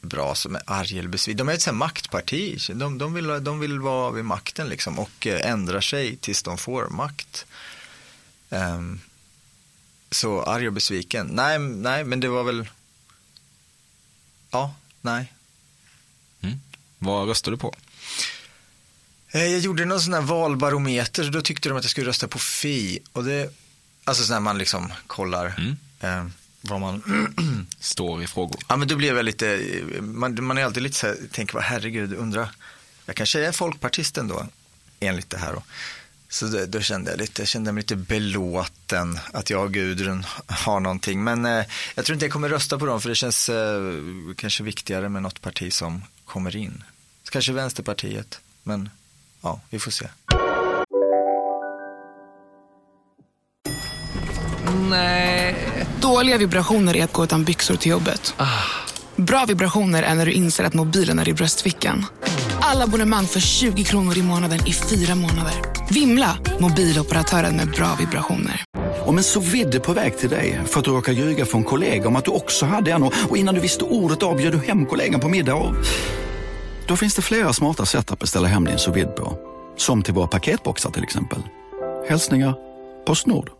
bra 0.00 0.34
som 0.34 0.54
är 0.54 0.62
arg 0.66 0.98
eller 0.98 1.08
besviken. 1.08 1.36
De 1.38 1.48
är 1.48 1.52
ett 1.52 1.62
sånt 1.62 1.74
här 1.74 1.78
maktparti. 1.78 2.58
De, 2.74 2.98
de, 2.98 3.14
vill, 3.14 3.26
de 3.44 3.60
vill 3.60 3.80
vara 3.80 4.10
vid 4.10 4.24
makten 4.24 4.68
liksom 4.68 4.98
och 4.98 5.26
eh, 5.26 5.50
ändrar 5.50 5.80
sig 5.80 6.16
tills 6.16 6.42
de 6.42 6.58
får 6.58 6.88
makt. 6.88 7.46
Ehm, 8.50 9.00
så 10.10 10.42
arg 10.42 10.66
och 10.66 10.72
besviken. 10.72 11.26
Nej, 11.26 11.58
nej, 11.58 12.04
men 12.04 12.20
det 12.20 12.28
var 12.28 12.44
väl... 12.44 12.68
Ja, 14.50 14.74
nej. 15.00 15.32
Vad 16.98 17.28
röstar 17.28 17.50
du 17.52 17.58
på? 17.58 17.74
Eh, 19.30 19.44
Jag 19.46 19.60
gjorde 19.60 19.84
någon 19.84 20.00
sån 20.00 20.14
här 20.14 20.20
valbarometer, 20.20 21.24
så 21.24 21.30
då 21.30 21.42
tyckte 21.42 21.68
de 21.68 21.78
att 21.78 21.84
jag 21.84 21.90
skulle 21.90 22.06
rösta 22.08 22.28
på 22.28 22.38
Fi. 22.38 22.98
Och 23.12 23.24
det, 23.24 23.54
alltså 24.04 24.24
så 24.24 24.32
när 24.32 24.40
man 24.40 24.58
liksom 24.58 24.92
kollar 25.06 25.46
eh, 26.00 26.26
vad 26.60 26.80
man... 26.80 27.02
Står 27.80 28.22
i 28.22 28.26
frågor. 28.26 28.60
ja, 28.68 28.76
men 28.76 28.88
då 28.88 28.96
blev 28.96 29.16
jag 29.16 29.24
lite, 29.24 29.60
man, 30.00 30.44
man 30.44 30.58
är 30.58 30.64
alltid 30.64 30.82
lite 30.82 30.96
så 30.96 31.06
här, 31.06 31.16
tänker 31.32 31.54
bara 31.54 31.62
herregud, 31.62 32.14
undra, 32.14 32.48
jag 33.06 33.16
kanske 33.16 33.46
är 33.46 33.52
folkpartist 33.52 34.18
ändå, 34.18 34.46
enligt 35.00 35.30
det 35.30 35.38
här 35.38 35.52
då. 35.52 35.62
Så 36.28 36.46
då, 36.46 36.66
då 36.66 36.80
kände 36.80 37.10
jag 37.10 37.18
lite, 37.18 37.42
jag 37.42 37.48
kände 37.48 37.72
mig 37.72 37.80
lite 37.80 37.96
belåten 37.96 39.18
att 39.32 39.50
jag 39.50 39.64
och 39.64 39.72
Gudrun 39.72 40.24
har 40.46 40.80
någonting. 40.80 41.24
Men 41.24 41.46
eh, 41.46 41.64
jag 41.94 42.04
tror 42.04 42.14
inte 42.14 42.24
jag 42.24 42.32
kommer 42.32 42.48
rösta 42.48 42.78
på 42.78 42.86
dem 42.86 43.00
för 43.00 43.08
det 43.08 43.14
känns 43.14 43.48
eh, 43.48 43.92
kanske 44.36 44.62
viktigare 44.62 45.08
med 45.08 45.22
något 45.22 45.40
parti 45.40 45.72
som 45.72 46.04
kommer 46.24 46.56
in. 46.56 46.84
Så 47.24 47.30
kanske 47.30 47.52
Vänsterpartiet, 47.52 48.40
men 48.62 48.90
ja, 49.42 49.60
vi 49.70 49.78
får 49.78 49.90
se. 49.90 50.06
Nej. 54.90 55.39
Dåliga 56.02 56.38
vibrationer 56.38 56.96
är 56.96 57.04
att 57.04 57.12
gå 57.12 57.24
utan 57.24 57.44
byxor 57.44 57.76
till 57.76 57.90
jobbet. 57.90 58.34
Bra 59.16 59.44
vibrationer 59.48 60.02
är 60.02 60.14
när 60.14 60.26
du 60.26 60.32
inser 60.32 60.64
att 60.64 60.74
mobilen 60.74 61.18
är 61.18 61.28
i 61.28 61.32
bröstfickan. 61.32 62.06
Alla 62.60 62.84
abonnemang 62.84 63.26
för 63.26 63.40
20 63.40 63.84
kronor 63.84 64.18
i 64.18 64.22
månaden 64.22 64.58
i 64.66 64.72
fyra 64.72 65.14
månader. 65.14 65.52
Vimla! 65.90 66.38
Mobiloperatören 66.58 67.56
med 67.56 67.70
bra 67.70 67.96
vibrationer. 67.98 68.64
Om 69.04 69.18
en 69.18 69.24
så 69.24 69.40
vidde 69.40 69.80
på 69.80 69.92
väg 69.92 70.18
till 70.18 70.28
dig 70.28 70.60
för 70.66 70.78
att 70.78 70.84
du 70.84 70.90
råkar 70.90 71.12
ljuga 71.12 71.46
från 71.46 71.64
kollega 71.64 72.08
om 72.08 72.16
att 72.16 72.24
du 72.24 72.30
också 72.30 72.66
hade 72.66 72.92
en 72.92 73.02
och 73.02 73.36
innan 73.36 73.54
du 73.54 73.60
visste 73.60 73.84
ordet 73.84 74.22
av 74.22 74.36
du 74.36 74.58
hem 74.58 74.86
kollegan 74.86 75.20
på 75.20 75.28
middag 75.28 75.54
och... 75.54 75.74
Då 76.86 76.96
finns 76.96 77.14
det 77.14 77.22
flera 77.22 77.52
smarta 77.52 77.86
sätt 77.86 78.12
att 78.12 78.18
beställa 78.18 78.48
hem 78.48 78.64
din 78.64 78.78
sous 78.78 79.06
på. 79.16 79.38
Som 79.76 80.02
till 80.02 80.14
våra 80.14 80.26
paketboxar 80.26 80.90
till 80.90 81.02
exempel. 81.02 81.42
Hälsningar 82.08 82.54
Postnord. 83.06 83.59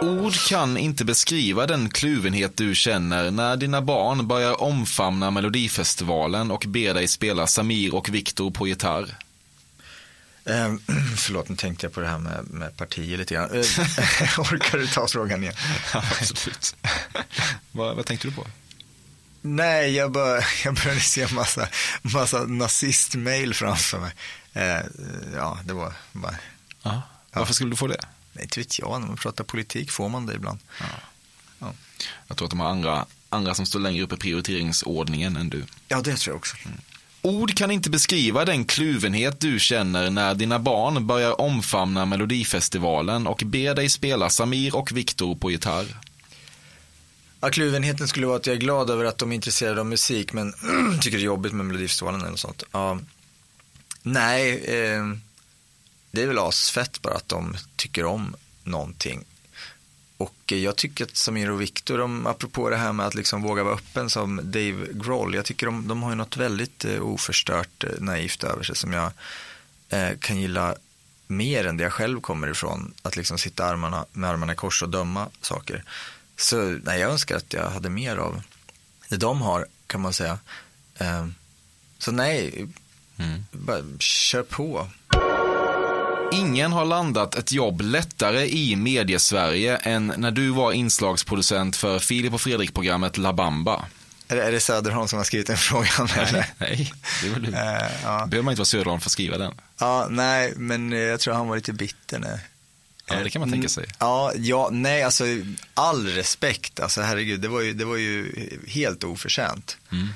Ord 0.00 0.34
kan 0.48 0.76
inte 0.76 1.04
beskriva 1.04 1.66
den 1.66 1.90
kluvenhet 1.90 2.56
du 2.56 2.74
känner 2.74 3.30
när 3.30 3.56
dina 3.56 3.82
barn 3.82 4.28
börjar 4.28 4.62
omfamna 4.62 5.30
Melodifestivalen 5.30 6.50
och 6.50 6.64
ber 6.68 6.94
dig 6.94 7.08
spela 7.08 7.46
Samir 7.46 7.94
och 7.94 8.08
Viktor 8.08 8.50
på 8.50 8.68
gitarr. 8.68 9.18
Eh, 10.44 10.74
förlåt, 11.16 11.48
nu 11.48 11.56
tänkte 11.56 11.86
jag 11.86 11.92
på 11.92 12.00
det 12.00 12.06
här 12.06 12.18
med, 12.18 12.50
med 12.50 12.76
partier 12.76 13.18
lite 13.18 13.34
grann. 13.34 13.50
Eh, 13.50 13.56
orkar 14.38 14.78
du 14.78 14.86
ta 14.86 15.08
frågan 15.08 15.42
igen? 15.42 15.54
Ja, 15.94 16.02
absolut. 16.20 16.76
vad, 17.72 17.96
vad 17.96 18.06
tänkte 18.06 18.28
du 18.28 18.34
på? 18.34 18.46
Nej, 19.42 19.94
jag, 19.94 20.12
bör, 20.12 20.44
jag 20.64 20.74
började 20.74 21.00
se 21.00 21.22
en 21.22 21.34
massa, 21.34 21.68
massa 22.02 22.44
nazistmail 22.44 23.54
framför 23.54 23.98
mig. 23.98 24.12
Eh, 24.52 24.80
ja, 25.34 25.58
det 25.64 25.72
var 25.72 25.92
bara... 26.12 26.34
Ja. 26.82 27.02
Varför 27.32 27.54
skulle 27.54 27.70
du 27.70 27.76
få 27.76 27.86
det? 27.86 28.00
Nej, 28.38 28.44
inte 28.44 28.60
vet 28.60 28.78
jag. 28.78 29.00
När 29.00 29.08
man 29.08 29.16
pratar 29.16 29.44
politik 29.44 29.90
får 29.90 30.08
man 30.08 30.26
det 30.26 30.34
ibland. 30.34 30.58
Ja. 30.80 30.86
Ja. 31.58 31.72
Jag 32.28 32.36
tror 32.36 32.46
att 32.46 32.50
de 32.50 32.60
har 32.60 32.68
andra, 32.68 33.06
andra 33.28 33.54
som 33.54 33.66
står 33.66 33.80
längre 33.80 34.04
upp 34.04 34.12
i 34.12 34.16
prioriteringsordningen 34.16 35.36
än 35.36 35.48
du. 35.48 35.64
Ja, 35.88 36.00
det 36.00 36.16
tror 36.16 36.32
jag 36.32 36.36
också. 36.36 36.56
Mm. 36.64 36.78
Ord 37.22 37.56
kan 37.56 37.70
inte 37.70 37.90
beskriva 37.90 38.44
den 38.44 38.64
kluvenhet 38.64 39.40
du 39.40 39.58
känner 39.58 40.10
när 40.10 40.34
dina 40.34 40.58
barn 40.58 41.06
börjar 41.06 41.40
omfamna 41.40 42.06
Melodifestivalen 42.06 43.26
och 43.26 43.42
ber 43.46 43.74
dig 43.74 43.88
spela 43.88 44.30
Samir 44.30 44.76
och 44.76 44.92
Viktor 44.92 45.34
på 45.34 45.50
gitarr. 45.50 45.86
Ja, 47.40 47.50
kluvenheten 47.50 48.08
skulle 48.08 48.26
vara 48.26 48.36
att 48.36 48.46
jag 48.46 48.56
är 48.56 48.60
glad 48.60 48.90
över 48.90 49.04
att 49.04 49.18
de 49.18 49.30
är 49.32 49.36
intresserade 49.36 49.80
av 49.80 49.86
musik 49.86 50.32
men 50.32 50.52
tycker 51.00 51.18
det 51.18 51.22
är 51.22 51.26
jobbigt 51.26 51.52
med 51.52 51.66
Melodifestivalen 51.66 52.24
eller 52.24 52.36
sånt. 52.36 52.62
Ja. 52.72 52.98
Nej, 54.02 54.64
eh, 54.64 55.04
det 56.10 56.22
är 56.22 56.26
väl 56.26 56.38
asfett 56.38 57.02
bara 57.02 57.14
att 57.14 57.28
de 57.28 57.56
tycker 57.76 58.04
om 58.04 58.36
någonting. 58.64 59.24
Och 60.16 60.52
jag 60.52 60.76
tycker 60.76 61.04
att 61.04 61.16
Samir 61.16 61.50
och 61.50 61.60
Viktor, 61.60 61.98
de, 61.98 62.26
apropå 62.26 62.70
det 62.70 62.76
här 62.76 62.92
med 62.92 63.06
att 63.06 63.14
liksom 63.14 63.42
våga 63.42 63.62
vara 63.64 63.74
öppen 63.74 64.10
som 64.10 64.36
Dave 64.36 64.86
Grohl, 64.92 65.34
jag 65.34 65.44
tycker 65.44 65.66
de, 65.66 65.88
de 65.88 66.02
har 66.02 66.10
ju 66.10 66.16
något 66.16 66.36
väldigt 66.36 66.84
eh, 66.84 67.02
oförstört 67.02 67.84
eh, 67.84 67.90
naivt 67.98 68.44
över 68.44 68.62
sig 68.62 68.76
som 68.76 68.92
jag 68.92 69.12
eh, 69.88 70.18
kan 70.20 70.40
gilla 70.40 70.74
mer 71.26 71.66
än 71.66 71.76
det 71.76 71.82
jag 71.82 71.92
själv 71.92 72.20
kommer 72.20 72.50
ifrån. 72.50 72.94
Att 73.02 73.16
liksom 73.16 73.38
sitta 73.38 73.64
armarna, 73.64 74.06
med 74.12 74.30
armarna 74.30 74.52
i 74.52 74.56
kors 74.56 74.82
och 74.82 74.88
döma 74.88 75.28
saker. 75.40 75.84
Så 76.36 76.62
nej, 76.62 77.00
jag 77.00 77.10
önskar 77.10 77.36
att 77.36 77.52
jag 77.52 77.70
hade 77.70 77.90
mer 77.90 78.16
av 78.16 78.42
det 79.08 79.16
de 79.16 79.42
har, 79.42 79.66
kan 79.86 80.00
man 80.00 80.12
säga. 80.12 80.38
Eh, 80.98 81.26
så 81.98 82.12
nej, 82.12 82.66
mm. 83.16 83.44
bara 83.50 83.82
kör 83.98 84.42
på. 84.42 84.88
Ingen 86.32 86.72
har 86.72 86.84
landat 86.84 87.34
ett 87.34 87.52
jobb 87.52 87.80
lättare 87.80 88.46
i 88.46 88.76
mediesverige 88.76 89.76
än 89.76 90.12
när 90.16 90.30
du 90.30 90.50
var 90.50 90.72
inslagsproducent 90.72 91.76
för 91.76 91.98
Filip 91.98 92.34
och 92.34 92.40
Fredrik-programmet 92.40 93.18
La 93.18 93.32
Bamba. 93.32 93.84
Är 94.28 94.36
det, 94.36 94.44
är 94.44 94.52
det 94.52 94.60
Söderholm 94.60 95.08
som 95.08 95.16
har 95.16 95.24
skrivit 95.24 95.46
den 95.46 95.56
frågan? 95.56 96.08
Nej, 96.16 96.52
nej 96.58 96.92
det 97.22 97.28
är 97.28 97.32
väl 97.32 97.42
du. 97.42 97.48
Uh, 97.48 97.56
ja. 98.04 98.26
behöver 98.26 98.42
man 98.42 98.52
inte 98.52 98.60
vara 98.60 98.64
Söderholm 98.64 99.00
för 99.00 99.08
att 99.08 99.12
skriva 99.12 99.38
den. 99.38 99.54
Ja, 99.78 100.06
nej, 100.10 100.52
men 100.56 100.92
jag 100.92 101.20
tror 101.20 101.34
han 101.34 101.48
var 101.48 101.56
lite 101.56 101.72
bitter 101.72 102.18
nu. 102.18 102.38
Ja, 103.06 103.16
det 103.24 103.30
kan 103.30 103.40
man 103.40 103.50
tänka 103.50 103.68
sig. 103.68 103.86
Ja, 103.98 104.32
ja, 104.36 104.68
nej, 104.72 105.02
alltså 105.02 105.24
all 105.74 106.06
respekt, 106.06 106.80
alltså 106.80 107.00
herregud, 107.02 107.40
det 107.40 107.48
var 107.48 107.60
ju, 107.60 107.72
det 107.72 107.84
var 107.84 107.96
ju 107.96 108.32
helt 108.66 109.04
oförtjänt. 109.04 109.76
Mm. 109.92 110.08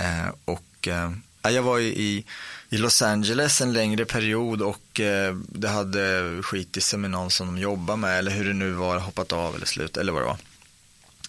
Uh, 0.00 0.32
och 0.44 0.88
uh, 0.88 1.52
jag 1.54 1.62
var 1.62 1.78
ju 1.78 1.88
i 1.88 2.24
i 2.70 2.78
Los 2.78 3.02
Angeles 3.02 3.60
en 3.60 3.72
längre 3.72 4.04
period 4.04 4.62
och 4.62 5.00
eh, 5.00 5.36
det 5.48 5.68
hade 5.68 6.42
skitit 6.42 6.84
sig 6.84 6.98
med 6.98 7.10
någon 7.10 7.30
som 7.30 7.46
de 7.46 7.58
jobbade 7.58 7.96
med 7.96 8.18
eller 8.18 8.30
hur 8.30 8.44
det 8.44 8.52
nu 8.52 8.72
var, 8.72 8.98
hoppat 8.98 9.32
av 9.32 9.54
eller 9.54 9.66
slut 9.66 9.96
eller 9.96 10.12
vad 10.12 10.22
det 10.22 10.26
var. 10.26 10.38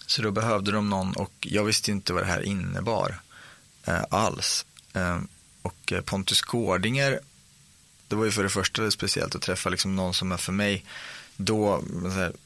Så 0.06 0.22
då 0.22 0.30
behövde 0.30 0.72
de 0.72 0.90
någon 0.90 1.12
och 1.12 1.32
jag 1.40 1.64
visste 1.64 1.90
inte 1.90 2.12
vad 2.12 2.22
det 2.22 2.26
här 2.26 2.42
innebar 2.42 3.20
eh, 3.84 4.02
alls. 4.10 4.66
Eh, 4.92 5.20
och 5.62 5.92
Pontus 6.04 6.40
Gårdinger, 6.40 7.20
det 8.08 8.16
var 8.16 8.24
ju 8.24 8.30
för 8.30 8.42
det 8.42 8.48
första 8.48 8.90
speciellt 8.90 9.34
att 9.34 9.42
träffa 9.42 9.70
liksom 9.70 9.96
någon 9.96 10.14
som 10.14 10.32
är 10.32 10.36
för 10.36 10.52
mig 10.52 10.84
då 11.36 11.84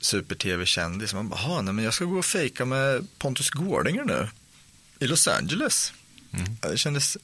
super-tv-kändis. 0.01 1.15
Man 1.15 1.29
bara, 1.29 1.63
nej 1.63 1.75
men 1.75 1.85
jag 1.85 1.95
ska 1.95 2.05
gå 2.05 2.19
och 2.19 2.25
fejka 2.25 2.65
med 2.65 3.07
Pontus 3.19 3.51
Gårdinger 3.51 4.05
nu 4.05 4.29
i 4.99 5.07
Los 5.07 5.29
Angeles. 5.29 5.93
Mm. 6.33 6.57
Det 6.61 6.79
kändes 6.79 7.17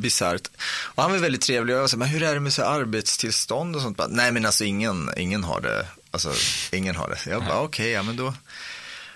bisarrt. 0.00 0.50
Och 0.82 1.02
han 1.02 1.12
var 1.12 1.18
väldigt 1.18 1.42
trevlig 1.42 1.76
och 1.76 1.82
jag 1.82 1.90
så 1.90 1.96
men 1.96 2.08
hur 2.08 2.22
är 2.22 2.34
det 2.34 2.40
med 2.40 2.52
så 2.52 2.64
arbetstillstånd 2.64 3.76
och 3.76 3.82
sånt? 3.82 3.96
Bara, 3.96 4.08
Nej 4.08 4.32
men 4.32 4.46
alltså 4.46 4.64
ingen, 4.64 5.10
ingen 5.16 5.44
har 5.44 5.60
det. 5.60 5.86
Alltså 6.10 6.32
ingen 6.72 6.96
har 6.96 7.08
det. 7.08 7.30
Jag 7.30 7.44
bara 7.44 7.60
okej, 7.60 7.84
okay, 7.84 7.90
ja 7.90 8.02
men 8.02 8.16
då, 8.16 8.34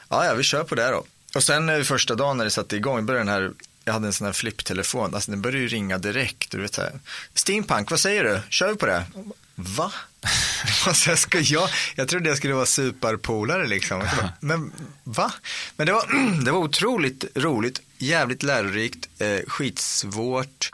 ja 0.08 0.24
ja 0.24 0.34
vi 0.34 0.42
kör 0.42 0.64
på 0.64 0.74
det 0.74 0.90
då. 0.90 1.04
Och 1.34 1.42
sen 1.42 1.68
eh, 1.68 1.82
första 1.82 2.14
dagen 2.14 2.36
när 2.36 2.44
det 2.44 2.50
satte 2.50 2.76
igång, 2.76 3.06
började 3.06 3.24
den 3.24 3.34
här 3.34 3.52
jag 3.84 3.92
hade 3.92 4.06
en 4.06 4.12
sån 4.12 4.24
här 4.24 4.32
flipptelefon, 4.32 5.14
alltså 5.14 5.30
den 5.30 5.42
började 5.42 5.58
ju 5.58 5.68
ringa 5.68 5.98
direkt. 5.98 6.50
Du 6.50 6.60
vet, 6.60 6.74
så 6.74 6.82
här, 6.82 6.92
Steampunk, 7.34 7.90
vad 7.90 8.00
säger 8.00 8.24
du? 8.24 8.40
Kör 8.48 8.68
vi 8.68 8.74
på 8.74 8.86
det? 8.86 9.04
Va? 9.54 9.92
alltså, 10.86 11.16
ska 11.16 11.40
jag, 11.40 11.68
jag 11.94 12.08
trodde 12.08 12.28
jag 12.28 12.38
skulle 12.38 12.54
vara 12.54 12.66
superpolare 12.66 13.66
liksom. 13.66 14.02
Men 14.40 14.72
va? 15.04 15.32
Men 15.76 15.86
det 15.86 15.92
var, 15.92 16.04
det 16.44 16.50
var 16.50 16.58
otroligt 16.58 17.24
roligt, 17.34 17.80
jävligt 17.98 18.42
lärorikt, 18.42 19.08
eh, 19.18 19.38
skitsvårt. 19.46 20.70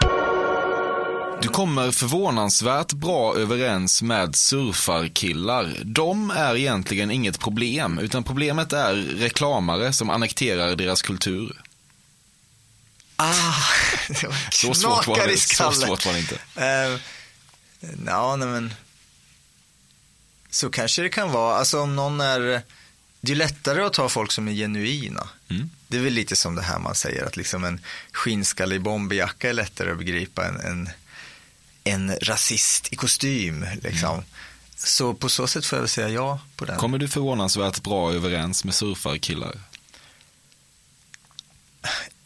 Du 1.43 1.49
kommer 1.49 1.91
förvånansvärt 1.91 2.93
bra 2.93 3.37
överens 3.37 4.03
med 4.03 4.37
surfarkillar. 4.37 5.77
De 5.85 6.31
är 6.31 6.57
egentligen 6.57 7.11
inget 7.11 7.41
problem, 7.41 7.99
utan 7.99 8.25
problemet 8.25 8.73
är 8.73 8.95
reklamare 8.95 9.93
som 9.93 10.11
annekterar 10.11 10.77
deras 10.77 11.03
kultur. 11.03 11.61
Ah, 13.17 13.35
så, 14.53 14.75
svårt 14.75 15.07
var 15.07 15.27
det, 15.27 15.37
så 15.37 15.73
svårt 15.73 16.07
var 16.07 16.13
det 16.13 16.19
inte. 16.19 16.35
Uh, 16.35 17.01
ja, 18.07 18.37
nej 18.37 18.49
men. 18.49 18.75
Så 20.51 20.71
kanske 20.71 21.03
det 21.03 21.09
kan 21.09 21.33
vara. 21.33 21.57
Alltså 21.57 21.81
om 21.81 21.97
någon 21.97 22.21
är. 22.21 22.63
Det 23.21 23.33
är 23.33 23.37
lättare 23.37 23.83
att 23.83 23.93
ta 23.93 24.09
folk 24.09 24.33
som 24.33 24.49
är 24.49 24.53
genuina. 24.53 25.29
Mm. 25.51 25.71
Det 25.89 25.97
är 25.97 26.01
väl 26.01 26.13
lite 26.13 26.37
som 26.37 26.55
det 26.55 26.63
här 26.63 26.79
man 26.79 26.95
säger 26.95 27.25
att 27.25 27.37
liksom 27.37 27.65
en 27.65 27.81
skinnskallig 28.13 28.83
bomberjacka 28.83 29.49
är 29.49 29.53
lättare 29.53 29.91
att 29.91 29.99
begripa 29.99 30.47
än 30.47 30.61
en, 30.61 30.91
en 31.85 32.17
rasist 32.23 32.93
i 32.93 32.97
kostym. 32.97 33.67
Liksom. 33.83 34.15
Mm. 34.15 34.25
Så 34.77 35.15
på 35.15 35.29
så 35.29 35.47
sätt 35.47 35.67
får 35.67 35.77
jag 35.77 35.83
väl 35.83 35.89
säga 35.89 36.09
ja 36.09 36.41
på 36.57 36.65
den. 36.65 36.79
Kommer 36.79 36.99
du 36.99 37.09
förvånansvärt 37.09 37.83
bra 37.83 38.13
överens 38.13 38.65
med 38.65 38.75
surfarkillar? 38.75 39.61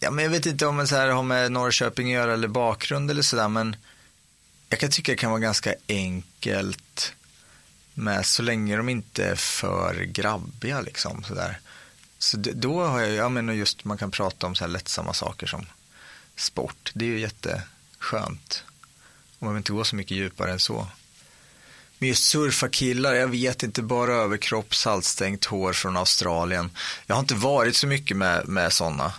Ja, 0.01 0.11
men 0.11 0.25
jag 0.25 0.31
vet 0.31 0.47
inte 0.47 0.67
om 0.67 0.77
det 0.77 0.97
har 0.97 1.23
med 1.23 1.53
Norrköping 1.53 2.07
att 2.07 2.13
göra 2.13 2.33
eller 2.33 2.49
bakgrund 2.49 3.11
eller 3.11 3.23
sådär, 3.23 3.49
men 3.49 3.77
jag 4.69 4.81
kan 4.81 4.91
tycka 4.91 5.13
det 5.13 5.17
kan 5.17 5.31
vara 5.31 5.41
ganska 5.41 5.75
enkelt 5.89 6.84
med 7.95 8.27
så 8.27 8.43
länge 8.43 8.77
de 8.77 8.89
inte 8.89 9.25
är 9.25 9.35
för 9.35 9.95
grabbiga 10.05 10.81
liksom 10.81 11.25
sådär. 11.25 11.61
Så 12.19 12.37
då 12.37 12.85
har 12.85 13.01
jag, 13.01 13.11
jag 13.11 13.33
menar 13.33 13.53
just 13.53 13.85
man 13.85 13.99
kan 13.99 14.11
prata 14.11 14.47
om 14.47 14.55
så 14.55 14.65
här 14.65 14.69
lättsamma 14.69 15.15
saker 15.15 15.47
som 15.47 15.67
sport. 16.37 16.91
Det 16.95 17.05
är 17.05 17.09
ju 17.09 17.21
jätteskönt. 17.21 18.65
Och 19.39 19.43
man 19.43 19.55
vill 19.55 19.59
inte 19.59 19.73
gå 19.73 19.85
så 19.85 19.97
mycket 19.97 20.17
djupare 20.17 20.53
än 20.53 20.61
så. 20.61 20.89
Men 21.99 22.09
just 22.09 22.25
surfa 22.25 22.69
killar, 22.69 23.15
jag 23.15 23.29
vet 23.29 23.63
inte, 23.63 23.83
bara 23.83 24.13
överkropp, 24.15 24.75
saltstängt 24.75 25.45
hår 25.45 25.73
från 25.73 25.97
Australien. 25.97 26.71
Jag 27.07 27.15
har 27.15 27.21
inte 27.21 27.35
varit 27.35 27.77
så 27.77 27.87
mycket 27.87 28.17
med, 28.17 28.49
med 28.49 28.73
sådana. 28.73 29.13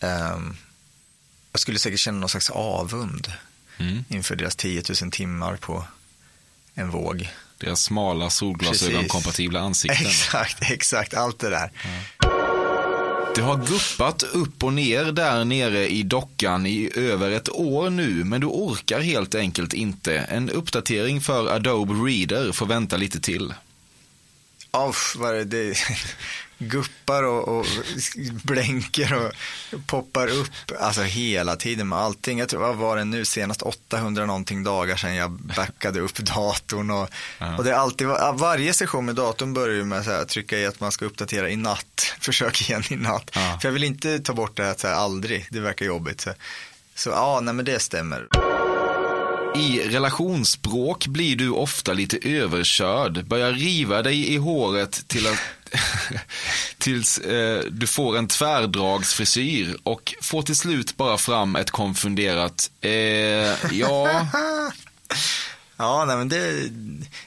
Um, 0.00 0.56
jag 1.52 1.60
skulle 1.60 1.78
säkert 1.78 2.00
känna 2.00 2.18
någon 2.18 2.28
slags 2.28 2.50
avund 2.50 3.32
Mm. 3.80 4.04
inför 4.08 4.36
deras 4.36 4.56
10 4.56 4.82
000 5.02 5.10
timmar 5.10 5.56
på 5.56 5.84
en 6.74 6.90
våg. 6.90 7.30
Deras 7.58 7.82
smala 7.82 8.30
solglasögonkompatibla 8.30 9.60
ansikten. 9.60 10.06
Exakt, 10.06 10.70
exakt, 10.70 11.14
allt 11.14 11.38
det 11.38 11.50
där. 11.50 11.70
Det 13.34 13.42
har 13.42 13.56
guppat 13.56 14.22
upp 14.22 14.62
och 14.64 14.72
ner 14.72 15.04
där 15.04 15.44
nere 15.44 15.88
i 15.88 16.02
dockan 16.02 16.66
i 16.66 16.90
över 16.94 17.30
ett 17.30 17.48
år 17.48 17.90
nu, 17.90 18.24
men 18.24 18.40
du 18.40 18.46
orkar 18.46 19.00
helt 19.00 19.34
enkelt 19.34 19.72
inte. 19.72 20.18
En 20.18 20.50
uppdatering 20.50 21.20
för 21.20 21.48
Adobe 21.48 21.94
Reader 21.94 22.52
får 22.52 22.66
vänta 22.66 22.96
lite 22.96 23.20
till. 23.20 23.54
Uff, 24.88 25.16
vad 25.18 25.30
är 25.30 25.34
det, 25.34 25.44
det 25.44 25.78
guppar 26.58 27.22
och, 27.22 27.48
och 27.48 27.66
blänker 28.42 29.14
och 29.14 29.32
poppar 29.86 30.28
upp 30.28 30.50
alltså 30.80 31.02
hela 31.02 31.56
tiden 31.56 31.88
med 31.88 31.98
allting. 31.98 32.38
Jag 32.38 32.48
tror, 32.48 32.60
vad 32.60 32.76
var 32.76 32.96
det 32.96 33.04
nu 33.04 33.24
senast, 33.24 33.62
800 33.62 34.26
någonting 34.26 34.64
dagar 34.64 34.96
sedan 34.96 35.14
jag 35.14 35.30
backade 35.30 36.00
upp 36.00 36.16
datorn 36.18 36.90
och, 36.90 37.08
och 37.58 37.64
det 37.64 37.70
är 37.70 37.74
alltid, 37.74 38.06
varje 38.34 38.72
session 38.72 39.04
med 39.04 39.14
datorn 39.14 39.54
börjar 39.54 39.76
ju 39.76 39.84
med 39.84 40.08
att 40.08 40.28
trycka 40.28 40.58
i 40.58 40.66
att 40.66 40.80
man 40.80 40.92
ska 40.92 41.04
uppdatera 41.04 41.50
i 41.50 41.56
natt, 41.56 42.14
försök 42.20 42.60
igen 42.68 42.82
i 42.88 42.96
natt. 42.96 43.30
För 43.32 43.68
jag 43.68 43.72
vill 43.72 43.84
inte 43.84 44.18
ta 44.18 44.32
bort 44.32 44.56
det 44.56 44.64
här, 44.64 44.74
så 44.78 44.86
här 44.86 44.94
aldrig, 44.94 45.46
det 45.50 45.60
verkar 45.60 45.86
jobbigt. 45.86 46.20
Så, 46.20 46.30
så 46.94 47.10
ja, 47.10 47.40
nej 47.42 47.54
men 47.54 47.64
det 47.64 47.78
stämmer. 47.78 48.28
I 49.54 49.88
relationsspråk 49.88 51.06
blir 51.06 51.36
du 51.36 51.50
ofta 51.50 51.92
lite 51.92 52.18
överkörd, 52.22 53.26
börjar 53.26 53.52
riva 53.52 54.02
dig 54.02 54.34
i 54.34 54.36
håret 54.36 55.08
till 55.08 55.26
att, 55.26 55.38
tills 56.78 57.18
eh, 57.18 57.64
du 57.70 57.86
får 57.86 58.18
en 58.18 58.28
tvärdragsfrisyr 58.28 59.76
och 59.82 60.14
får 60.22 60.42
till 60.42 60.56
slut 60.56 60.96
bara 60.96 61.18
fram 61.18 61.56
ett 61.56 61.70
konfunderat 61.70 62.70
eh, 62.80 63.72
ja. 63.72 64.26
Ja, 65.80 66.04
nej, 66.04 66.16
men 66.16 66.28
det, 66.28 66.68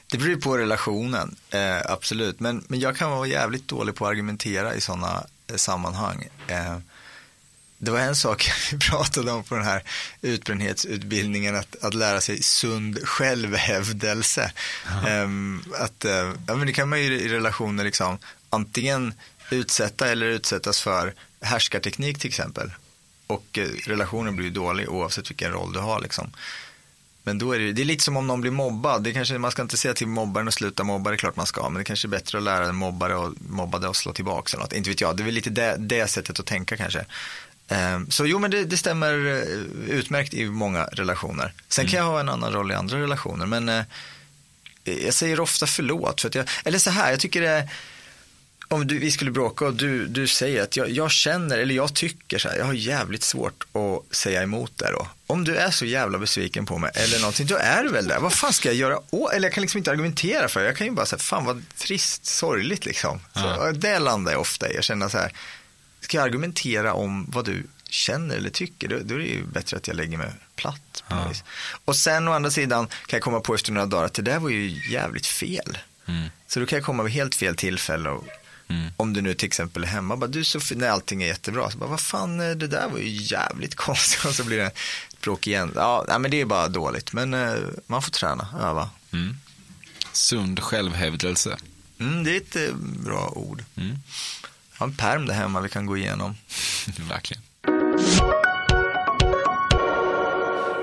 det 0.06 0.18
beror 0.18 0.36
på 0.36 0.58
relationen, 0.58 1.36
eh, 1.50 1.92
absolut. 1.92 2.40
Men, 2.40 2.64
men 2.68 2.80
jag 2.80 2.96
kan 2.96 3.10
vara 3.10 3.26
jävligt 3.26 3.68
dålig 3.68 3.94
på 3.94 4.04
att 4.04 4.10
argumentera 4.10 4.74
i 4.74 4.80
sådana 4.80 5.24
eh, 5.50 5.56
sammanhang. 5.56 6.28
Eh. 6.46 6.76
Eh, 7.82 7.84
det 7.84 7.90
var 7.90 7.98
en 7.98 8.16
sak 8.16 8.50
vi 8.72 8.78
pratade 8.78 9.32
om 9.32 9.44
på 9.44 9.54
den 9.54 9.64
här 9.64 9.82
utbrändhetsutbildningen, 10.22 11.56
att, 11.56 11.84
att 11.84 11.94
lära 11.94 12.20
sig 12.20 12.42
sund 12.42 12.98
självhävdelse. 13.04 14.52
Um, 15.08 15.64
att, 15.78 16.04
uh, 16.04 16.34
ja, 16.46 16.54
men 16.56 16.66
det 16.66 16.72
kan 16.72 16.88
man 16.88 17.00
ju 17.00 17.20
i 17.20 17.28
relationer 17.28 17.84
liksom, 17.84 18.18
antingen 18.50 19.14
utsätta 19.50 20.08
eller 20.08 20.26
utsättas 20.26 20.80
för 20.80 21.14
härskarteknik 21.40 22.18
till 22.18 22.28
exempel. 22.28 22.70
Och 23.26 23.58
uh, 23.58 23.64
relationen 23.86 24.36
blir 24.36 24.46
ju 24.46 24.52
dålig 24.52 24.88
oavsett 24.88 25.30
vilken 25.30 25.52
roll 25.52 25.72
du 25.72 25.78
har. 25.80 26.00
Liksom. 26.00 26.32
Men 27.24 27.38
då 27.38 27.52
är 27.52 27.58
det, 27.58 27.72
det 27.72 27.82
är 27.82 27.86
lite 27.86 28.04
som 28.04 28.16
om 28.16 28.26
någon 28.26 28.40
blir 28.40 28.50
mobbad. 28.50 29.02
Det 29.02 29.12
kanske, 29.12 29.38
man 29.38 29.50
ska 29.50 29.62
inte 29.62 29.76
säga 29.76 29.94
till 29.94 30.06
mobbaren 30.06 30.48
att 30.48 30.54
sluta 30.54 30.84
mobba, 30.84 31.10
det 31.10 31.16
är 31.16 31.18
klart 31.18 31.36
man 31.36 31.46
ska. 31.46 31.62
Men 31.62 31.74
det 31.74 31.84
kanske 31.84 32.08
är 32.08 32.10
bättre 32.10 32.38
att 32.38 32.44
lära 32.44 32.66
en 32.66 32.76
mobbare 32.76 33.16
och 33.16 33.32
mobbade 33.48 33.88
att 33.88 33.96
slå 33.96 34.12
tillbaka. 34.12 34.56
Eller 34.56 34.64
något. 34.64 34.72
Inte 34.72 34.90
vet 34.90 35.00
jag, 35.00 35.16
det 35.16 35.22
är 35.22 35.24
väl 35.24 35.34
lite 35.34 35.50
det, 35.50 35.76
det 35.78 36.06
sättet 36.06 36.40
att 36.40 36.46
tänka 36.46 36.76
kanske. 36.76 37.04
Så 38.08 38.26
jo, 38.26 38.38
men 38.38 38.50
det, 38.50 38.64
det, 38.64 38.76
stämmer 38.76 39.12
utmärkt 39.88 40.34
i 40.34 40.44
många 40.44 40.84
relationer. 40.84 41.52
Sen 41.68 41.86
kan 41.86 41.98
jag 41.98 42.06
ha 42.06 42.20
en 42.20 42.28
annan 42.28 42.52
roll 42.52 42.70
i 42.70 42.74
andra 42.74 43.00
relationer, 43.00 43.46
men 43.46 43.68
eh, 43.68 43.82
jag 44.84 45.14
säger 45.14 45.40
ofta 45.40 45.66
förlåt. 45.66 46.20
För 46.20 46.28
att 46.28 46.34
jag, 46.34 46.48
eller 46.64 46.78
så 46.78 46.90
här, 46.90 47.10
jag 47.10 47.20
tycker 47.20 47.40
det 47.40 47.68
om 48.72 48.86
du, 48.86 48.98
vi 48.98 49.10
skulle 49.10 49.30
bråka 49.30 49.64
och 49.64 49.74
du, 49.74 50.06
du 50.06 50.26
säger 50.26 50.62
att 50.62 50.76
jag, 50.76 50.90
jag 50.90 51.10
känner, 51.10 51.58
eller 51.58 51.74
jag 51.74 51.94
tycker 51.94 52.38
så 52.38 52.48
här, 52.48 52.56
jag 52.56 52.64
har 52.64 52.72
jävligt 52.72 53.22
svårt 53.22 53.66
att 53.72 54.16
säga 54.16 54.42
emot 54.42 54.72
det 54.76 54.90
då. 54.92 55.06
Om 55.26 55.44
du 55.44 55.56
är 55.56 55.70
så 55.70 55.84
jävla 55.84 56.18
besviken 56.18 56.66
på 56.66 56.78
mig 56.78 56.90
eller 56.94 57.18
någonting, 57.18 57.46
då 57.46 57.56
är 57.56 57.82
du 57.82 57.88
väl 57.88 58.08
det. 58.08 58.18
Vad 58.18 58.32
fan 58.32 58.52
ska 58.52 58.68
jag 58.68 58.76
göra? 58.76 58.98
Åh, 59.10 59.34
eller 59.34 59.48
jag 59.48 59.54
kan 59.54 59.62
liksom 59.62 59.78
inte 59.78 59.90
argumentera 59.90 60.48
för 60.48 60.60
det. 60.60 60.66
Jag 60.66 60.76
kan 60.76 60.86
ju 60.86 60.92
bara 60.92 61.06
säga, 61.06 61.18
fan 61.18 61.44
vad 61.44 61.62
trist, 61.76 62.26
sorgligt 62.26 62.86
liksom. 62.86 63.20
Så, 63.32 63.40
Ja. 63.40 63.72
Det 63.72 63.98
landar 63.98 64.32
jag 64.32 64.40
ofta 64.40 64.70
i. 64.70 64.74
Jag 64.74 64.84
känner 64.84 65.08
så 65.08 65.18
här, 65.18 65.32
ska 66.02 66.16
jag 66.16 66.24
argumentera 66.24 66.92
om 66.94 67.26
vad 67.30 67.44
du 67.44 67.66
känner 67.88 68.36
eller 68.36 68.50
tycker, 68.50 68.88
då, 68.88 68.98
då 69.04 69.14
är 69.14 69.18
det 69.18 69.24
ju 69.24 69.44
bättre 69.44 69.76
att 69.76 69.86
jag 69.86 69.96
lägger 69.96 70.18
mig 70.18 70.32
platt. 70.56 71.04
Vis. 71.28 71.44
Och 71.84 71.96
sen 71.96 72.28
å 72.28 72.32
andra 72.32 72.50
sidan 72.50 72.86
kan 72.86 73.16
jag 73.16 73.22
komma 73.22 73.40
på 73.40 73.54
efter 73.54 73.72
några 73.72 73.86
dagar 73.86 74.04
att 74.04 74.14
det 74.14 74.22
där 74.22 74.38
var 74.38 74.50
ju 74.50 74.80
jävligt 74.92 75.26
fel. 75.26 75.78
Mm. 76.06 76.28
Så 76.46 76.60
då 76.60 76.66
kan 76.66 76.76
jag 76.76 76.84
komma 76.86 77.02
vid 77.02 77.12
helt 77.12 77.34
fel 77.34 77.56
tillfälle 77.56 78.10
och 78.10 78.24
om 78.96 79.12
du 79.12 79.20
nu 79.22 79.34
till 79.34 79.46
exempel 79.46 79.82
är 79.84 79.88
hemma, 79.88 80.16
bara, 80.16 80.26
du 80.26 80.44
så 80.44 80.60
fin- 80.60 80.78
när 80.78 80.88
allting 80.88 81.22
är 81.22 81.26
jättebra, 81.26 81.70
så 81.70 81.78
bara, 81.78 81.90
vad 81.90 82.00
fan, 82.00 82.40
eh, 82.40 82.50
det 82.56 82.66
där 82.66 82.88
var 82.88 82.98
ju 82.98 83.08
jävligt 83.08 83.74
konstigt 83.86 84.24
och 84.24 84.34
så 84.34 84.44
blir 84.44 84.58
det 84.58 84.70
bråk 85.20 85.46
igen. 85.46 85.72
Ja, 85.74 86.04
nej, 86.08 86.18
men 86.18 86.30
det 86.30 86.40
är 86.40 86.44
bara 86.44 86.68
dåligt, 86.68 87.12
men 87.12 87.34
eh, 87.34 87.54
man 87.86 88.02
får 88.02 88.10
träna, 88.10 88.48
öva. 88.60 88.90
Mm. 89.12 89.36
Sund 90.12 90.60
självhävdelse. 90.60 91.56
Mm, 92.00 92.24
det 92.24 92.30
är 92.30 92.36
ett 92.36 92.56
eh, 92.56 92.74
bra 92.76 93.28
ord. 93.28 93.64
Mm. 93.76 93.96
Har 94.82 94.88
en 94.88 94.96
pärm 94.96 95.26
där 95.26 95.34
hemma 95.34 95.60
vi 95.60 95.68
kan 95.68 95.86
gå 95.86 95.96
igenom. 95.96 96.36
Verkligen. 97.08 97.42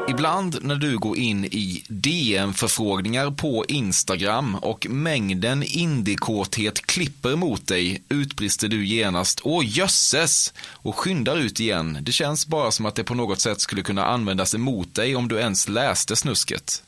Ibland 0.10 0.58
när 0.62 0.76
du 0.76 0.98
går 0.98 1.18
in 1.18 1.46
i 1.46 1.84
DM-förfrågningar 1.88 3.32
på 3.32 3.66
Instagram 3.68 4.56
och 4.56 4.88
mängden 4.90 5.64
indiekåthet 5.64 6.86
klipper 6.86 7.36
mot 7.36 7.68
dig 7.68 8.04
utbrister 8.10 8.68
du 8.68 8.86
genast 8.86 9.42
åh 9.44 9.64
jösses 9.66 10.54
och 10.60 10.96
skyndar 10.96 11.38
ut 11.38 11.60
igen. 11.60 11.98
Det 12.02 12.12
känns 12.12 12.48
bara 12.48 12.72
som 12.72 12.86
att 12.86 12.96
det 12.96 13.04
på 13.04 13.16
något 13.16 13.40
sätt 13.40 13.62
skulle 13.62 13.82
kunna 13.82 14.06
användas 14.06 14.56
emot 14.56 14.96
dig 14.96 15.16
om 15.16 15.28
du 15.28 15.40
ens 15.40 15.70
läste 15.70 16.16
snusket. 16.16 16.84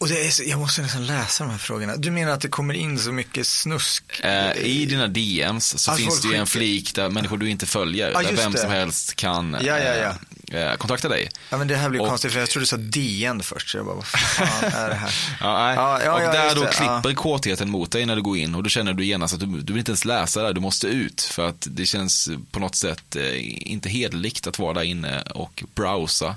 Och 0.00 0.08
det 0.08 0.26
är 0.26 0.30
så, 0.30 0.42
jag 0.46 0.58
måste 0.58 0.82
nästan 0.82 1.06
läsa 1.06 1.44
de 1.44 1.50
här 1.50 1.58
frågorna. 1.58 1.96
Du 1.96 2.10
menar 2.10 2.32
att 2.32 2.40
det 2.40 2.48
kommer 2.48 2.74
in 2.74 2.98
så 2.98 3.12
mycket 3.12 3.46
snusk? 3.46 4.04
Eh, 4.22 4.52
I 4.52 4.86
dina 4.86 5.06
DMs 5.08 5.78
så 5.82 5.90
Att 5.90 5.96
finns 5.98 6.20
det 6.20 6.28
ju 6.28 6.34
en 6.34 6.46
flik 6.46 6.94
där 6.94 7.08
människor 7.08 7.38
du 7.38 7.50
inte 7.50 7.66
följer, 7.66 8.10
Ja, 8.10 8.22
där 8.22 8.32
vem 8.32 8.52
det. 8.52 8.58
som 8.58 8.70
helst 8.70 9.16
kan 9.16 9.56
Ja, 9.60 9.78
ja, 9.78 9.94
ja. 9.94 10.14
eh, 10.58 10.62
eh, 10.70 10.76
kontakta 10.76 11.08
dig. 11.08 11.28
Ja, 11.50 11.58
men 11.58 11.68
det 11.68 11.76
här 11.76 11.88
blir 11.90 12.00
Och- 12.00 12.08
konstigt 12.08 12.32
för 12.32 12.40
jag 12.40 12.50
trodde 12.50 12.62
du 12.62 12.66
sa 12.66 12.76
DN 12.76 13.42
först, 13.42 13.68
så 13.68 13.76
jag 13.78 13.86
bara, 13.86 13.94
vad 13.94 14.06
fan 14.06 14.72
är 14.72 14.88
det 14.88 14.94
här? 14.94 15.14
Ja. 15.40 15.74
Ja, 15.74 16.02
ja, 16.04 16.12
och 16.14 16.22
ja, 16.22 16.32
där 16.32 16.54
då 16.54 16.62
det, 16.62 16.68
klipper 16.70 17.14
kåtheten 17.14 17.70
mot 17.70 17.90
dig 17.92 18.06
när 18.06 18.16
du 18.16 18.22
går 18.22 18.36
in 18.36 18.54
och 18.54 18.62
då 18.62 18.68
känner 18.70 18.92
du 18.92 19.04
genast 19.04 19.34
att 19.34 19.40
du, 19.40 19.46
du 19.46 19.72
vill 19.72 19.78
inte 19.78 19.90
ens 19.90 20.04
läsa 20.04 20.42
där, 20.42 20.52
du 20.52 20.60
måste 20.60 20.86
ut 20.86 21.20
för 21.20 21.48
att 21.48 21.66
det 21.70 21.86
känns 21.86 22.28
på 22.50 22.60
något 22.60 22.74
sätt 22.74 23.16
eh, 23.16 23.70
inte 23.72 23.88
hederligt 23.88 24.46
att 24.46 24.58
vara 24.58 24.74
där 24.74 24.82
inne 24.82 25.20
och 25.22 25.64
browsa. 25.74 26.36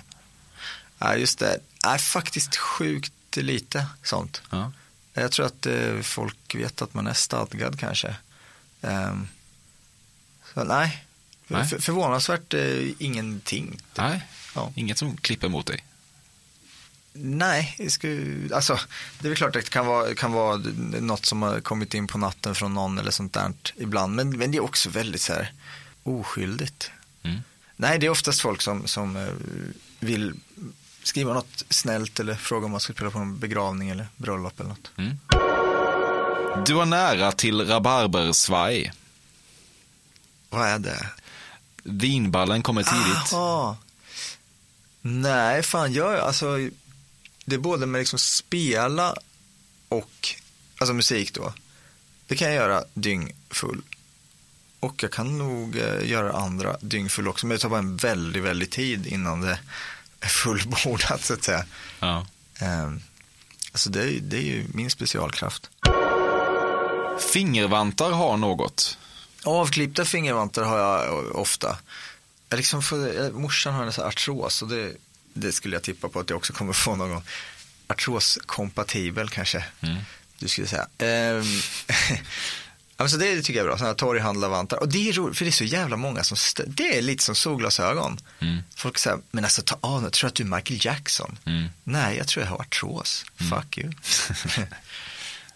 Ja, 0.99 1.15
just 1.15 1.39
det. 1.39 1.57
Nej, 1.85 1.99
faktiskt 1.99 2.55
sjukt 2.57 3.13
lite 3.37 3.85
sånt. 4.03 4.41
Ja. 4.49 4.71
Jag 5.13 5.31
tror 5.31 5.45
att 5.45 5.65
eh, 5.65 5.99
folk 6.01 6.55
vet 6.55 6.81
att 6.81 6.93
man 6.93 7.07
är 7.07 7.13
stadgad 7.13 7.79
kanske. 7.79 8.15
Ehm, 8.81 9.27
så 10.53 10.63
nej, 10.63 11.05
Nej. 11.47 11.67
För, 11.67 11.79
förvånansvärt 11.79 12.53
eh, 12.53 12.89
ingenting. 12.99 13.79
Nej, 13.97 14.27
Ja. 14.55 14.71
inget 14.75 14.97
som 14.97 15.17
klipper 15.17 15.49
mot 15.49 15.65
dig. 15.67 15.85
Nej, 17.13 17.75
det, 17.77 17.89
skulle, 17.89 18.55
alltså, 18.55 18.79
det 19.19 19.27
är 19.27 19.29
väl 19.29 19.37
klart 19.37 19.55
att 19.55 19.63
det 19.63 19.69
kan 19.69 19.85
vara, 19.85 20.15
kan 20.15 20.31
vara 20.31 20.57
något 20.99 21.25
som 21.25 21.41
har 21.41 21.59
kommit 21.61 21.93
in 21.93 22.07
på 22.07 22.17
natten 22.17 22.55
från 22.55 22.73
någon 22.73 22.97
eller 22.97 23.11
sånt 23.11 23.33
där 23.33 23.53
ibland. 23.75 24.15
Men, 24.15 24.37
men 24.37 24.51
det 24.51 24.57
är 24.57 24.63
också 24.63 24.89
väldigt 24.89 25.21
så 25.21 25.33
här 25.33 25.53
oskyldigt. 26.03 26.91
Mm. 27.23 27.39
Nej, 27.75 27.99
det 27.99 28.05
är 28.05 28.09
oftast 28.09 28.41
folk 28.41 28.61
som, 28.61 28.87
som 28.87 29.15
eh, 29.15 29.33
vill 29.99 30.33
skriva 31.03 31.33
något 31.33 31.63
snällt 31.69 32.19
eller 32.19 32.35
fråga 32.35 32.65
om 32.65 32.71
man 32.71 32.79
ska 32.79 32.93
spela 32.93 33.11
på 33.11 33.19
en 33.19 33.39
begravning 33.39 33.89
eller 33.89 34.07
bröllop 34.17 34.59
eller 34.59 34.69
något. 34.69 34.91
Mm. 34.97 35.17
Du 36.65 36.73
var 36.73 36.85
nära 36.85 37.31
till 37.31 37.67
rabarbersvaj. 37.67 38.93
Vad 40.49 40.67
är 40.67 40.79
det? 40.79 41.07
Vinballen 41.83 42.63
kommer 42.63 42.83
tidigt. 42.83 43.33
Aha. 43.33 43.77
Nej, 45.01 45.63
fan 45.63 45.93
jag, 45.93 46.19
alltså, 46.19 46.69
det 47.45 47.55
är 47.55 47.59
både 47.59 47.85
med 47.85 47.99
liksom 47.99 48.19
spela 48.19 49.15
och, 49.89 50.29
alltså 50.77 50.93
musik 50.93 51.33
då. 51.33 51.53
Det 52.27 52.35
kan 52.35 52.47
jag 52.47 52.55
göra 52.55 52.83
dyngfull. 52.93 53.81
Och 54.79 55.03
jag 55.03 55.11
kan 55.11 55.37
nog 55.37 55.75
eh, 55.75 56.09
göra 56.09 56.33
andra 56.33 56.77
dyngfull 56.81 57.27
också, 57.27 57.45
men 57.45 57.57
det 57.57 57.61
tar 57.61 57.69
bara 57.69 57.79
en 57.79 57.97
väldigt, 57.97 58.43
väldigt 58.43 58.71
tid 58.71 59.07
innan 59.07 59.41
det 59.41 59.59
fullbordat 60.29 61.25
så 61.25 61.33
att 61.33 61.43
säga. 61.43 61.65
Ja. 61.99 62.25
Eh, 62.61 62.91
alltså 63.71 63.89
det, 63.89 64.03
är- 64.03 64.19
det 64.21 64.37
är 64.37 64.41
ju 64.41 64.65
min 64.73 64.89
specialkraft. 64.89 65.69
Fingervantar 67.33 68.11
har 68.11 68.37
något. 68.37 68.97
Avklippta 69.43 70.05
fingervantar 70.05 70.63
har 70.63 70.77
jag 70.77 71.35
ofta. 71.35 71.77
Jag 72.49 72.57
liksom 72.57 72.81
får, 72.83 73.31
morsan 73.31 73.73
har 73.73 73.83
en 73.85 73.93
sån 73.93 74.03
här 74.03 74.09
artros 74.09 74.61
och 74.61 74.67
det, 74.67 74.91
det 75.33 75.51
skulle 75.51 75.75
jag 75.75 75.83
tippa 75.83 76.09
på 76.09 76.19
att 76.19 76.29
jag 76.29 76.37
också 76.37 76.53
kommer 76.53 76.73
få 76.73 76.95
någon 76.95 77.09
gång. 77.09 77.23
artroskompatibel 77.87 79.29
kanske 79.29 79.63
du 80.39 80.47
skulle 80.47 80.67
säga. 80.67 80.87
Ehm, 80.97 81.43
ja, 83.01 83.03
men 83.03 83.09
så 83.09 83.17
det 83.17 83.41
tycker 83.41 83.59
jag 83.59 83.63
är 83.63 83.67
bra, 83.67 83.77
sådana 83.77 83.89
här 83.89 83.95
torghandlarvantar. 83.97 84.77
Och 84.77 84.89
det 84.89 85.09
är 85.09 85.13
roligt, 85.13 85.37
för 85.37 85.45
det 85.45 85.49
är 85.49 85.51
så 85.51 85.63
jävla 85.63 85.97
många 85.97 86.23
som, 86.23 86.37
det 86.67 86.97
är 86.97 87.01
lite 87.01 87.23
som 87.23 87.35
solglasögon. 87.35 88.19
Folk 88.75 88.97
säger, 88.97 89.19
men 89.31 89.43
alltså 89.43 89.61
ta 89.61 89.77
av 89.81 90.03
nu, 90.03 90.09
tror 90.09 90.27
att 90.27 90.35
du 90.35 90.43
är 90.43 90.47
Michael 90.47 90.85
Jackson? 90.85 91.37
Nej, 91.83 92.17
jag 92.17 92.27
tror 92.27 92.45
jag 92.45 92.51
har 92.51 92.59
artros. 92.59 93.25
Fuck 93.49 93.77
you. 93.77 93.91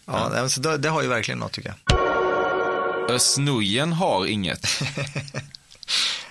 ja, 0.05 0.29
nej, 0.31 0.41
men 0.41 0.49
så 0.49 0.61
det, 0.61 0.77
det 0.77 0.89
har 0.89 1.01
ju 1.01 1.07
verkligen 1.07 1.39
något 1.39 1.51
tycker 1.51 1.75
jag. 1.87 1.99
Ösnujen 3.09 3.93
har 3.93 4.25
inget. 4.25 4.81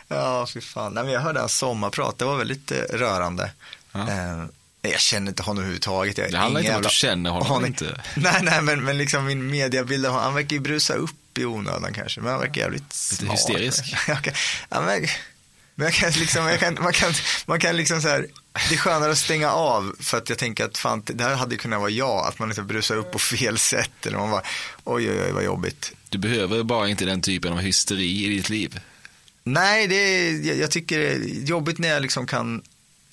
Ja, 0.08 0.46
fy 0.46 0.60
fan. 0.60 0.92
Nej, 0.92 1.04
men 1.04 1.12
jag 1.12 1.20
hörde 1.20 1.40
hans 1.40 1.56
sommarprat, 1.56 2.18
det 2.18 2.24
var 2.24 2.36
väldigt 2.36 2.72
eh, 2.72 2.78
rörande. 2.78 3.50
Eh, 3.94 4.44
jag 4.90 5.00
känner 5.00 5.28
inte 5.28 5.42
honom 5.42 5.58
överhuvudtaget. 5.58 6.18
Jag, 6.18 6.30
Det 6.30 6.38
handlar 6.38 6.60
inte 6.60 6.72
om 6.72 6.78
att 6.78 6.82
du 6.82 6.88
känner 6.90 7.30
honom 7.30 7.66
inte. 7.66 8.02
Nej, 8.16 8.40
nej, 8.42 8.62
men, 8.62 8.84
men 8.84 8.98
liksom 8.98 9.24
min 9.26 9.50
mediabild 9.50 10.06
av 10.06 10.12
honom, 10.12 10.24
han 10.24 10.34
verkar 10.34 10.56
ju 10.56 10.60
brusa 10.60 10.94
upp 10.94 11.38
i 11.38 11.44
onödan 11.44 11.92
kanske, 11.94 12.20
men 12.20 12.30
han 12.30 12.40
verkar 12.40 12.60
jävligt 12.60 12.92
smart. 12.92 13.32
hysterisk. 13.34 13.94
Ja, 14.68 14.80
men, 14.80 15.06
men 15.74 15.84
jag 15.84 15.94
kan 15.94 16.10
liksom, 16.10 16.46
jag 16.46 16.60
kan, 16.60 16.78
man 16.80 16.92
kan, 16.92 17.12
man 17.46 17.60
kan 17.60 17.76
liksom 17.76 18.02
så 18.02 18.08
här, 18.08 18.26
det 18.68 18.74
är 18.74 18.78
skönare 18.78 19.12
att 19.12 19.18
stänga 19.18 19.50
av 19.52 19.96
för 20.00 20.18
att 20.18 20.28
jag 20.28 20.38
tänker 20.38 20.64
att 20.64 20.78
fan, 20.78 21.02
det 21.06 21.24
här 21.24 21.34
hade 21.34 21.56
kunnat 21.56 21.80
vara 21.80 21.90
jag, 21.90 22.26
att 22.26 22.38
man 22.38 22.48
liksom 22.48 22.66
brusar 22.66 22.96
upp 22.96 23.12
på 23.12 23.18
fel 23.18 23.58
sätt 23.58 24.06
eller 24.06 24.18
man 24.18 24.30
bara, 24.30 24.42
oj, 24.84 25.10
oj, 25.10 25.22
oj, 25.26 25.32
vad 25.32 25.44
jobbigt. 25.44 25.92
Du 26.08 26.18
behöver 26.18 26.62
bara 26.62 26.88
inte 26.88 27.04
den 27.04 27.20
typen 27.22 27.52
av 27.52 27.58
hysteri 27.58 28.24
i 28.24 28.28
ditt 28.28 28.48
liv. 28.48 28.80
Nej, 29.44 29.86
det 29.86 29.94
är, 29.96 30.46
jag, 30.46 30.56
jag 30.56 30.70
tycker 30.70 30.98
det 30.98 31.06
är 31.06 31.44
jobbigt 31.44 31.78
när 31.78 31.88
jag 31.88 32.02
liksom 32.02 32.26
kan 32.26 32.62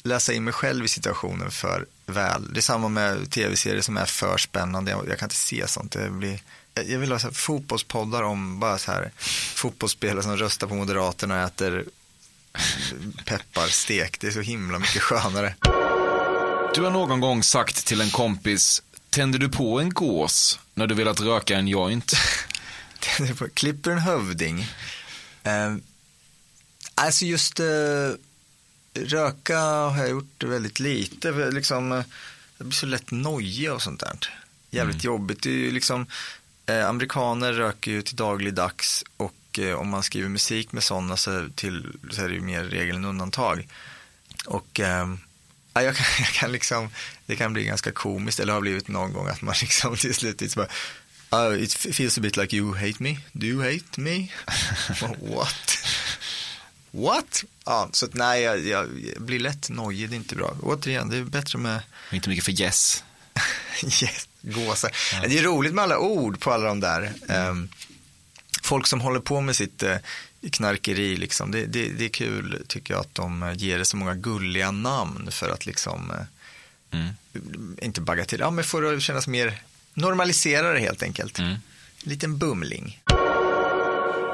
läsa 0.04 0.34
in 0.34 0.44
mig 0.44 0.54
själv 0.54 0.86
i 0.86 0.88
situationen 0.88 1.52
för 1.52 1.86
väl. 2.06 2.54
Det 2.54 2.60
är 2.60 2.62
samma 2.62 2.90
med 2.90 3.32
tv-serier 3.32 3.82
som 3.82 3.98
är 3.98 4.06
för 4.06 4.38
spännande. 4.38 4.92
Jag, 4.92 5.10
jag 5.10 5.20
kan 5.20 5.26
inte 5.26 5.36
se 5.36 5.68
sånt. 5.68 5.92
Det 5.92 6.10
blir, 6.10 6.40
jag 6.74 7.00
vill 7.00 7.12
ha 7.12 7.20
så 7.20 7.28
här 7.28 7.34
fotbollspoddar 7.34 8.24
om 8.24 8.60
bara 8.60 8.78
så 8.78 8.92
här 8.92 9.12
fotbollsspelare 9.56 10.24
som 10.24 10.38
röstar 10.38 10.68
på 10.68 10.76
Moderaterna 10.76 11.36
och 11.36 11.42
äter 11.42 11.86
pepparstek. 13.26 14.20
Det 14.20 14.28
är 14.28 14.32
så 14.32 14.42
himla 14.42 14.80
mycket 14.80 15.02
skönare. 15.02 15.56
Du 16.76 16.82
har 16.82 16.92
någon 16.92 17.20
gång 17.20 17.44
sagt 17.44 17.86
till 17.86 18.02
en 18.02 18.12
kompis, 18.12 18.84
tänder 19.10 19.40
du 19.40 19.50
på 19.50 19.80
en 19.80 19.90
gås 19.90 20.60
när 20.74 20.88
du 20.88 20.96
velat 20.96 21.20
röka 21.20 21.58
en 21.58 21.68
joint? 21.68 22.14
Klipper 23.54 23.92
en 23.92 24.00
hövding. 24.00 24.68
Eh, 25.44 25.76
alltså 26.96 27.26
just 27.26 27.60
eh, 27.60 27.66
röka 28.94 29.60
har 29.60 29.98
jag 29.98 30.10
gjort 30.10 30.44
väldigt 30.44 30.80
lite. 30.80 31.34
För 31.34 31.52
Liksom, 31.52 31.92
jag 32.58 32.68
blir 32.68 32.76
så 32.76 32.86
lätt 32.86 33.12
nojig 33.12 33.72
och 33.72 33.82
sånt 33.82 34.00
där. 34.00 34.18
Jävligt 34.70 35.04
jobbigt. 35.04 35.44
Det 35.44 35.50
är 35.50 35.54
ju 35.54 35.72
liksom, 35.72 36.06
eh, 36.66 36.90
amerikaner 36.90 37.54
röker 37.54 37.92
ju 37.92 38.02
till 38.02 38.16
dagligdags 38.16 39.04
och 39.18 39.60
eh, 39.60 39.74
om 39.74 39.90
man 39.90 40.04
skriver 40.04 40.30
musik 40.30 40.72
med 40.72 40.84
sådana 40.84 41.18
så, 41.18 41.48
till, 41.56 41.88
så 42.12 42.22
är 42.22 42.28
det 42.28 42.36
ju 42.36 42.42
mer 42.42 42.64
regel 42.64 42.96
än 42.96 43.06
undantag. 43.06 43.68
Och 44.46 44.80
eh, 44.80 45.16
ja, 45.74 45.82
jag, 45.82 45.96
kan, 45.96 46.06
jag 46.20 46.28
kan 46.28 46.52
liksom, 46.52 46.90
det 47.26 47.36
kan 47.36 47.54
bli 47.54 47.64
ganska 47.64 47.92
komiskt, 47.92 48.40
eller 48.40 48.54
har 48.54 48.62
blivit 48.62 48.88
någon 48.88 49.14
gång 49.14 49.28
att 49.28 49.42
man 49.42 49.56
liksom 49.62 49.96
till 49.98 50.16
slut 50.16 50.56
bara, 50.56 50.68
uh, 51.50 51.64
it 51.64 51.74
feels 51.74 52.18
a 52.18 52.22
bit 52.22 52.38
like 52.38 52.56
you 52.56 52.76
hate 52.76 53.04
me, 53.04 53.18
do 53.32 53.48
you 53.48 53.64
hate 53.64 54.02
me? 54.02 54.28
What? 55.36 55.78
What? 56.92 57.44
Ja, 57.66 57.90
så 57.92 58.06
att 58.06 58.14
nej, 58.14 58.42
jag, 58.42 58.68
jag, 58.68 58.88
blir 59.18 59.40
lätt 59.40 59.70
nojig, 59.70 60.10
det 60.10 60.16
är 60.16 60.18
inte 60.18 60.36
bra. 60.36 60.56
Återigen, 60.62 61.10
det 61.10 61.18
är 61.18 61.24
bättre 61.24 61.60
med 61.60 61.80
Inte 62.12 62.30
mycket 62.30 62.46
för 62.46 62.52
yes. 62.62 63.04
yes, 63.84 64.28
gåsar. 64.42 64.92
Det 65.28 65.40
är 65.40 65.44
roligt 65.44 65.74
med 65.74 65.84
alla 65.84 65.98
ord 65.98 66.40
på 66.40 66.52
alla 66.52 66.68
de 66.68 66.80
där. 66.80 67.14
Ehm, 67.30 67.70
folk 68.64 68.88
som 68.88 69.02
håller 69.02 69.20
på 69.20 69.42
med 69.42 69.56
sitt 69.56 69.84
eh, 69.84 69.98
knarkeri, 70.52 71.18
liksom. 71.18 71.52
det, 71.52 71.66
det, 71.66 71.90
det 71.90 72.06
är 72.06 72.10
kul 72.10 72.66
tycker 72.68 72.94
jag 72.94 73.02
att 73.02 73.16
de 73.16 73.54
ger 73.58 73.78
det 73.78 73.86
så 73.86 73.98
många 73.98 74.16
gulliga 74.16 74.72
namn 74.72 75.32
för 75.32 75.50
att 75.50 75.66
liksom 75.66 76.12
eh, 76.12 77.08
inte 77.82 78.02
bagga 78.02 78.26
till, 78.26 78.40
ja 78.40 78.52
men 78.52 78.64
får 78.64 78.82
det 78.82 79.02
kännas 79.02 79.28
mer, 79.28 79.62
normalisera 79.94 80.74
det 80.74 80.80
helt 80.80 81.04
enkelt. 81.04 81.40
En 81.40 81.62
liten 82.04 82.38
bumling. 82.38 83.02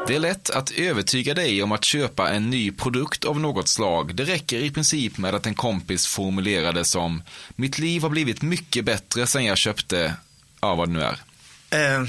Det 0.07 0.15
är 0.15 0.19
lätt 0.19 0.49
att 0.49 0.71
övertyga 0.71 1.33
dig 1.33 1.63
om 1.63 1.71
att 1.71 1.83
köpa 1.83 2.29
en 2.29 2.49
ny 2.49 2.71
produkt 2.71 3.25
av 3.25 3.39
något 3.39 3.67
slag. 3.67 4.15
Det 4.15 4.23
räcker 4.23 4.57
i 4.57 4.71
princip 4.71 5.17
med 5.17 5.35
att 5.35 5.45
en 5.45 5.55
kompis 5.55 6.07
formulerar 6.07 6.73
det 6.73 6.85
som 6.85 7.23
Mitt 7.55 7.79
liv 7.79 8.01
har 8.01 8.09
blivit 8.09 8.41
mycket 8.41 8.85
bättre 8.85 9.27
sen 9.27 9.45
jag 9.45 9.57
köpte, 9.57 10.15
ja 10.61 10.75
vad 10.75 10.89
det 10.89 10.93
nu 10.93 11.01
är. 11.01 11.19
Eh, 11.69 12.07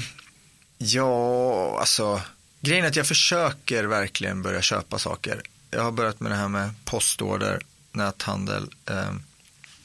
ja, 0.77 1.79
alltså 1.79 2.21
grejen 2.61 2.85
är 2.85 2.89
att 2.89 2.95
jag 2.95 3.07
försöker 3.07 3.83
verkligen 3.83 4.41
börja 4.41 4.61
köpa 4.61 4.99
saker. 4.99 5.41
Jag 5.71 5.83
har 5.83 5.91
börjat 5.91 6.19
med 6.19 6.31
det 6.31 6.35
här 6.35 6.47
med 6.47 6.69
postorder, 6.85 7.59
näthandel, 7.91 8.67
eh, 8.89 9.13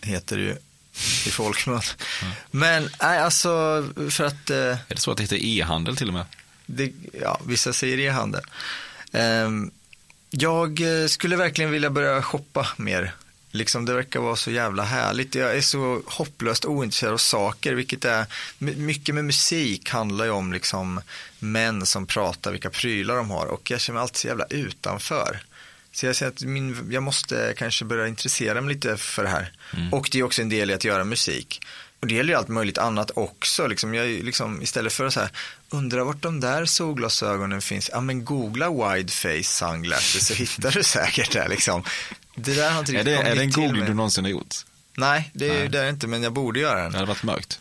heter 0.03 0.37
det 0.37 0.43
ju 0.43 0.57
i 1.27 1.31
folkmun. 1.31 1.81
Men 2.51 2.89
nej, 3.03 3.19
alltså 3.19 3.49
för 4.11 4.25
att... 4.25 4.51
Eh, 4.51 4.57
Är 4.57 4.79
det 4.89 5.01
så 5.01 5.11
att 5.11 5.17
det 5.17 5.23
heter 5.23 5.45
e-handel 5.45 5.97
till 5.97 6.09
och 6.09 6.15
med? 6.15 6.25
Det, 6.67 6.93
ja, 7.21 7.41
vissa 7.47 7.73
säger 7.73 7.99
e-handel. 7.99 8.43
Ehm, 9.13 9.71
jag 10.31 10.81
eh, 10.81 11.07
skulle 11.07 11.37
verkligen 11.37 11.71
vilja 11.71 11.91
börja 11.91 12.23
shoppa 12.23 12.69
mer. 12.77 13.15
Liksom 13.51 13.85
det 13.85 13.95
verkar 13.95 14.21
vara 14.21 14.37
så 14.37 14.51
jävla 14.51 14.83
härligt. 14.83 15.35
Jag 15.35 15.57
är 15.57 15.61
så 15.61 16.03
hopplöst 16.07 16.65
ointresserad 16.65 17.13
av 17.13 17.19
saker, 17.19 17.75
vilket 17.75 18.05
är 18.05 18.27
my- 18.59 18.77
mycket 18.77 19.15
med 19.15 19.25
musik 19.25 19.91
handlar 19.91 20.25
ju 20.25 20.31
om 20.31 20.53
liksom 20.53 21.01
män 21.39 21.87
som 21.87 22.07
pratar 22.07 22.53
vilka 22.53 22.71
prylar 22.71 23.17
de 23.17 23.31
har 23.31 23.47
och 23.47 23.71
jag 23.71 23.81
känner 23.81 23.95
mig 23.95 24.03
alltid 24.03 24.17
så 24.17 24.27
jävla 24.27 24.47
utanför. 24.51 25.39
Så 25.93 26.07
jag 26.07 26.17
säger 26.17 26.33
att 26.33 26.43
min, 26.43 26.89
jag 26.91 27.03
måste 27.03 27.55
kanske 27.57 27.85
börja 27.85 28.09
intressera 28.09 28.61
mig 28.61 28.75
lite 28.75 28.97
för 28.97 29.23
det 29.23 29.29
här. 29.29 29.53
Och 29.93 30.09
det 30.13 30.19
är 30.19 30.23
också 30.23 30.43
en 30.43 30.49
del 30.49 30.71
i 30.71 30.75
att 30.75 30.85
göra 30.85 31.05
musik. 31.05 31.61
Och 32.01 32.07
det 32.07 32.15
gäller 32.15 32.33
ju 32.33 32.39
allt 32.39 32.49
möjligt 32.49 32.79
annat 32.79 33.11
också. 33.15 33.67
Liksom, 33.67 33.95
jag, 33.95 34.07
liksom, 34.09 34.63
istället 34.63 34.93
för 34.93 35.05
att 35.07 35.13
så 35.13 35.21
här, 35.21 35.31
undra 35.75 36.05
vart 36.05 36.23
de 36.23 36.41
där 36.41 36.65
solglasögonen 36.65 37.63
finns. 37.63 37.91
Ja 37.93 38.01
men 38.01 38.25
googla 38.25 38.71
wide 38.71 39.13
face 39.13 39.43
sunglasses 39.43 40.27
så 40.27 40.35
hittar 40.35 40.71
du 40.71 40.83
säkert 40.85 41.33
det. 41.33 41.49
Liksom. 41.49 41.85
Det 42.37 42.55
där 42.55 42.71
har 42.71 42.79
inte 42.81 42.93
Är 42.93 42.97
riktigt 42.97 43.17
det, 43.25 43.31
är 43.31 43.35
det 43.37 43.43
en 43.43 43.51
googling 43.51 43.79
mig. 43.79 43.89
du 43.89 43.95
någonsin 43.95 44.25
har 44.25 44.31
gjort? 44.31 44.55
Nej, 44.97 45.31
det 45.35 45.49
är 45.49 45.59
Nej. 45.59 45.69
det 45.69 45.81
är 45.81 45.89
inte, 45.89 46.07
men 46.07 46.23
jag 46.23 46.33
borde 46.33 46.61
göra 46.61 46.83
den. 46.83 46.93
Det 46.93 46.99
hade 46.99 47.09
varit 47.09 47.23
mörkt. 47.23 47.61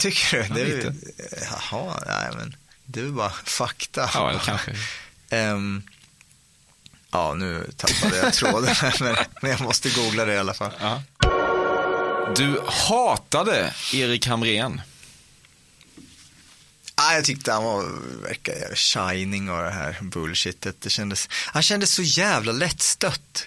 Tycker 0.00 0.36
du? 0.36 0.46
Ja, 0.48 0.54
det 0.54 0.60
är, 0.60 0.76
lite. 0.76 0.94
Jaha, 1.70 2.02
nej 2.06 2.28
men 2.36 2.56
det 2.84 3.00
är 3.00 3.06
bara 3.06 3.30
fakta. 3.30 4.10
Ja, 4.14 4.30
eller 4.30 4.40
kanske. 4.40 4.72
Ehm, 5.30 5.82
ja, 7.10 7.34
nu 7.34 7.70
tappade 7.76 8.16
jag 8.16 8.32
tråden, 8.32 8.74
men, 9.00 9.16
men 9.42 9.50
jag 9.50 9.60
måste 9.60 9.90
googla 9.90 10.24
det 10.24 10.34
i 10.34 10.38
alla 10.38 10.54
fall. 10.54 10.72
Ja. 10.80 11.02
Du 12.36 12.60
hatade 12.66 13.74
Erik 13.92 14.26
Hamrén. 14.26 14.80
Jag 17.14 17.24
tyckte 17.24 17.52
han 17.52 17.64
var, 17.64 17.84
verkar 18.22 18.52
jävla 18.52 18.76
shining 18.76 19.50
och 19.50 19.62
det 19.62 19.70
här 19.70 19.98
bullshitet. 20.00 20.76
Det 20.80 20.90
kändes, 20.90 21.28
han 21.30 21.62
kändes 21.62 21.90
så 21.90 22.02
jävla 22.02 22.52
lättstött. 22.52 23.46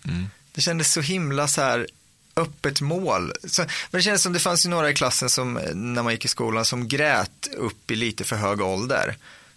Det 0.52 0.62
kändes 0.62 0.94
så 0.94 1.02
himla 1.02 1.48
så 1.48 1.62
här 1.62 1.88
öppet 2.36 2.82
mål. 2.82 3.34
Så, 3.44 3.62
men 3.62 4.00
det 4.00 4.02
kändes 4.02 4.22
som 4.22 4.34
det 4.34 4.40
fanns 4.40 4.66
ju 4.66 4.70
några 4.70 4.90
i 4.90 4.94
klassen 4.94 5.30
som, 5.30 5.54
när 5.74 6.04
man 6.04 6.14
gick 6.14 6.26
i 6.26 6.28
skolan, 6.28 6.66
som 6.66 6.88
grät 6.88 7.48
upp 7.58 7.92
i 7.92 7.96
lite 7.96 8.24
för 8.24 8.36
hög 8.36 8.62
ålder. 8.62 9.16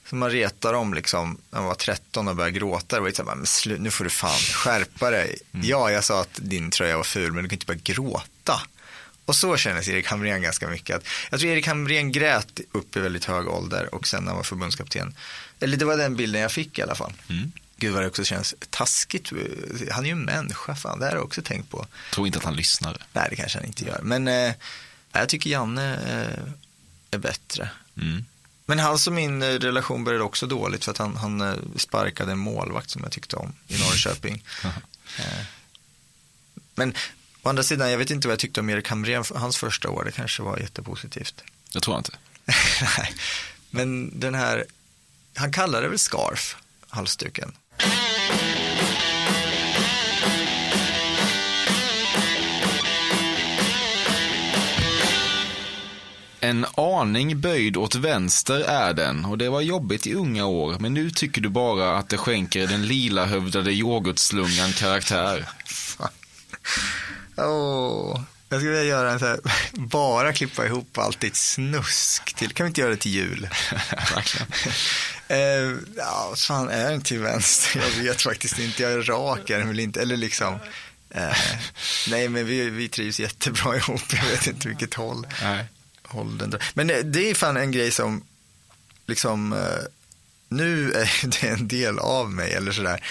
Så 0.09 0.17
man 0.17 0.31
retar 0.31 0.73
dem 0.73 0.95
liksom, 0.95 1.39
när 1.51 1.59
man 1.59 1.69
var 1.69 1.75
13 1.75 2.29
och 2.29 2.37
började 2.37 2.59
gråta. 2.59 2.97
Det 2.97 3.03
var 3.03 3.27
här, 3.29 3.37
men 3.37 3.47
slu, 3.47 3.79
nu 3.79 3.91
får 3.91 4.05
du 4.05 4.11
fan 4.11 4.39
skärpa 4.39 5.11
dig. 5.11 5.39
Ja, 5.63 5.91
jag 5.91 6.05
sa 6.05 6.21
att 6.21 6.39
din 6.43 6.71
tröja 6.71 6.97
var 6.97 7.05
ful, 7.05 7.33
men 7.33 7.43
du 7.43 7.49
kan 7.49 7.57
inte 7.57 7.67
börja 7.67 7.81
gråta. 7.85 8.63
Och 9.29 9.37
så 9.37 9.57
kändes 9.57 9.89
Erik 9.89 10.07
Hamrén 10.07 10.43
ganska 10.43 10.69
mycket. 10.69 10.97
Att, 10.97 11.05
jag 11.31 11.41
tror 11.41 11.53
Erik 11.53 11.67
Hamrén 11.67 12.13
grät 12.13 12.61
upp 12.73 12.97
i 12.97 13.01
väldigt 13.01 13.25
hög 13.25 13.49
ålder 13.49 13.95
och 13.95 14.07
sen 14.07 14.23
när 14.23 14.29
han 14.29 14.37
var 14.37 14.45
förbundskapten. 14.45 15.15
Eller 15.61 15.77
det 15.77 15.85
var 15.85 15.97
den 15.97 16.17
bilden 16.17 16.43
jag 16.43 16.53
fick 16.53 16.79
i 16.79 16.83
alla 16.83 16.95
fall. 16.95 17.13
Gud 17.77 17.93
vad 17.93 18.03
det 18.03 18.09
också 18.09 18.25
känns 18.25 18.55
taskigt. 18.71 19.33
Han 19.91 20.05
är 20.05 20.09
ju 20.09 20.13
en 20.13 20.25
människa, 20.25 20.75
fan. 20.75 20.99
Det 20.99 21.05
här 21.05 21.13
har 21.13 21.19
jag 21.19 21.25
också 21.25 21.43
tänkt 21.43 21.71
på. 21.71 21.87
Tror 22.15 22.27
inte 22.27 22.39
att 22.39 22.45
han 22.45 22.57
lyssnar. 22.57 23.07
Nej, 23.13 23.27
det 23.31 23.37
kanske 23.37 23.59
han 23.59 23.67
inte 23.67 23.85
gör. 23.85 24.01
Men 24.03 24.29
eh, 24.29 24.53
jag 25.13 25.29
tycker 25.29 25.51
Janne 25.51 25.95
eh, 25.95 26.45
är 27.11 27.19
bättre. 27.19 27.71
Mm. 28.01 28.25
Men 28.67 28.79
hans 28.79 29.07
och 29.07 29.13
min 29.13 29.43
eh, 29.43 29.47
relation 29.47 30.05
började 30.05 30.25
också 30.25 30.47
dåligt 30.47 30.85
för 30.85 30.93
att 30.93 30.99
han, 30.99 31.17
han 31.17 31.41
eh, 31.41 31.55
sparkade 31.77 32.33
en 32.33 32.39
målvakt 32.39 32.91
som 32.91 33.03
jag 33.03 33.13
tyckte 33.13 33.37
om 33.37 33.53
i 33.69 33.79
Norrköping. 33.79 34.45
Eh, 35.19 35.45
Men 36.75 36.95
å 37.43 37.49
andra 37.49 37.63
sidan, 37.63 37.91
jag 37.91 37.99
vet 37.99 38.11
inte 38.11 38.29
vad 38.29 38.33
jag 38.33 38.39
tyckte 38.39 38.61
om 38.61 38.71
Erik 38.71 38.89
Hamrén 38.89 39.25
hans 39.35 39.57
första 39.57 39.91
år. 39.91 40.05
Det 40.05 40.13
kanske 40.13 40.43
var 40.43 40.59
jättepositivt. 40.59 41.45
Det 41.73 41.81
tror 41.81 41.95
jag 41.95 42.01
inte. 42.01 42.13
Nej. 42.99 43.15
Men 43.71 44.21
den 44.21 44.35
här, 44.35 44.65
han 45.37 45.53
kallar 45.53 45.83
det 45.83 45.89
väl 45.89 45.99
scarf, 45.99 46.57
halsduken. 46.89 47.53
En 56.41 56.67
aning 56.75 57.41
böjd 57.41 57.77
åt 57.77 57.95
vänster 57.95 58.61
är 58.61 58.95
den 58.95 59.25
och 59.25 59.39
det 59.39 59.49
var 59.49 59.61
jobbigt 59.61 60.07
i 60.07 60.15
unga 60.15 60.47
år. 60.47 60.77
Men 60.81 60.95
nu 60.95 61.11
tycker 61.11 61.41
du 61.41 61.49
bara 61.49 61.97
att 61.97 62.09
det 62.09 62.17
skänker 62.17 62.67
den 62.67 62.87
lila 62.87 63.25
hövdade 63.25 63.73
yoghurtslungan 63.73 64.73
karaktär. 64.73 65.49
Åh, 67.39 68.21
jag 68.49 68.61
skulle 68.61 68.73
vilja 68.73 68.85
göra 68.85 69.13
en 69.13 69.19
så 69.19 69.27
här, 69.27 69.41
bara 69.73 70.33
klippa 70.33 70.67
ihop 70.67 70.99
allt 70.99 71.25
i 71.25 71.27
ett 71.27 71.37
snusk 71.37 72.35
till. 72.35 72.53
Kan 72.53 72.65
vi 72.65 72.69
inte 72.69 72.81
göra 72.81 72.91
det 72.91 72.97
till 72.97 73.13
jul? 73.13 73.49
Verkligen. 74.15 74.47
eh, 75.29 75.79
ja, 75.97 76.35
fan 76.37 76.69
är 76.69 76.91
den 76.91 77.01
till 77.01 77.19
vänster? 77.19 77.81
Jag 77.81 78.03
vet 78.03 78.23
faktiskt 78.23 78.59
inte. 78.59 78.83
Jag 78.83 78.93
är 78.93 79.03
rak 79.03 79.51
är 79.51 79.59
den 79.59 79.69
väl 79.69 79.81
inte. 79.81 80.03
Eller 80.03 80.17
liksom. 80.17 80.59
Eh, 81.11 81.37
nej, 82.09 82.29
men 82.29 82.47
vi, 82.47 82.71
vi 82.71 82.89
trivs 82.89 83.21
jättebra 83.21 83.77
ihop. 83.77 84.03
Jag 84.13 84.25
vet 84.25 84.47
inte 84.47 84.69
vilket 84.69 84.95
håll. 84.95 85.27
Nej. 85.43 85.65
håll 86.03 86.39
den 86.39 86.51
drar. 86.51 86.63
Men 86.75 86.87
det, 86.87 87.03
det 87.03 87.31
är 87.31 87.35
fan 87.35 87.57
en 87.57 87.73
grej 87.73 87.91
som 87.91 88.25
liksom 89.07 89.53
eh, 89.53 89.59
nu 90.49 90.93
är 90.93 91.27
det 91.27 91.49
en 91.49 91.69
del 91.69 91.99
av 91.99 92.31
mig 92.31 92.53
eller 92.53 92.73
sådär. 92.73 93.05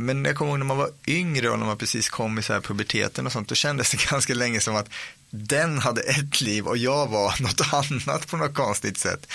Men 0.00 0.24
jag 0.24 0.36
kommer 0.36 0.50
ihåg 0.50 0.58
när 0.58 0.66
man 0.66 0.76
var 0.76 0.90
yngre 1.06 1.50
och 1.50 1.58
när 1.58 1.66
man 1.66 1.76
precis 1.76 2.08
kom 2.08 2.38
i 2.38 2.42
så 2.42 2.52
här 2.52 2.60
puberteten 2.60 3.26
och 3.26 3.32
sånt, 3.32 3.48
då 3.48 3.54
kändes 3.54 3.90
det 3.90 4.04
ganska 4.10 4.34
länge 4.34 4.60
som 4.60 4.76
att 4.76 4.88
den 5.30 5.78
hade 5.78 6.00
ett 6.00 6.40
liv 6.40 6.66
och 6.66 6.78
jag 6.78 7.06
var 7.06 7.34
något 7.42 7.72
annat 7.72 8.26
på 8.26 8.36
något 8.36 8.54
konstigt 8.54 8.98
sätt. 8.98 9.26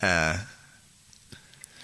Eh, 0.00 0.36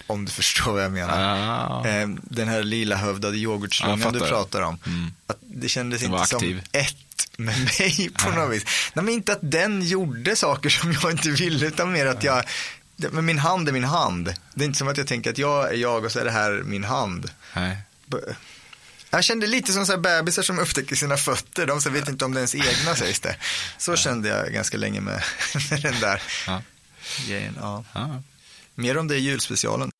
om 0.07 0.25
du 0.25 0.31
förstår 0.31 0.71
vad 0.71 0.83
jag 0.83 0.91
menar. 0.91 1.13
Ah. 1.17 1.87
Eh, 1.87 2.07
den 2.21 2.47
här 2.47 2.63
lila 2.63 2.95
hövdade 2.95 3.37
yoghurtslungan 3.37 4.13
du 4.13 4.19
pratar 4.19 4.61
om. 4.61 4.79
Mm. 4.85 5.11
Att 5.27 5.37
det 5.41 5.69
kändes 5.69 6.03
inte 6.03 6.17
aktiv. 6.17 6.61
som 6.61 6.79
ett 6.79 7.29
med 7.37 7.59
mig 7.59 8.09
på 8.09 8.31
något 8.31 8.55
vis. 8.55 8.65
Nej, 8.93 9.05
men 9.05 9.13
inte 9.13 9.33
att 9.33 9.39
den 9.41 9.81
gjorde 9.81 10.35
saker 10.35 10.69
som 10.69 10.91
jag 10.91 11.11
inte 11.11 11.29
ville, 11.29 11.67
utan 11.67 11.91
mer 11.91 12.05
att 12.05 12.23
jag, 12.23 12.43
men 12.95 13.25
min 13.25 13.39
hand 13.39 13.67
är 13.67 13.71
min 13.71 13.83
hand. 13.83 14.33
Det 14.53 14.63
är 14.63 14.65
inte 14.65 14.77
som 14.77 14.87
att 14.87 14.97
jag 14.97 15.07
tänker 15.07 15.29
att 15.29 15.37
jag 15.37 15.73
är 15.73 15.77
jag 15.77 16.05
och 16.05 16.11
så 16.11 16.19
är 16.19 16.25
det 16.25 16.31
här 16.31 16.63
min 16.65 16.83
hand. 16.83 17.31
Nej. 17.53 17.77
Jag 19.09 19.23
kände 19.23 19.47
lite 19.47 19.73
som 19.73 19.85
så 19.85 19.91
här 19.91 19.99
bebisar 19.99 20.43
som 20.43 20.59
upptäcker 20.59 20.95
sina 20.95 21.17
fötter. 21.17 21.65
De 21.65 21.81
så 21.81 21.89
vet 21.89 22.09
inte 22.09 22.25
om 22.25 22.33
det 22.33 22.37
är 22.37 22.55
ens 22.55 22.55
egna 22.55 22.95
sägs 22.95 23.19
det. 23.19 23.35
Så 23.77 23.95
kände 23.95 24.29
jag 24.29 24.53
ganska 24.53 24.77
länge 24.77 25.01
med, 25.01 25.23
med 25.71 25.81
den 25.81 25.99
där 25.99 26.21
Ja. 26.47 26.61
grejen. 27.27 27.57
Ja. 27.59 27.83
Ja. 27.93 28.21
Mer 28.75 28.97
om 28.97 29.07
det 29.07 29.15
i 29.15 29.19
julspecialen. 29.19 29.91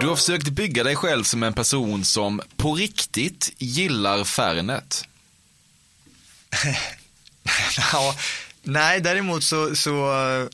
Du 0.00 0.06
har 0.06 0.16
försökt 0.16 0.48
bygga 0.48 0.84
dig 0.84 0.96
själv 0.96 1.24
som 1.24 1.42
en 1.42 1.52
person 1.52 2.04
som 2.04 2.40
på 2.56 2.74
riktigt 2.74 3.52
gillar 3.58 4.24
Fernet. 4.24 5.04
ja, 7.92 8.16
nej, 8.62 9.00
däremot 9.00 9.44
så, 9.44 9.76
så 9.76 10.12
eh, 10.28 10.46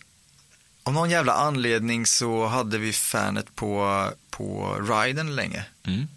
av 0.83 0.93
någon 0.93 1.11
jävla 1.11 1.33
anledning 1.33 2.07
så 2.07 2.47
hade 2.47 2.79
vi 2.79 2.93
fanet 2.93 3.55
på, 3.55 4.09
på 4.31 4.77
riden 4.89 5.35
länge. 5.35 5.65
Mm. 5.87 6.09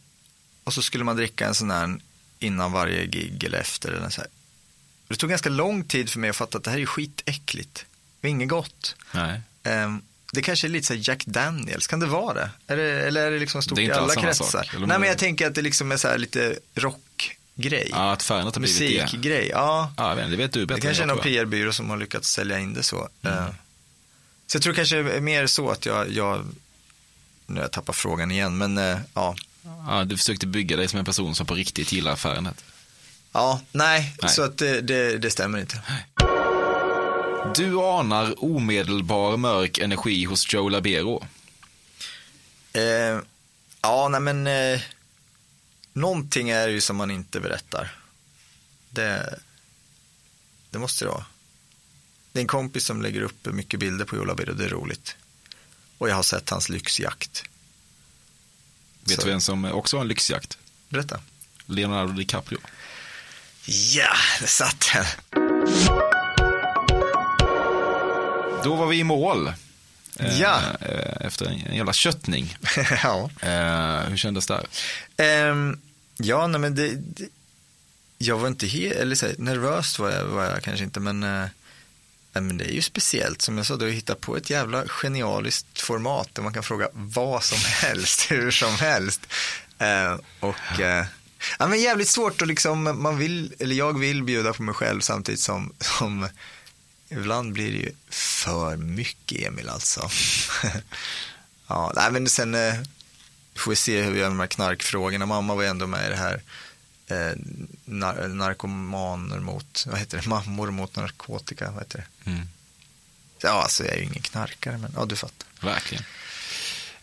Och 0.65 0.73
så 0.73 0.81
skulle 0.81 1.03
man 1.03 1.15
dricka 1.15 1.47
en 1.47 1.55
sån 1.55 1.71
här 1.71 1.97
innan 2.39 2.71
varje 2.71 3.05
gig 3.05 3.43
eller 3.43 3.57
efter. 3.59 3.91
Eller 3.91 4.09
så 4.09 4.21
här. 4.21 4.29
Det 5.07 5.15
tog 5.15 5.29
ganska 5.29 5.49
lång 5.49 5.83
tid 5.83 6.09
för 6.09 6.19
mig 6.19 6.29
att 6.29 6.35
fatta 6.35 6.57
att 6.57 6.63
det 6.63 6.71
här 6.71 6.79
är 6.79 6.85
skitäckligt. 6.85 7.85
Det 8.21 8.27
är 8.27 8.31
inget 8.31 8.49
gott. 8.49 8.95
Nej. 9.11 9.41
Ehm, 9.63 10.01
det 10.33 10.41
kanske 10.41 10.67
är 10.67 10.69
lite 10.69 10.87
så 10.87 10.93
Jack 10.93 11.25
Daniels, 11.25 11.87
kan 11.87 11.99
det 11.99 12.05
vara 12.05 12.33
det? 12.33 12.49
Är 12.67 12.77
det 12.77 13.07
eller 13.07 13.27
är 13.27 13.31
det 13.31 13.39
liksom 13.39 13.61
stort 13.63 13.75
Det 13.75 13.81
är 13.81 13.83
i 13.83 13.85
inte 13.85 13.95
alla 13.95 14.03
alls 14.05 14.13
samma 14.13 14.25
kretsar? 14.27 14.63
sak, 14.63 14.73
Nej 14.79 14.99
men 14.99 15.03
jag 15.09 15.17
tänker 15.17 15.47
att 15.47 15.55
det 15.55 15.61
liksom 15.61 15.91
är 15.91 15.97
så 15.97 16.07
här 16.07 16.17
lite 16.17 16.59
rockgrej. 16.75 17.87
Ja, 17.91 18.11
att 18.11 18.23
Fernet 18.23 18.55
har 18.55 18.61
blivit 18.61 18.79
det. 18.79 19.01
Musikgrej, 19.03 19.47
ja. 19.49 19.93
Ja, 19.97 20.13
vet, 20.13 20.29
det 20.31 20.35
vet 20.37 20.51
du 20.53 20.65
bättre 20.65 20.75
Det 20.75 20.81
kanske 20.87 21.03
är 21.03 21.07
någon. 21.07 21.17
PR-byrå 21.19 21.71
som 21.73 21.89
har 21.89 21.97
lyckats 21.97 22.29
sälja 22.31 22.59
in 22.59 22.73
det 22.73 22.83
så. 22.83 23.09
Mm. 23.21 23.37
Eh, 23.37 23.45
Så 24.47 24.55
jag 24.55 24.63
tror 24.63 24.73
kanske 24.73 24.97
är 24.97 25.19
mer 25.19 25.47
så 25.47 25.69
att 25.69 25.85
jag, 25.85 26.11
jag 26.11 26.45
nu 27.47 27.55
har 27.55 27.61
jag 27.61 27.71
tappat 27.71 27.95
frågan 27.95 28.31
igen, 28.31 28.57
men 28.57 28.77
eh, 28.77 28.97
ja. 29.13 29.35
Ja, 29.65 30.03
du 30.05 30.17
försökte 30.17 30.47
bygga 30.47 30.77
dig 30.77 30.87
som 30.87 30.99
en 30.99 31.05
person 31.05 31.35
som 31.35 31.45
på 31.45 31.53
riktigt 31.53 31.91
gillar 31.91 32.15
Fernet. 32.15 32.63
Ja, 33.31 33.61
nej, 33.71 34.15
Nej. 34.21 34.31
så 34.31 34.43
att 34.43 34.57
det, 34.57 34.81
det, 34.81 35.17
det 35.17 35.31
stämmer 35.31 35.59
inte. 35.59 35.81
Du 37.55 37.79
anar 37.79 38.43
omedelbar 38.43 39.37
mörk 39.37 39.77
energi 39.77 40.23
hos 40.23 40.53
Joe 40.53 40.69
Labero. 40.69 41.25
Eh, 42.73 43.19
ja, 43.81 44.07
nej 44.09 44.19
men 44.19 44.47
eh, 44.47 44.81
någonting 45.93 46.49
är 46.49 46.67
ju 46.67 46.81
som 46.81 46.95
man 46.95 47.11
inte 47.11 47.39
berättar. 47.39 47.95
Det, 48.89 49.39
det 50.69 50.79
måste 50.79 51.05
det 51.05 51.09
vara. 51.09 51.25
Det 52.31 52.39
är 52.39 52.41
en 52.41 52.47
kompis 52.47 52.85
som 52.85 53.01
lägger 53.01 53.21
upp 53.21 53.45
mycket 53.45 53.79
bilder 53.79 54.05
på 54.05 54.15
Jola 54.15 54.33
och 54.33 54.55
det 54.55 54.65
är 54.65 54.69
roligt. 54.69 55.15
Och 55.97 56.09
jag 56.09 56.15
har 56.15 56.23
sett 56.23 56.49
hans 56.49 56.69
lyxjakt. 56.69 57.43
Vet 59.07 59.21
du 59.23 59.29
vem 59.29 59.41
som 59.41 59.65
också 59.65 59.97
har 59.97 60.01
en 60.01 60.07
lyxjakt? 60.07 60.57
Berätta. 60.89 61.19
Leonardo 61.65 62.11
DiCaprio. 62.13 62.59
Ja, 63.95 64.13
det 64.39 64.47
satt 64.47 64.85
den. 64.93 65.05
Då 68.63 68.75
var 68.75 68.87
vi 68.87 68.97
i 68.99 69.03
mål. 69.03 69.47
Eh, 70.19 70.39
Ja. 70.41 70.59
eh, 70.81 71.25
Efter 71.27 71.45
en, 71.45 71.75
jävla 71.75 71.93
köttning. 71.93 72.57
ja. 73.03 73.29
Eh, 73.41 74.09
hur 74.09 74.17
kändes 74.17 74.47
det? 74.47 74.65
Ehm, 75.17 75.79
ja, 76.17 76.47
nej 76.47 76.61
men 76.61 76.75
det, 76.75 76.87
det 76.95 77.27
jag 78.17 78.37
var 78.37 78.47
inte 78.47 78.67
helt, 78.67 78.95
eller 78.95 79.15
så 79.15 79.25
här, 79.25 79.35
nervös 79.37 79.99
var 79.99 80.11
jag, 80.11 80.23
var 80.25 80.43
jag 80.43 80.63
kanske 80.63 80.83
inte, 80.83 80.99
men, 80.99 81.23
men 82.41 82.57
det 82.57 82.65
är 82.65 82.73
ju 82.73 82.81
speciellt. 82.81 83.41
Som 83.41 83.57
jag 83.57 83.65
sa, 83.65 83.75
du 83.75 83.85
har 83.85 83.91
hittat 83.91 84.21
på 84.21 84.37
ett 84.37 84.49
jävla 84.49 84.87
genialiskt 84.87 85.81
format 85.81 86.29
där 86.33 86.43
man 86.43 86.53
kan 86.53 86.63
fråga 86.63 86.89
vad 86.93 87.43
som 87.43 87.57
helst, 87.87 88.31
hur 88.31 88.51
som 88.51 88.75
helst. 88.75 89.21
Eh, 89.77 90.15
och 90.39 90.79
eh, 90.79 91.05
ja, 91.59 91.67
men 91.67 91.81
jävligt 91.81 92.07
svårt 92.07 92.41
att 92.41 92.47
liksom, 92.47 93.01
man 93.01 93.17
vill, 93.17 93.53
eller 93.59 93.75
jag 93.75 93.99
vill 93.99 94.23
bjuda 94.23 94.53
på 94.53 94.63
mig 94.63 94.75
själv 94.75 95.01
samtidigt 95.01 95.41
som, 95.41 95.73
som 95.79 96.27
ibland 97.09 97.53
blir 97.53 97.71
det 97.71 97.77
ju 97.77 97.91
för 98.09 98.77
mycket 98.77 99.47
Emil 99.47 99.69
alltså. 99.69 100.09
ja, 101.67 101.93
nej 101.95 102.11
men 102.11 102.29
sen 102.29 102.55
eh, 102.55 102.73
får 103.55 103.71
vi 103.71 103.75
se 103.75 104.01
hur 104.01 104.11
vi 104.11 104.19
gör 104.19 104.29
med 104.29 104.37
de 104.37 104.39
här 104.39 104.47
knarkfrågorna. 104.47 105.25
Mamma 105.25 105.55
var 105.55 105.63
ju 105.63 105.69
ändå 105.69 105.87
med 105.87 106.07
i 106.07 106.09
det 106.09 106.15
här 106.15 106.41
eh, 107.07 107.33
nar- 107.85 108.27
narkomaner 108.27 109.39
mot, 109.39 109.85
vad 109.87 109.99
heter 109.99 110.17
det, 110.21 110.27
mammor 110.29 110.71
mot 110.71 110.95
narkotika, 110.95 111.71
vad 111.71 111.81
heter 111.83 112.05
det? 112.23 112.29
Mm. 112.31 112.47
Ja, 113.41 113.49
alltså 113.63 113.83
jag 113.83 113.93
är 113.93 113.97
ju 113.97 114.03
ingen 114.03 114.21
knarkare, 114.21 114.77
men 114.77 114.91
ja, 114.95 115.05
du 115.05 115.15
fattar. 115.15 115.47
Verkligen. 115.61 116.03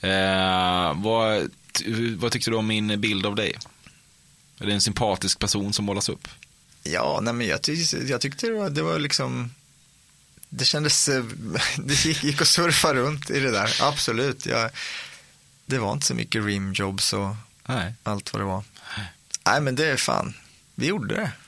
Eh, 0.00 1.02
vad, 1.02 1.50
vad 2.16 2.32
tyckte 2.32 2.50
du 2.50 2.56
om 2.56 2.66
min 2.66 3.00
bild 3.00 3.26
av 3.26 3.34
dig? 3.34 3.58
Är 4.58 4.66
det 4.66 4.72
en 4.72 4.80
sympatisk 4.80 5.38
person 5.38 5.72
som 5.72 5.84
målas 5.84 6.08
upp? 6.08 6.28
Ja, 6.82 7.20
nej 7.22 7.34
men 7.34 7.46
jag, 7.46 7.62
tyckte, 7.62 7.96
jag 7.96 8.20
tyckte 8.20 8.46
det 8.46 8.52
var, 8.52 8.70
det 8.70 8.82
var 8.82 8.98
liksom, 8.98 9.54
det 10.48 10.64
kändes, 10.64 11.08
eh, 11.08 11.24
det 11.78 12.04
gick, 12.04 12.24
gick 12.24 12.40
att 12.42 12.48
surfa 12.48 12.94
runt 12.94 13.30
i 13.30 13.40
det 13.40 13.50
där, 13.50 13.76
absolut. 13.82 14.46
Jag, 14.46 14.70
det 15.66 15.78
var 15.78 15.92
inte 15.92 16.06
så 16.06 16.14
mycket 16.14 16.44
rimjobs 16.44 17.12
och 17.12 17.34
Nej. 17.66 17.94
allt 18.02 18.32
vad 18.32 18.42
det 18.42 18.46
var. 18.46 18.64
Nej, 18.98 19.06
men 19.60 19.74
det 19.74 19.86
är 19.86 19.96
fan, 19.96 20.34
vi 20.74 20.86
gjorde 20.86 21.14
det. 21.14 21.30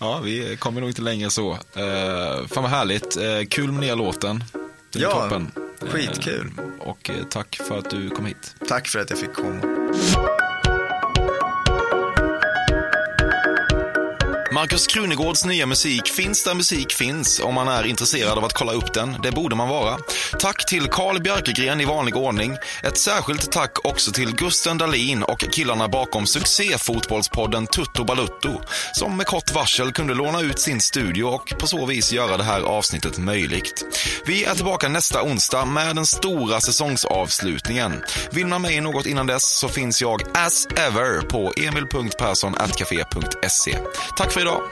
Ja, 0.00 0.18
vi 0.18 0.56
kommer 0.56 0.80
nog 0.80 0.90
inte 0.90 1.02
längre 1.02 1.30
så. 1.30 1.52
Eh, 1.52 2.46
fan 2.46 2.62
vad 2.62 2.70
härligt. 2.70 3.16
Eh, 3.16 3.44
kul 3.50 3.72
med 3.72 3.80
nya 3.80 3.94
låten. 3.94 4.44
Den 4.92 5.02
Ja, 5.02 5.10
toppen. 5.22 5.50
skitkul. 5.80 6.50
Eh, 6.58 6.86
och 6.88 7.10
eh, 7.10 7.24
tack 7.30 7.60
för 7.68 7.78
att 7.78 7.90
du 7.90 8.10
kom 8.10 8.26
hit. 8.26 8.54
Tack 8.68 8.88
för 8.88 8.98
att 8.98 9.10
jag 9.10 9.18
fick 9.18 9.34
komma. 9.34 9.60
Markus 14.58 14.86
Krunegårds 14.86 15.44
nya 15.44 15.66
musik 15.66 16.08
finns 16.08 16.44
där 16.44 16.54
musik 16.54 16.92
finns 16.92 17.40
om 17.40 17.54
man 17.54 17.68
är 17.68 17.86
intresserad 17.86 18.38
av 18.38 18.44
att 18.44 18.52
kolla 18.52 18.72
upp 18.72 18.94
den. 18.94 19.16
Det 19.22 19.32
borde 19.32 19.56
man 19.56 19.68
vara. 19.68 19.98
Tack 20.38 20.66
till 20.66 20.86
Carl 20.86 21.22
Björkegren 21.22 21.80
i 21.80 21.84
vanlig 21.84 22.16
ordning. 22.16 22.56
Ett 22.82 22.98
särskilt 22.98 23.52
tack 23.52 23.84
också 23.84 24.12
till 24.12 24.34
Gusten 24.34 24.78
Dahlin 24.78 25.22
och 25.22 25.44
killarna 25.52 25.88
bakom 25.88 26.26
succéfotbollspodden 26.26 27.66
Tutto 27.66 28.04
Balutto 28.04 28.60
som 28.92 29.16
med 29.16 29.26
kort 29.26 29.54
varsel 29.54 29.92
kunde 29.92 30.14
låna 30.14 30.40
ut 30.40 30.58
sin 30.58 30.80
studio 30.80 31.24
och 31.24 31.54
på 31.58 31.66
så 31.66 31.86
vis 31.86 32.12
göra 32.12 32.36
det 32.36 32.44
här 32.44 32.60
avsnittet 32.60 33.18
möjligt. 33.18 33.84
Vi 34.26 34.44
är 34.44 34.54
tillbaka 34.54 34.88
nästa 34.88 35.22
onsdag 35.22 35.64
med 35.64 35.96
den 35.96 36.06
stora 36.06 36.60
säsongsavslutningen. 36.60 38.02
Vill 38.30 38.46
man 38.46 38.62
mig 38.62 38.80
något 38.80 39.06
innan 39.06 39.26
dess 39.26 39.44
så 39.44 39.68
finns 39.68 40.02
jag 40.02 40.22
as 40.34 40.66
ever 40.66 41.20
på 41.20 41.52
emil.perssonatcafe.se. 41.56 43.78
Tack 44.16 44.32
för 44.32 44.40
idag 44.40 44.47
idag. 44.48 44.62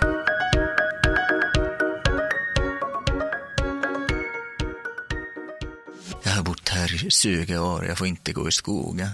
Jag 6.22 6.32
har 6.32 6.42
bott 6.42 6.68
här 6.68 7.06
i 7.06 7.10
20 7.10 7.58
år, 7.58 7.86
jag 7.86 7.98
får 7.98 8.06
inte 8.06 8.32
gå 8.32 8.48
i 8.48 8.52
skogen. 8.52 9.08